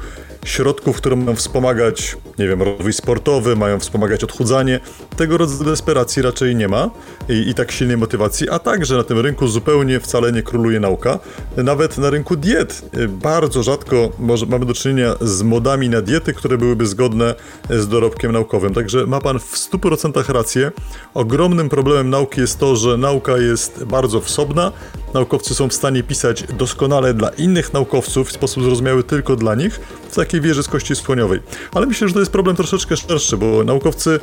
środków, 0.45 0.97
które 0.97 1.17
mają 1.17 1.37
wspomagać, 1.37 2.17
nie 2.41 2.49
wiem, 2.49 2.63
rozwój 2.63 2.93
sportowy, 2.93 3.57
mają 3.57 3.81
wspomagać 3.81 4.25
odchudzanie. 4.25 4.81
Tego 5.17 5.39
rodzaju 5.39 5.71
desperacji 5.71 6.23
raczej 6.23 6.57
nie 6.57 6.69
ma 6.69 6.91
i, 7.29 7.49
i 7.49 7.55
tak 7.55 7.73
silnej 7.73 7.97
motywacji, 7.97 8.49
a 8.51 8.59
także 8.59 8.97
na 8.97 9.05
tym 9.05 9.19
rynku 9.19 9.49
zupełnie 9.49 10.01
wcale 10.01 10.33
nie 10.33 10.43
króluje 10.43 10.81
nauka. 10.81 11.19
Nawet 11.57 11.99
na 11.99 12.11
rynku 12.11 12.37
diet 12.37 12.83
y, 12.99 13.09
bardzo 13.09 13.63
rzadko 13.63 14.13
może, 14.19 14.47
mamy 14.47 14.67
do 14.67 14.75
czynienia 14.75 15.15
z 15.21 15.43
modami 15.43 15.89
na 15.89 16.03
diety, 16.03 16.33
które 16.33 16.59
byłyby 16.59 16.87
zgodne 16.87 17.35
z 17.71 17.89
dorobkiem 17.89 18.33
naukowym. 18.33 18.75
Także 18.75 19.07
ma 19.07 19.21
pan 19.21 19.39
w 19.39 19.57
100% 19.57 20.33
rację. 20.33 20.73
Ogromnym 21.15 21.69
problemem 21.69 22.11
nauki 22.11 22.41
jest 22.41 22.59
to, 22.59 22.77
że 22.77 22.97
nauka 22.97 23.37
jest 23.37 23.85
bardzo 23.85 24.21
wsobna, 24.21 24.73
naukowcy 25.15 25.55
są 25.55 25.69
w 25.69 25.75
stanie 25.75 26.03
pisać 26.03 26.45
doskonale 26.59 27.15
dla 27.15 27.29
innych 27.29 27.73
naukowców 27.73 28.29
w 28.29 28.33
sposób 28.33 28.63
zrozumiały 28.65 29.05
tylko 29.05 29.37
dla 29.37 29.55
nich, 29.55 29.81
w 30.11 30.15
takiej 30.15 30.41
wieży 30.41 30.63
z 30.63 30.69
kości 30.69 30.97
skłoniowej. 30.97 31.41
Ale 31.75 31.87
myślę, 31.87 32.09
że 32.09 32.15
to 32.15 32.21
jest 32.21 32.30
problem 32.31 32.57
troszeczkę 32.57 32.97
szerszy, 32.97 33.37
bo 33.37 33.65
naukowcy, 33.65 34.21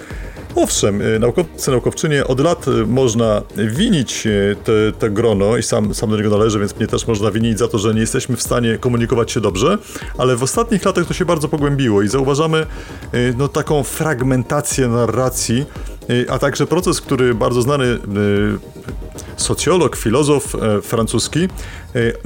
owszem, 0.56 1.02
y, 1.02 1.20
naukowcy, 1.20 1.72
naukowczynie 1.72 2.28
od 2.28 2.40
lat 2.40 2.68
y, 2.68 2.72
można 2.86 3.42
winić 3.56 4.28
y, 4.28 4.56
te, 4.64 4.92
te 5.00 5.10
grono 5.10 5.58
i 5.58 5.64
sam, 5.64 5.94
sam 5.94 6.10
do 6.10 6.18
niego 6.18 6.30
należę, 6.30 6.60
więc 6.60 6.76
mnie 6.76 6.88
też 6.88 7.08
można 7.08 7.32
winić 7.32 7.60
za 7.60 7.68
to, 7.68 7.78
że 7.78 7.94
nie 7.94 8.00
jesteśmy 8.00 8.36
w 8.36 8.42
stanie 8.42 8.78
komunikować 8.78 9.32
się 9.32 9.42
dobrze, 9.42 9.78
ale 10.18 10.36
w 10.36 10.44
ostatnich 10.44 10.86
latach 10.86 11.06
to 11.06 11.14
się 11.14 11.26
bardzo 11.26 11.48
pogłębiło 11.48 12.02
i 12.02 12.08
zauważamy 12.08 12.66
no, 13.38 13.48
taką 13.48 13.84
fragmentację 13.84 14.88
narracji, 14.88 15.66
a 16.30 16.40
także 16.40 16.68
proces, 16.68 17.02
który 17.02 17.36
bardzo 17.36 17.62
znany 17.62 18.00
socjolog, 19.38 19.96
filozof 19.96 20.56
francuski 20.82 21.48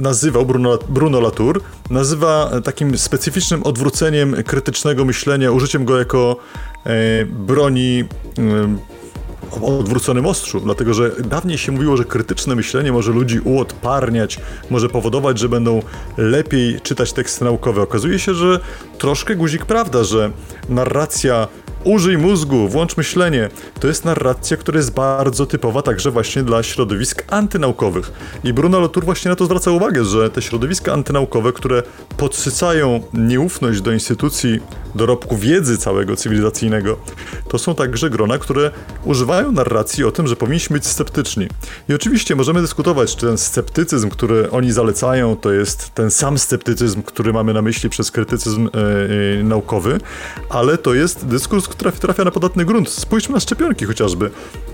nazywał, 0.00 0.46
Bruno, 0.46 0.78
Bruno 0.88 1.20
Latour, 1.20 1.60
nazywa 1.92 2.50
takim 2.64 2.98
specyficznym 2.98 3.62
odwróceniem 3.62 4.36
krytycznego 4.46 5.04
myślenia, 5.04 5.50
użyciem 5.50 5.84
go 5.84 5.98
jako 5.98 6.36
e, 6.86 7.24
broni 7.24 8.04
o 9.60 9.78
odwróconym 9.78 10.26
ostrzu, 10.26 10.60
dlatego 10.60 10.94
że 10.94 11.10
dawniej 11.10 11.58
się 11.58 11.72
mówiło, 11.72 11.96
że 11.96 12.04
krytyczne 12.04 12.54
myślenie 12.54 12.92
może 12.92 13.12
ludzi 13.12 13.40
uodparniać, 13.40 14.38
może 14.70 14.88
powodować, 14.88 15.38
że 15.38 15.48
będą 15.48 15.82
lepiej 16.16 16.80
czytać 16.80 17.12
teksty 17.12 17.44
naukowe. 17.44 17.82
Okazuje 17.82 18.18
się, 18.18 18.34
że 18.34 18.60
troszkę 18.98 19.36
guzik 19.36 19.66
prawda, 19.66 20.04
że 20.04 20.30
narracja 20.68 21.48
Użyj 21.84 22.18
mózgu, 22.18 22.68
włącz 22.68 22.96
myślenie. 22.96 23.48
To 23.80 23.88
jest 23.88 24.04
narracja, 24.04 24.56
która 24.56 24.76
jest 24.78 24.90
bardzo 24.90 25.46
typowa 25.46 25.82
także 25.82 26.10
właśnie 26.10 26.42
dla 26.42 26.62
środowisk 26.62 27.24
antynaukowych. 27.28 28.12
I 28.44 28.52
Bruno 28.52 28.80
Latour 28.80 29.04
właśnie 29.04 29.28
na 29.28 29.36
to 29.36 29.44
zwraca 29.44 29.70
uwagę, 29.70 30.04
że 30.04 30.30
te 30.30 30.42
środowiska 30.42 30.92
antynaukowe, 30.92 31.52
które 31.52 31.82
podsycają 32.16 33.02
nieufność 33.14 33.80
do 33.80 33.92
instytucji 33.92 34.60
dorobku 34.94 35.36
wiedzy 35.36 35.78
całego 35.78 36.16
cywilizacyjnego, 36.16 36.96
to 37.48 37.58
są 37.58 37.74
także 37.74 38.10
grona, 38.10 38.38
które 38.38 38.70
używają 39.04 39.52
narracji 39.52 40.04
o 40.04 40.12
tym, 40.12 40.26
że 40.26 40.36
powinniśmy 40.36 40.74
być 40.74 40.86
sceptyczni. 40.86 41.48
I 41.88 41.94
oczywiście 41.94 42.36
możemy 42.36 42.60
dyskutować, 42.60 43.16
czy 43.16 43.26
ten 43.26 43.38
sceptycyzm, 43.38 44.10
który 44.10 44.50
oni 44.50 44.72
zalecają, 44.72 45.36
to 45.36 45.52
jest 45.52 45.94
ten 45.94 46.10
sam 46.10 46.38
sceptycyzm, 46.38 47.02
który 47.02 47.32
mamy 47.32 47.54
na 47.54 47.62
myśli 47.62 47.90
przez 47.90 48.10
krytycyzm 48.10 48.68
yy, 49.36 49.44
naukowy, 49.44 50.00
ale 50.50 50.78
to 50.78 50.94
jest 50.94 51.26
dyskurs, 51.26 51.68
trafia 51.74 52.24
na 52.24 52.30
podatny 52.30 52.64
grunt. 52.64 52.88
Spójrzmy 52.90 53.34
na 53.34 53.40
szczepionki 53.40 53.84
chociażby. 53.84 54.30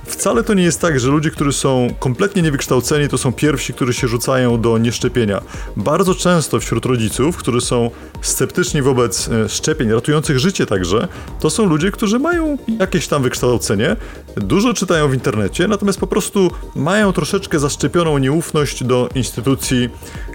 Wcale 0.08 0.44
to 0.44 0.54
nie 0.54 0.62
jest 0.62 0.80
tak, 0.80 1.00
że 1.00 1.08
ludzie, 1.08 1.30
którzy 1.30 1.52
są 1.52 1.88
kompletnie 1.98 2.42
niewykształceni, 2.42 3.08
to 3.08 3.18
są 3.18 3.32
pierwsi, 3.32 3.74
którzy 3.74 3.94
się 3.94 4.08
rzucają 4.08 4.60
do 4.60 4.78
nieszczepienia. 4.78 5.42
Bardzo 5.76 6.14
często 6.14 6.60
wśród 6.60 6.86
rodziców, 6.86 7.36
którzy 7.36 7.60
są 7.60 7.90
sceptyczni 8.20 8.82
wobec 8.82 9.28
e, 9.28 9.48
szczepień, 9.48 9.92
ratujących 9.92 10.38
życie 10.38 10.66
także, 10.66 11.08
to 11.40 11.50
są 11.50 11.66
ludzie, 11.66 11.90
którzy 11.90 12.18
mają 12.18 12.58
jakieś 12.80 13.08
tam 13.08 13.22
wykształcenie, 13.22 13.96
dużo 14.36 14.74
czytają 14.74 15.08
w 15.08 15.14
internecie, 15.14 15.68
natomiast 15.68 16.00
po 16.00 16.06
prostu 16.06 16.50
mają 16.74 17.12
troszeczkę 17.12 17.58
zaszczepioną 17.58 18.18
nieufność 18.18 18.84
do 18.84 19.08
instytucji 19.14 19.88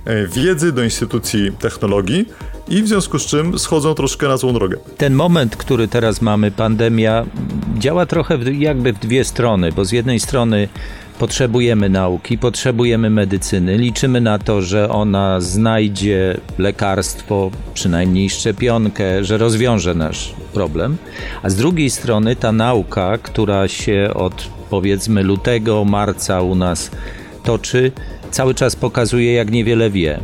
e, 0.06 0.28
wiedzy, 0.28 0.72
do 0.72 0.84
instytucji 0.84 1.52
technologii 1.60 2.26
i 2.68 2.84
w 2.84 2.88
związku 2.88 3.20
z 3.20 3.26
czym 3.26 3.60
schodzą 3.60 3.94
troszkę 3.94 4.28
na 4.28 4.38
złą 4.38 4.54
drogę. 4.54 4.78
Ten 4.98 5.14
moment, 5.14 5.56
który 5.56 5.88
teraz 5.88 6.22
mamy, 6.22 6.52
pandemia, 6.52 7.26
działa 7.84 8.06
trochę 8.06 8.38
jakby 8.58 8.94
w 8.94 9.00
dwie 9.00 9.24
strony, 9.24 9.72
bo 9.72 9.86
z 9.86 9.92
jednej 9.92 10.20
strony 10.20 10.68
potrzebujemy 11.20 11.90
nauki, 11.90 12.38
potrzebujemy 12.38 13.10
medycyny, 13.10 13.78
liczymy 13.78 14.22
na 14.22 14.40
to, 14.40 14.62
że 14.62 14.90
ona 14.90 15.42
znajdzie 15.42 16.38
lekarstwo, 16.58 17.52
przynajmniej 17.74 18.30
szczepionkę, 18.30 19.24
że 19.24 19.38
rozwiąże 19.38 19.96
nasz 19.96 20.34
problem, 20.54 20.98
a 21.42 21.50
z 21.50 21.56
drugiej 21.56 21.90
strony 21.90 22.36
ta 22.36 22.52
nauka, 22.52 23.18
która 23.18 23.68
się 23.68 24.10
od 24.16 24.48
powiedzmy 24.70 25.24
lutego, 25.24 25.86
marca 25.86 26.42
u 26.42 26.56
nas 26.56 26.92
toczy, 27.44 27.92
cały 28.32 28.56
czas 28.56 28.76
pokazuje, 28.76 29.34
jak 29.34 29.52
niewiele 29.52 29.90
wie. 29.90 30.20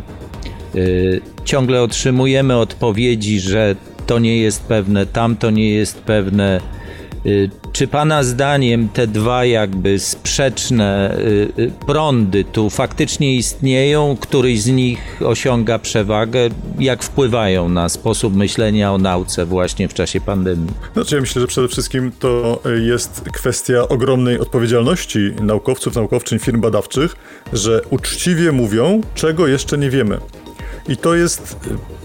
Y, 0.75 1.21
ciągle 1.45 1.81
otrzymujemy 1.81 2.57
odpowiedzi, 2.57 3.39
że 3.39 3.75
to 4.07 4.19
nie 4.19 4.37
jest 4.37 4.63
pewne, 4.63 5.05
tamto 5.05 5.51
nie 5.51 5.69
jest 5.69 5.97
pewne. 6.01 6.78
Y, 7.25 7.49
czy 7.71 7.87
Pana 7.87 8.23
zdaniem 8.23 8.89
te 8.89 9.07
dwa 9.07 9.45
jakby 9.45 9.99
sprzeczne 9.99 11.17
y, 11.59 11.71
prądy 11.85 12.43
tu 12.43 12.69
faktycznie 12.69 13.35
istnieją? 13.35 14.17
Któryś 14.19 14.61
z 14.61 14.67
nich 14.67 15.21
osiąga 15.25 15.79
przewagę? 15.79 16.39
Jak 16.79 17.03
wpływają 17.03 17.69
na 17.69 17.89
sposób 17.89 18.35
myślenia 18.35 18.93
o 18.93 18.97
nauce 18.97 19.45
właśnie 19.45 19.87
w 19.87 19.93
czasie 19.93 20.21
pandemii? 20.21 20.71
Znaczy 20.93 21.15
ja 21.15 21.21
myślę, 21.21 21.41
że 21.41 21.47
przede 21.47 21.67
wszystkim 21.67 22.11
to 22.19 22.61
jest 22.81 23.21
kwestia 23.33 23.87
ogromnej 23.87 24.39
odpowiedzialności 24.39 25.19
naukowców, 25.41 25.95
naukowczyń, 25.95 26.39
firm 26.39 26.61
badawczych, 26.61 27.15
że 27.53 27.81
uczciwie 27.89 28.51
mówią, 28.51 29.01
czego 29.15 29.47
jeszcze 29.47 29.77
nie 29.77 29.89
wiemy. 29.89 30.17
I 30.87 30.97
to 30.97 31.15
jest 31.15 31.55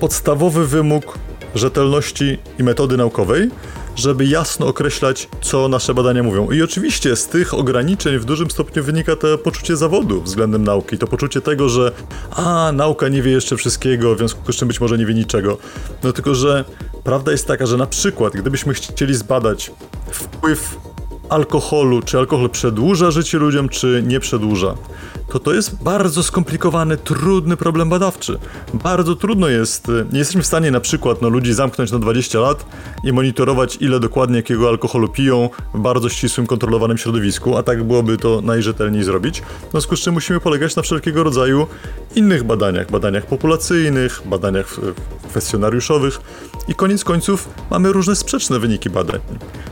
podstawowy 0.01 0.67
wymóg 0.67 1.19
rzetelności 1.55 2.39
i 2.59 2.63
metody 2.63 2.97
naukowej, 2.97 3.51
żeby 3.97 4.27
jasno 4.27 4.67
określać, 4.67 5.29
co 5.43 5.69
nasze 5.69 5.95
badania 5.95 6.23
mówią. 6.23 6.51
I 6.51 6.63
oczywiście 6.63 7.17
z 7.17 7.27
tych 7.27 7.55
ograniczeń 7.55 8.19
w 8.19 8.25
dużym 8.25 8.51
stopniu 8.51 8.83
wynika 8.83 9.17
to 9.17 9.39
poczucie 9.39 9.77
zawodu 9.77 10.23
względem 10.23 10.65
nauki, 10.65 10.99
to 10.99 11.07
poczucie 11.07 11.41
tego, 11.41 11.69
że 11.69 11.93
a, 12.31 12.73
nauka 12.73 13.09
nie 13.09 13.23
wie 13.23 13.31
jeszcze 13.31 13.57
wszystkiego, 13.57 14.15
w 14.15 14.19
związku 14.19 14.53
z 14.53 14.57
czym 14.57 14.69
być 14.69 14.81
może 14.81 14.99
nie 14.99 15.07
wie 15.07 15.15
niczego. 15.15 15.59
No 16.03 16.13
tylko, 16.13 16.35
że 16.35 16.65
prawda 17.05 17.33
jest 17.33 17.47
taka, 17.47 17.67
że 17.67 17.77
na 17.77 17.87
przykład, 17.87 18.33
gdybyśmy 18.33 18.75
chcieli 18.75 19.15
zbadać 19.15 19.73
wpływ 20.11 20.77
alkoholu, 21.29 22.03
czy 22.03 22.19
alkohol 22.19 22.51
przedłuża 22.51 23.11
życie 23.11 23.39
ludziom, 23.39 23.69
czy 23.69 24.03
nie 24.07 24.21
przedłuża, 24.21 24.75
to 25.35 25.41
to 25.41 25.55
jest 25.55 25.83
bardzo 25.83 26.23
skomplikowany, 26.23 26.97
trudny 26.97 27.57
problem 27.57 27.89
badawczy. 27.89 28.39
Bardzo 28.75 29.17
trudno 29.17 29.49
jest, 29.49 29.89
y, 29.89 30.07
nie 30.13 30.19
jesteśmy 30.19 30.43
w 30.43 30.47
stanie 30.47 30.71
na 30.71 30.81
przykład 30.81 31.23
no, 31.23 31.29
ludzi 31.29 31.55
zamknąć 31.55 31.93
na 31.93 31.99
20 31.99 32.41
lat 32.41 32.67
i 33.05 33.13
monitorować, 33.13 33.79
ile 33.81 34.01
dokładnie 34.01 34.37
jakiego 34.37 34.69
alkoholu 34.69 35.09
piją 35.09 35.51
w 35.75 35.81
bardzo 35.81 36.09
ścisłym, 36.09 36.47
kontrolowanym 36.47 36.99
środowisku, 36.99 37.57
a 37.57 37.63
tak 37.63 37.85
byłoby 37.85 38.17
to 38.17 38.41
najrzetelniej 38.41 39.05
zrobić. 39.05 39.43
W 39.69 39.71
związku 39.71 39.97
z 39.97 40.01
czym 40.01 40.15
musimy 40.15 40.41
polegać 40.41 40.77
na 40.77 40.83
wszelkiego 40.83 41.23
rodzaju 41.23 41.67
innych 42.15 42.45
badaniach, 42.45 42.91
badaniach 42.91 43.27
populacyjnych, 43.27 44.23
badaniach 44.27 44.77
kwestionariuszowych 45.29 46.21
i 46.69 46.75
koniec 46.75 47.05
końców 47.05 47.49
mamy 47.71 47.93
różne 47.93 48.17
sprzeczne 48.17 48.59
wyniki 48.59 48.91
badań. 48.91 49.21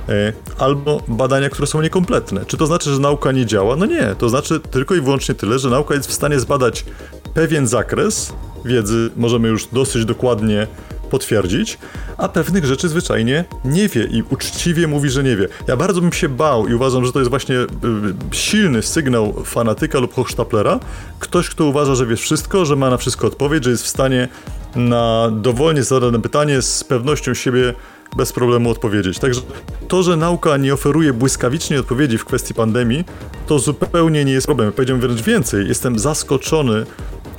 E, 0.09 0.33
albo 0.59 1.03
badania, 1.09 1.51
które 1.51 1.67
są 1.67 1.83
niekompletne. 1.83 2.47
Czy 2.47 2.57
to 2.57 2.67
znaczy, 2.67 2.91
że 2.91 2.99
nauka 2.99 3.33
nie 3.33 3.47
działa? 3.47 3.77
No 3.77 3.87
nie, 3.87 4.15
to 4.19 4.29
znaczy 4.29 4.61
tylko 4.61 4.95
i 4.95 5.01
wyłącznie 5.01 5.35
tyle, 5.35 5.52
że 5.59 5.71
nauka 5.71 5.95
jest 5.95 6.09
w 6.09 6.13
stanie 6.13 6.41
zbadać 6.41 6.85
pewien 7.35 7.67
zakres 7.67 8.33
wiedzy, 8.65 9.11
możemy 9.17 9.49
już 9.49 9.67
dosyć 9.67 10.05
dokładnie 10.05 10.67
potwierdzić, 11.11 11.79
a 12.17 12.29
pewnych 12.29 12.65
rzeczy 12.65 12.89
zwyczajnie 12.89 13.45
nie 13.65 13.89
wie 13.89 14.05
i 14.05 14.23
uczciwie 14.31 14.87
mówi, 14.87 15.11
że 15.11 15.23
nie 15.23 15.37
wie. 15.37 15.49
Ja 15.69 15.77
bardzo 15.77 16.01
bym 16.01 16.13
się 16.13 16.29
bał 16.29 16.69
i 16.69 16.75
uważam, 16.75 17.05
że 17.05 17.13
to 17.13 17.19
jest 17.19 17.31
właśnie 17.31 17.57
y, 17.57 17.69
silny 18.31 18.83
sygnał 18.83 19.45
fanatyka 19.45 19.99
lub 19.99 20.15
hochsztaplera. 20.15 20.81
Ktoś, 21.19 21.49
kto 21.49 21.65
uważa, 21.65 21.95
że 21.95 22.07
wie 22.07 22.17
wszystko, 22.17 22.65
że 22.65 22.77
ma 22.77 22.91
na 22.91 22.97
wszystko 22.97 23.27
odpowiedź, 23.27 23.65
że 23.65 23.71
jest 23.71 23.85
w 23.85 23.89
stanie 23.89 24.29
na 24.77 25.31
dowolnie 25.33 25.83
zadane 25.83 26.23
pytanie 26.23 26.63
z 26.63 26.85
pewnością 26.85 27.35
siebie 27.35 27.75
bez 28.17 28.33
problemu 28.33 28.71
odpowiedzieć. 28.71 29.19
Także 29.19 29.41
to, 29.89 30.03
że 30.03 30.17
nauka 30.17 30.57
nie 30.57 30.75
oferuje 30.75 31.13
błyskawicznej 31.13 31.79
odpowiedzi 31.79 32.19
w 32.19 32.25
kwestii 32.25 32.55
pandemii, 32.55 33.05
to 33.47 33.59
zupełnie 33.59 34.25
nie 34.25 34.33
jest 34.33 34.47
problem. 34.47 34.73
Powiedziałbym 34.73 35.09
wręcz 35.09 35.23
więcej, 35.23 35.69
jestem 35.69 35.99
zaskoczony 35.99 36.87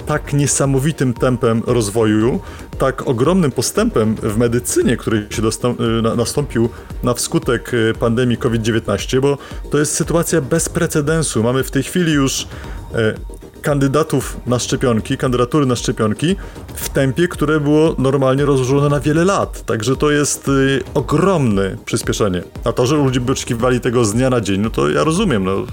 tak 0.06 0.34
niesamowitym 0.34 1.14
tempem 1.14 1.62
rozwoju, 1.66 2.40
tak 2.78 3.08
ogromnym 3.08 3.52
postępem 3.52 4.16
w 4.16 4.38
medycynie, 4.38 4.98
który 4.98 5.28
się 5.30 5.42
y, 5.42 6.18
nastąpił 6.18 6.70
na 7.04 7.14
wskutek 7.14 7.74
y, 7.74 7.94
pandemii 8.00 8.38
COVID-19, 8.38 9.22
bo 9.22 9.38
to 9.72 9.80
jest 9.80 9.96
sytuacja 9.96 10.42
bez 10.42 10.70
precedensu. 10.70 11.44
Mamy 11.44 11.64
w 11.64 11.72
tej 11.72 11.84
chwili 11.84 12.14
już 12.14 12.42
y, 12.42 13.43
kandydatów 13.64 14.38
na 14.46 14.60
szczepionki, 14.60 15.18
kandydatury 15.18 15.66
na 15.66 15.76
szczepionki 15.76 16.36
w 16.76 16.90
tempie, 16.90 17.28
które 17.28 17.60
było 17.60 17.96
normalnie 17.98 18.46
rozłożone 18.46 18.90
na 18.90 19.00
wiele 19.00 19.26
lat. 19.26 19.66
Także 19.66 19.96
to 19.96 20.12
jest 20.12 20.50
ogromne 20.94 21.78
przyspieszenie. 21.86 22.44
A 22.64 22.72
to, 22.72 22.86
że 22.86 22.96
ludzie 22.96 23.20
by 23.20 23.32
oczekiwali 23.32 23.80
tego 23.80 24.06
z 24.06 24.14
dnia 24.14 24.30
na 24.30 24.42
dzień, 24.42 24.62
no 24.62 24.70
to 24.70 24.90
ja 24.90 25.04
rozumiem. 25.04 25.44
No 25.44 25.66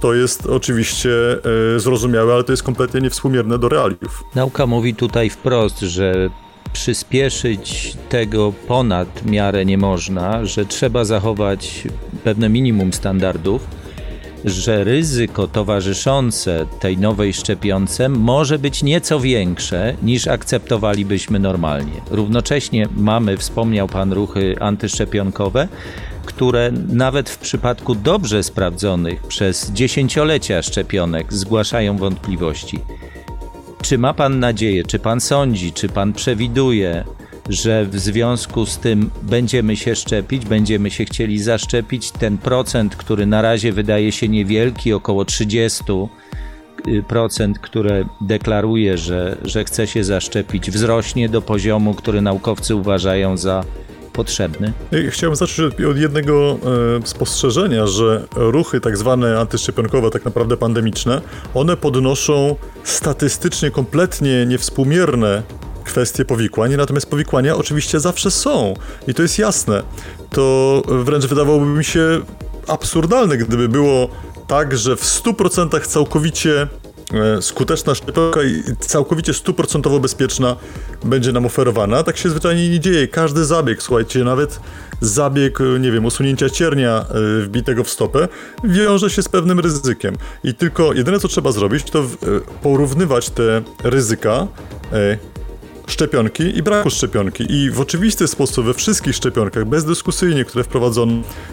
to 0.00 0.14
jest 0.14 0.46
oczywiście 0.46 1.10
e, 1.76 1.80
zrozumiałe, 1.80 2.34
ale 2.34 2.44
to 2.44 2.52
jest 2.52 2.62
kompletnie 2.62 3.00
niewspółmierne 3.00 3.58
do 3.58 3.68
realiów. 3.68 4.24
Nauka 4.34 4.66
mówi 4.66 4.94
tutaj 4.94 5.30
wprost, 5.30 5.80
że 5.80 6.30
przyspieszyć 6.72 7.96
tego 8.08 8.52
ponad 8.68 9.24
miarę 9.24 9.64
nie 9.64 9.78
można, 9.78 10.46
że 10.46 10.66
trzeba 10.66 11.04
zachować 11.04 11.88
pewne 12.24 12.48
minimum 12.48 12.92
standardów, 12.92 13.79
że 14.44 14.84
ryzyko 14.84 15.48
towarzyszące 15.48 16.66
tej 16.80 16.98
nowej 16.98 17.32
szczepionce 17.32 18.08
może 18.08 18.58
być 18.58 18.82
nieco 18.82 19.20
większe 19.20 19.94
niż 20.02 20.28
akceptowalibyśmy 20.28 21.38
normalnie. 21.38 22.00
Równocześnie 22.10 22.88
mamy, 22.96 23.36
wspomniał 23.36 23.88
Pan, 23.88 24.12
ruchy 24.12 24.56
antyszczepionkowe, 24.60 25.68
które 26.24 26.72
nawet 26.88 27.30
w 27.30 27.38
przypadku 27.38 27.94
dobrze 27.94 28.42
sprawdzonych 28.42 29.22
przez 29.22 29.70
dziesięciolecia 29.70 30.62
szczepionek 30.62 31.32
zgłaszają 31.32 31.96
wątpliwości. 31.96 32.78
Czy 33.82 33.98
ma 33.98 34.14
Pan 34.14 34.40
nadzieję, 34.40 34.84
czy 34.84 34.98
Pan 34.98 35.20
sądzi, 35.20 35.72
czy 35.72 35.88
Pan 35.88 36.12
przewiduje, 36.12 37.04
że 37.50 37.84
w 37.84 37.98
związku 37.98 38.66
z 38.66 38.78
tym 38.78 39.10
będziemy 39.22 39.76
się 39.76 39.96
szczepić, 39.96 40.46
będziemy 40.46 40.90
się 40.90 41.04
chcieli 41.04 41.38
zaszczepić? 41.38 42.10
Ten 42.10 42.38
procent, 42.38 42.96
który 42.96 43.26
na 43.26 43.42
razie 43.42 43.72
wydaje 43.72 44.12
się 44.12 44.28
niewielki, 44.28 44.92
około 44.92 45.24
30%, 45.24 46.08
procent, 47.08 47.58
które 47.58 48.04
deklaruje, 48.20 48.98
że, 48.98 49.36
że 49.44 49.64
chce 49.64 49.86
się 49.86 50.04
zaszczepić, 50.04 50.70
wzrośnie 50.70 51.28
do 51.28 51.42
poziomu, 51.42 51.94
który 51.94 52.20
naukowcy 52.20 52.74
uważają 52.74 53.36
za 53.36 53.64
potrzebny? 54.12 54.72
Chciałem 55.10 55.36
zacząć 55.36 55.80
od 55.80 55.96
jednego 55.96 56.58
e, 57.02 57.06
spostrzeżenia, 57.06 57.86
że 57.86 58.24
ruchy 58.36 58.80
tak 58.80 58.96
zwane 58.96 59.40
antyszczepionkowe, 59.40 60.10
tak 60.10 60.24
naprawdę 60.24 60.56
pandemiczne, 60.56 61.20
one 61.54 61.76
podnoszą 61.76 62.56
statystycznie 62.84 63.70
kompletnie 63.70 64.46
niewspółmierne 64.46 65.42
kwestie 65.84 66.24
powikłań, 66.24 66.76
natomiast 66.76 67.10
powikłania 67.10 67.56
oczywiście 67.56 68.00
zawsze 68.00 68.30
są 68.30 68.74
i 69.06 69.14
to 69.14 69.22
jest 69.22 69.38
jasne. 69.38 69.82
To 70.30 70.82
wręcz 70.88 71.26
wydawałoby 71.26 71.66
mi 71.66 71.84
się 71.84 72.20
absurdalne, 72.68 73.36
gdyby 73.36 73.68
było 73.68 74.08
tak, 74.46 74.78
że 74.78 74.96
w 74.96 75.04
100% 75.04 75.86
całkowicie 75.86 76.68
E, 77.14 77.42
skuteczna 77.42 77.94
szczepionka 77.94 78.42
i 78.42 78.62
całkowicie 78.80 79.34
stuprocentowo 79.34 80.00
bezpieczna 80.00 80.56
będzie 81.04 81.32
nam 81.32 81.46
oferowana. 81.46 82.02
Tak 82.02 82.16
się 82.16 82.30
zwyczajnie 82.30 82.70
nie 82.70 82.80
dzieje. 82.80 83.08
Każdy 83.08 83.44
zabieg, 83.44 83.82
słuchajcie, 83.82 84.24
nawet 84.24 84.60
zabieg, 85.00 85.60
e, 85.60 85.80
nie 85.80 85.92
wiem, 85.92 86.04
usunięcia 86.04 86.50
ciernia 86.50 87.04
e, 87.08 87.40
wbitego 87.40 87.84
w 87.84 87.90
stopę 87.90 88.28
wiąże 88.64 89.10
się 89.10 89.22
z 89.22 89.28
pewnym 89.28 89.60
ryzykiem. 89.60 90.16
I 90.44 90.54
tylko 90.54 90.92
jedyne 90.92 91.20
co 91.20 91.28
trzeba 91.28 91.52
zrobić, 91.52 91.90
to 91.90 92.04
porównywać 92.62 93.30
te 93.30 93.62
ryzyka 93.84 94.46
szczepionki 95.90 96.58
i 96.58 96.62
braku 96.62 96.90
szczepionki. 96.90 97.52
I 97.52 97.70
w 97.70 97.80
oczywisty 97.80 98.28
sposób 98.28 98.66
we 98.66 98.74
wszystkich 98.74 99.16
szczepionkach, 99.16 99.64
bezdyskusyjnie, 99.64 100.44
które 100.44 100.64
wprowadzono 100.64 101.12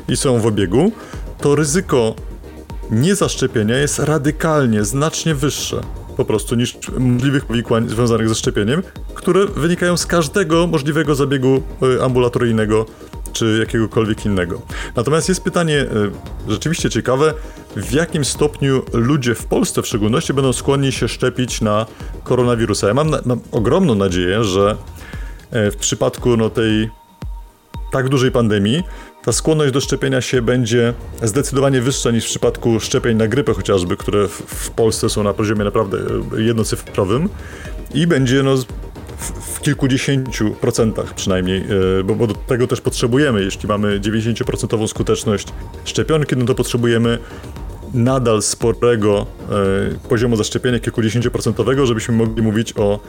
i 0.10 0.18
są 0.18 0.40
w 0.40 0.46
obiegu, 0.46 0.92
to 1.42 1.56
ryzyko 1.56 2.16
niezaszczepienia 2.92 3.78
jest 3.78 4.00
radykalnie, 4.00 4.84
znacznie 4.84 5.36
wyższe 5.36 5.82
po 6.18 6.26
prostu 6.26 6.56
niż 6.56 6.78
możliwych 7.00 7.46
powikłań 7.46 7.90
związanych 7.90 8.30
ze 8.30 8.36
szczepieniem, 8.36 8.84
które 9.14 9.46
wynikają 9.46 9.98
z 9.98 10.06
każdego 10.06 10.68
możliwego 10.68 11.16
zabiegu 11.16 11.62
y, 11.98 12.04
ambulatoryjnego 12.04 12.86
czy 13.34 13.58
jakiegokolwiek 13.60 14.26
innego. 14.26 14.62
Natomiast 14.96 15.30
jest 15.30 15.44
pytanie 15.44 15.82
y, 15.82 15.88
rzeczywiście 16.48 16.90
ciekawe, 16.90 17.34
w 17.76 17.94
jakim 17.94 18.26
stopniu 18.26 18.82
ludzie 18.94 19.36
w 19.36 19.46
Polsce 19.46 19.82
w 19.82 19.88
szczególności 19.88 20.34
będą 20.34 20.54
skłonni 20.54 20.92
się 20.92 21.08
szczepić 21.08 21.62
na 21.62 21.86
koronawirusa. 22.24 22.88
Ja 22.88 22.94
mam, 22.94 23.10
mam 23.26 23.40
ogromną 23.52 23.96
nadzieję, 23.96 24.44
że 24.44 24.76
y, 25.68 25.72
w 25.72 25.76
przypadku 25.76 26.38
no, 26.38 26.50
tej 26.50 26.90
tak 27.92 28.10
dużej 28.10 28.32
pandemii 28.32 28.84
ta 29.28 29.34
skłonność 29.34 29.74
do 29.74 29.82
szczepienia 29.82 30.22
się 30.22 30.42
będzie 30.42 30.94
zdecydowanie 31.24 31.82
wyższa 31.82 32.12
niż 32.12 32.26
w 32.26 32.28
przypadku 32.28 32.80
szczepień 32.80 33.18
na 33.18 33.28
grypę 33.28 33.54
chociażby, 33.54 33.98
które 33.98 34.28
w, 34.28 34.32
w 34.32 34.70
Polsce 34.72 35.10
są 35.10 35.24
na 35.24 35.34
poziomie 35.34 35.64
naprawdę 35.64 35.98
e, 36.38 36.42
jednocyfrowym 36.42 37.30
i 37.94 38.08
będzie 38.08 38.44
no, 38.44 38.56
w 39.42 39.60
kilkudziesięciu 39.62 40.52
procentach 40.52 41.14
przynajmniej, 41.14 41.66
e, 42.00 42.04
bo, 42.04 42.16
bo, 42.16 42.28
tego 42.28 42.68
też 42.68 42.82
potrzebujemy. 42.82 43.44
Jeśli 43.44 43.68
mamy 43.68 44.00
90% 44.00 44.88
skuteczność 44.88 45.48
szczepionki, 45.86 46.38
no 46.38 46.46
to 46.46 46.56
potrzebujemy 46.56 47.18
nadal 47.94 48.42
sporego 48.42 49.26
e, 50.06 50.10
poziomu 50.10 50.36
zaszczepienia 50.36 50.80
kilkudziesięcioprocentowego, 50.80 51.86
żebyśmy 51.86 52.16
mogli 52.16 52.44
mówić 52.44 52.74
o, 52.78 53.00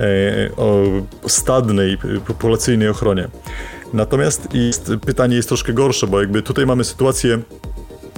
e, 0.00 0.50
o 0.56 0.84
stadnej, 1.28 1.98
populacyjnej 2.26 2.88
ochronie. 2.88 3.28
Natomiast 3.92 4.54
jest, 4.54 4.92
pytanie 5.06 5.36
jest 5.36 5.48
troszkę 5.48 5.72
gorsze, 5.72 6.06
bo 6.06 6.20
jakby 6.20 6.42
tutaj 6.42 6.66
mamy 6.66 6.84
sytuację 6.84 7.38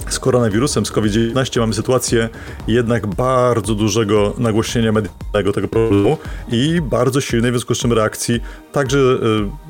z 0.09 0.19
koronawirusem, 0.19 0.85
z 0.85 0.91
COVID-19 0.91 1.59
mamy 1.59 1.73
sytuację 1.73 2.29
jednak 2.67 3.07
bardzo 3.07 3.75
dużego 3.75 4.33
nagłośnienia 4.37 4.91
medycznego 4.91 5.53
tego 5.53 5.67
problemu 5.67 6.17
i 6.51 6.81
bardzo 6.81 7.21
silnej 7.21 7.51
w 7.51 7.53
związku 7.53 7.75
z 7.75 7.77
czym 7.77 7.93
reakcji 7.93 8.41
także 8.71 8.97
y, 8.97 9.17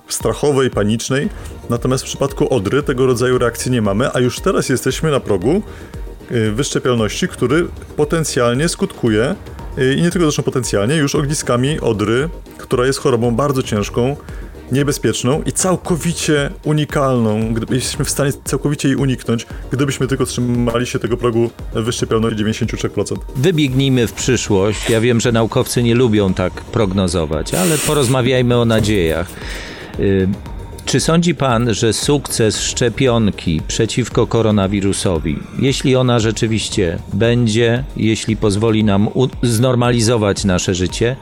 strachowej, 0.08 0.70
panicznej. 0.70 1.30
Natomiast 1.70 2.04
w 2.04 2.08
przypadku 2.08 2.54
Odry 2.54 2.84
tego 2.84 3.06
rodzaju 3.06 3.38
reakcji 3.38 3.72
nie 3.72 3.82
mamy, 3.82 4.10
a 4.14 4.20
już 4.20 4.39
teraz 4.39 4.70
jesteśmy 4.70 5.12
na 5.12 5.20
progu 5.20 5.62
y, 6.32 6.52
wyszczepialności, 6.52 7.28
który 7.28 7.68
potencjalnie 7.97 8.70
skutkuje 8.70 9.36
y, 9.78 9.93
i 9.93 10.02
nie 10.02 10.12
tylko 10.12 10.26
zresztą 10.26 10.43
potencjalnie, 10.43 10.95
już 10.95 11.16
ogniskami 11.16 11.80
Odry, 11.80 12.30
która 12.58 12.86
jest 12.86 12.99
chorobą 12.99 13.36
bardzo 13.36 13.64
ciężką, 13.64 14.16
niebezpieczną 14.72 15.42
i 15.46 15.52
całkowicie 15.52 16.50
unikalną. 16.64 17.54
Gdyby, 17.54 17.76
jesteśmy 17.76 18.06
w 18.06 18.10
stanie 18.10 18.32
całkowicie 18.44 18.88
jej 18.88 18.98
uniknąć, 18.98 19.48
gdybyśmy 19.72 20.08
tylko 20.08 20.26
trzymali 20.26 20.88
się 20.88 21.00
tego 21.00 21.18
progu 21.18 21.50
wyszczepialności 21.74 22.44
93%. 22.46 23.16
Wybiegnijmy 23.36 24.08
w 24.08 24.14
przyszłość. 24.14 24.90
Ja 24.90 25.02
wiem, 25.02 25.20
że 25.20 25.32
naukowcy 25.32 25.84
nie 25.84 25.96
lubią 25.96 26.34
tak 26.34 26.54
prognozować, 26.54 27.54
ale 27.54 27.78
porozmawiajmy 27.78 28.58
o 28.58 28.66
nadziejach. 28.66 29.28
Czy 30.86 31.00
sądzi 31.00 31.36
Pan, 31.36 31.74
że 31.74 31.94
sukces 31.94 32.60
szczepionki 32.60 33.62
przeciwko 33.68 34.28
koronawirusowi, 34.28 35.40
jeśli 35.60 35.96
ona 35.96 36.20
rzeczywiście 36.20 36.98
będzie, 37.14 37.84
jeśli 37.98 38.38
pozwoli 38.38 38.84
nam 38.84 39.10
znormalizować 39.44 40.46
nasze 40.46 40.76
życie, 40.76 41.16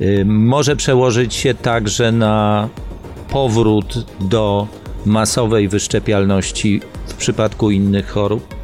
y, 0.00 0.24
może 0.26 0.76
przełożyć 0.76 1.34
się 1.34 1.54
także 1.54 2.12
na 2.12 2.68
powrót 3.28 4.06
do 4.20 4.66
masowej 5.06 5.68
wyszczepialności 5.68 6.80
w 7.06 7.14
przypadku 7.14 7.70
innych 7.70 8.08
chorób? 8.08 8.54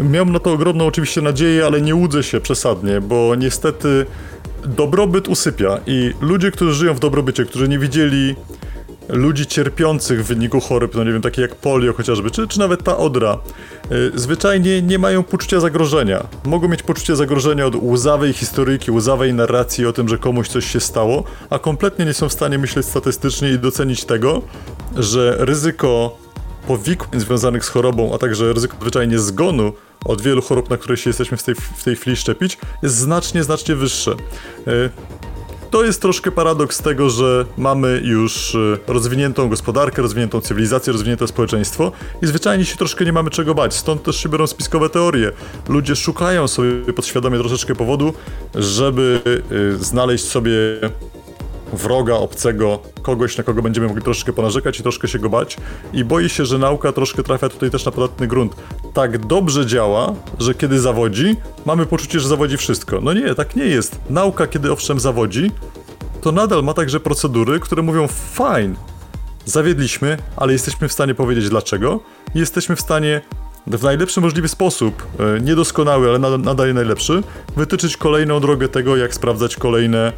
Miałem 0.00 0.32
na 0.32 0.38
to 0.38 0.52
ogromną 0.52 0.86
oczywiście 0.86 1.20
nadzieję, 1.20 1.66
ale 1.66 1.80
nie 1.80 1.94
łudzę 1.94 2.22
się 2.22 2.40
przesadnie, 2.40 3.00
bo 3.00 3.34
niestety 3.34 4.06
dobrobyt 4.66 5.28
usypia 5.28 5.80
i 5.86 6.10
ludzie, 6.20 6.50
którzy 6.50 6.74
żyją 6.74 6.94
w 6.94 7.00
dobrobycie, 7.00 7.44
którzy 7.44 7.68
nie 7.68 7.78
widzieli 7.78 8.34
ludzi 9.08 9.46
cierpiących 9.46 10.24
w 10.24 10.26
wyniku 10.26 10.60
chorób, 10.60 10.94
no 10.94 11.04
nie 11.04 11.12
wiem, 11.12 11.22
takie 11.22 11.42
jak 11.42 11.54
polio 11.54 11.92
chociażby, 11.92 12.30
czy, 12.30 12.48
czy 12.48 12.58
nawet 12.58 12.82
ta 12.82 12.96
odra, 12.96 13.38
yy, 13.90 14.12
zwyczajnie 14.14 14.82
nie 14.82 14.98
mają 14.98 15.22
poczucia 15.22 15.60
zagrożenia. 15.60 16.26
Mogą 16.44 16.68
mieć 16.68 16.82
poczucie 16.82 17.16
zagrożenia 17.16 17.66
od 17.66 17.74
łzawej 17.74 18.32
historyjki, 18.32 18.90
łzawej 18.90 19.34
narracji 19.34 19.86
o 19.86 19.92
tym, 19.92 20.08
że 20.08 20.18
komuś 20.18 20.48
coś 20.48 20.72
się 20.72 20.80
stało, 20.80 21.24
a 21.50 21.58
kompletnie 21.58 22.04
nie 22.04 22.14
są 22.14 22.28
w 22.28 22.32
stanie 22.32 22.58
myśleć 22.58 22.86
statystycznie 22.86 23.50
i 23.50 23.58
docenić 23.58 24.04
tego, 24.04 24.42
że 24.96 25.36
ryzyko 25.38 26.18
powikłań 26.66 27.20
związanych 27.20 27.64
z 27.64 27.68
chorobą, 27.68 28.14
a 28.14 28.18
także 28.18 28.52
ryzyko 28.52 28.76
zwyczajnie 28.80 29.18
zgonu 29.18 29.72
od 30.04 30.20
wielu 30.22 30.42
chorób, 30.42 30.70
na 30.70 30.76
które 30.76 30.96
się 30.96 31.10
jesteśmy 31.10 31.36
w 31.36 31.42
tej, 31.42 31.54
w 31.54 31.84
tej 31.84 31.96
chwili 31.96 32.16
szczepić, 32.16 32.58
jest 32.82 32.96
znacznie, 32.96 33.44
znacznie 33.44 33.74
wyższe. 33.74 34.10
Yy, 34.66 34.90
To 35.70 35.84
jest 35.84 36.02
troszkę 36.02 36.30
paradoks 36.30 36.78
tego, 36.78 37.10
że 37.10 37.46
mamy 37.56 38.00
już 38.04 38.54
y, 38.54 38.78
rozwiniętą 38.86 39.48
gospodarkę, 39.48 40.02
rozwiniętą 40.02 40.40
cywilizację, 40.40 40.92
rozwinięte 40.92 41.28
społeczeństwo 41.28 41.92
i 42.22 42.26
zwyczajnie 42.26 42.64
się 42.64 42.76
troszkę 42.76 43.04
nie 43.04 43.12
mamy 43.12 43.30
czego 43.30 43.54
bać. 43.54 43.74
Stąd 43.74 44.02
też 44.02 44.16
się 44.16 44.28
biorą 44.28 44.46
spiskowe 44.46 44.90
teorie. 44.90 45.32
Ludzie 45.68 45.96
szukają 45.96 46.48
sobie 46.48 46.92
podświadomie 46.92 47.38
troszeczkę 47.38 47.74
powodu, 47.74 48.12
żeby 48.54 49.20
y, 49.52 49.84
znaleźć 49.84 50.24
sobie 50.24 50.50
wroga, 51.72 52.14
obcego, 52.14 52.78
kogoś, 53.02 53.38
na 53.38 53.44
kogo 53.44 53.62
będziemy 53.62 53.86
mogli 53.86 54.02
troszkę 54.02 54.32
ponarzekać 54.32 54.80
i 54.80 54.82
troszkę 54.82 55.08
się 55.08 55.18
go 55.18 55.30
bać. 55.30 55.56
I 55.92 56.04
boję 56.04 56.28
się, 56.28 56.46
że 56.46 56.58
nauka 56.58 56.92
troszkę 56.92 57.22
trafia 57.22 57.48
tutaj 57.48 57.70
też 57.70 57.84
na 57.84 57.92
podatny 57.92 58.26
grunt. 58.26 58.56
Tak 58.94 59.26
dobrze 59.26 59.66
działa, 59.66 60.14
że 60.38 60.54
kiedy 60.54 60.80
zawodzi, 60.80 61.36
mamy 61.66 61.86
poczucie, 61.86 62.20
że 62.20 62.28
zawodzi 62.28 62.56
wszystko. 62.56 63.00
No 63.00 63.12
nie, 63.12 63.34
tak 63.34 63.56
nie 63.56 63.64
jest. 63.64 63.98
Nauka, 64.10 64.46
kiedy 64.46 64.72
owszem 64.72 65.00
zawodzi, 65.00 65.50
to 66.20 66.32
nadal 66.32 66.62
ma 66.62 66.74
także 66.74 67.00
procedury, 67.00 67.60
które 67.60 67.82
mówią 67.82 68.08
fajnie, 68.32 68.74
zawiedliśmy, 69.44 70.16
ale 70.36 70.52
jesteśmy 70.52 70.88
w 70.88 70.92
stanie 70.92 71.14
powiedzieć 71.14 71.48
dlaczego 71.48 72.00
jesteśmy 72.34 72.76
w 72.76 72.80
stanie 72.80 73.20
w 73.66 73.82
najlepszy 73.82 74.20
możliwy 74.20 74.48
sposób, 74.48 75.02
e, 75.18 75.40
niedoskonały, 75.40 76.08
ale 76.08 76.38
nadal, 76.38 76.74
najlepszy, 76.74 77.22
wytyczyć 77.56 77.96
kolejną 77.96 78.40
drogę 78.40 78.68
tego, 78.68 78.96
jak 78.96 79.14
sprawdzać 79.14 79.56
kolejne 79.56 80.12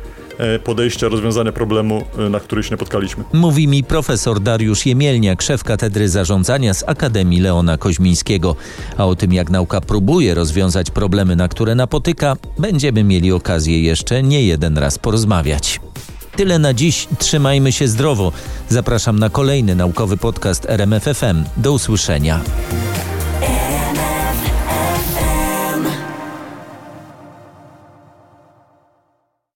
podejścia, 0.64 1.08
rozwiązania 1.08 1.52
problemu, 1.52 2.04
e, 2.18 2.28
na 2.28 2.40
który 2.40 2.62
się 2.62 2.70
napotkaliśmy. 2.70 3.24
Mówi 3.32 3.68
mi 3.68 3.84
profesor 3.84 4.40
Dariusz 4.40 4.86
Jemielniak, 4.86 5.42
szef 5.42 5.64
Katedry 5.64 6.08
Zarządzania 6.08 6.74
z 6.74 6.84
Akademii 6.86 7.40
Leona 7.40 7.78
Koźmińskiego. 7.78 8.56
A 8.96 9.06
o 9.06 9.16
tym, 9.16 9.32
jak 9.32 9.50
nauka 9.50 9.80
próbuje 9.80 10.34
rozwiązać 10.34 10.90
problemy, 10.90 11.36
na 11.36 11.48
które 11.48 11.74
napotyka, 11.74 12.36
będziemy 12.58 13.04
mieli 13.04 13.32
okazję 13.32 13.82
jeszcze 13.82 14.22
nie 14.22 14.42
jeden 14.42 14.78
raz 14.78 14.98
porozmawiać. 14.98 15.80
Tyle 16.36 16.58
na 16.58 16.74
dziś. 16.74 17.08
Trzymajmy 17.18 17.72
się 17.72 17.88
zdrowo. 17.88 18.32
Zapraszam 18.68 19.18
na 19.18 19.30
kolejny 19.30 19.74
naukowy 19.74 20.16
podcast 20.16 20.66
RMFFM. 20.68 21.44
Do 21.56 21.72
usłyszenia. 21.72 22.40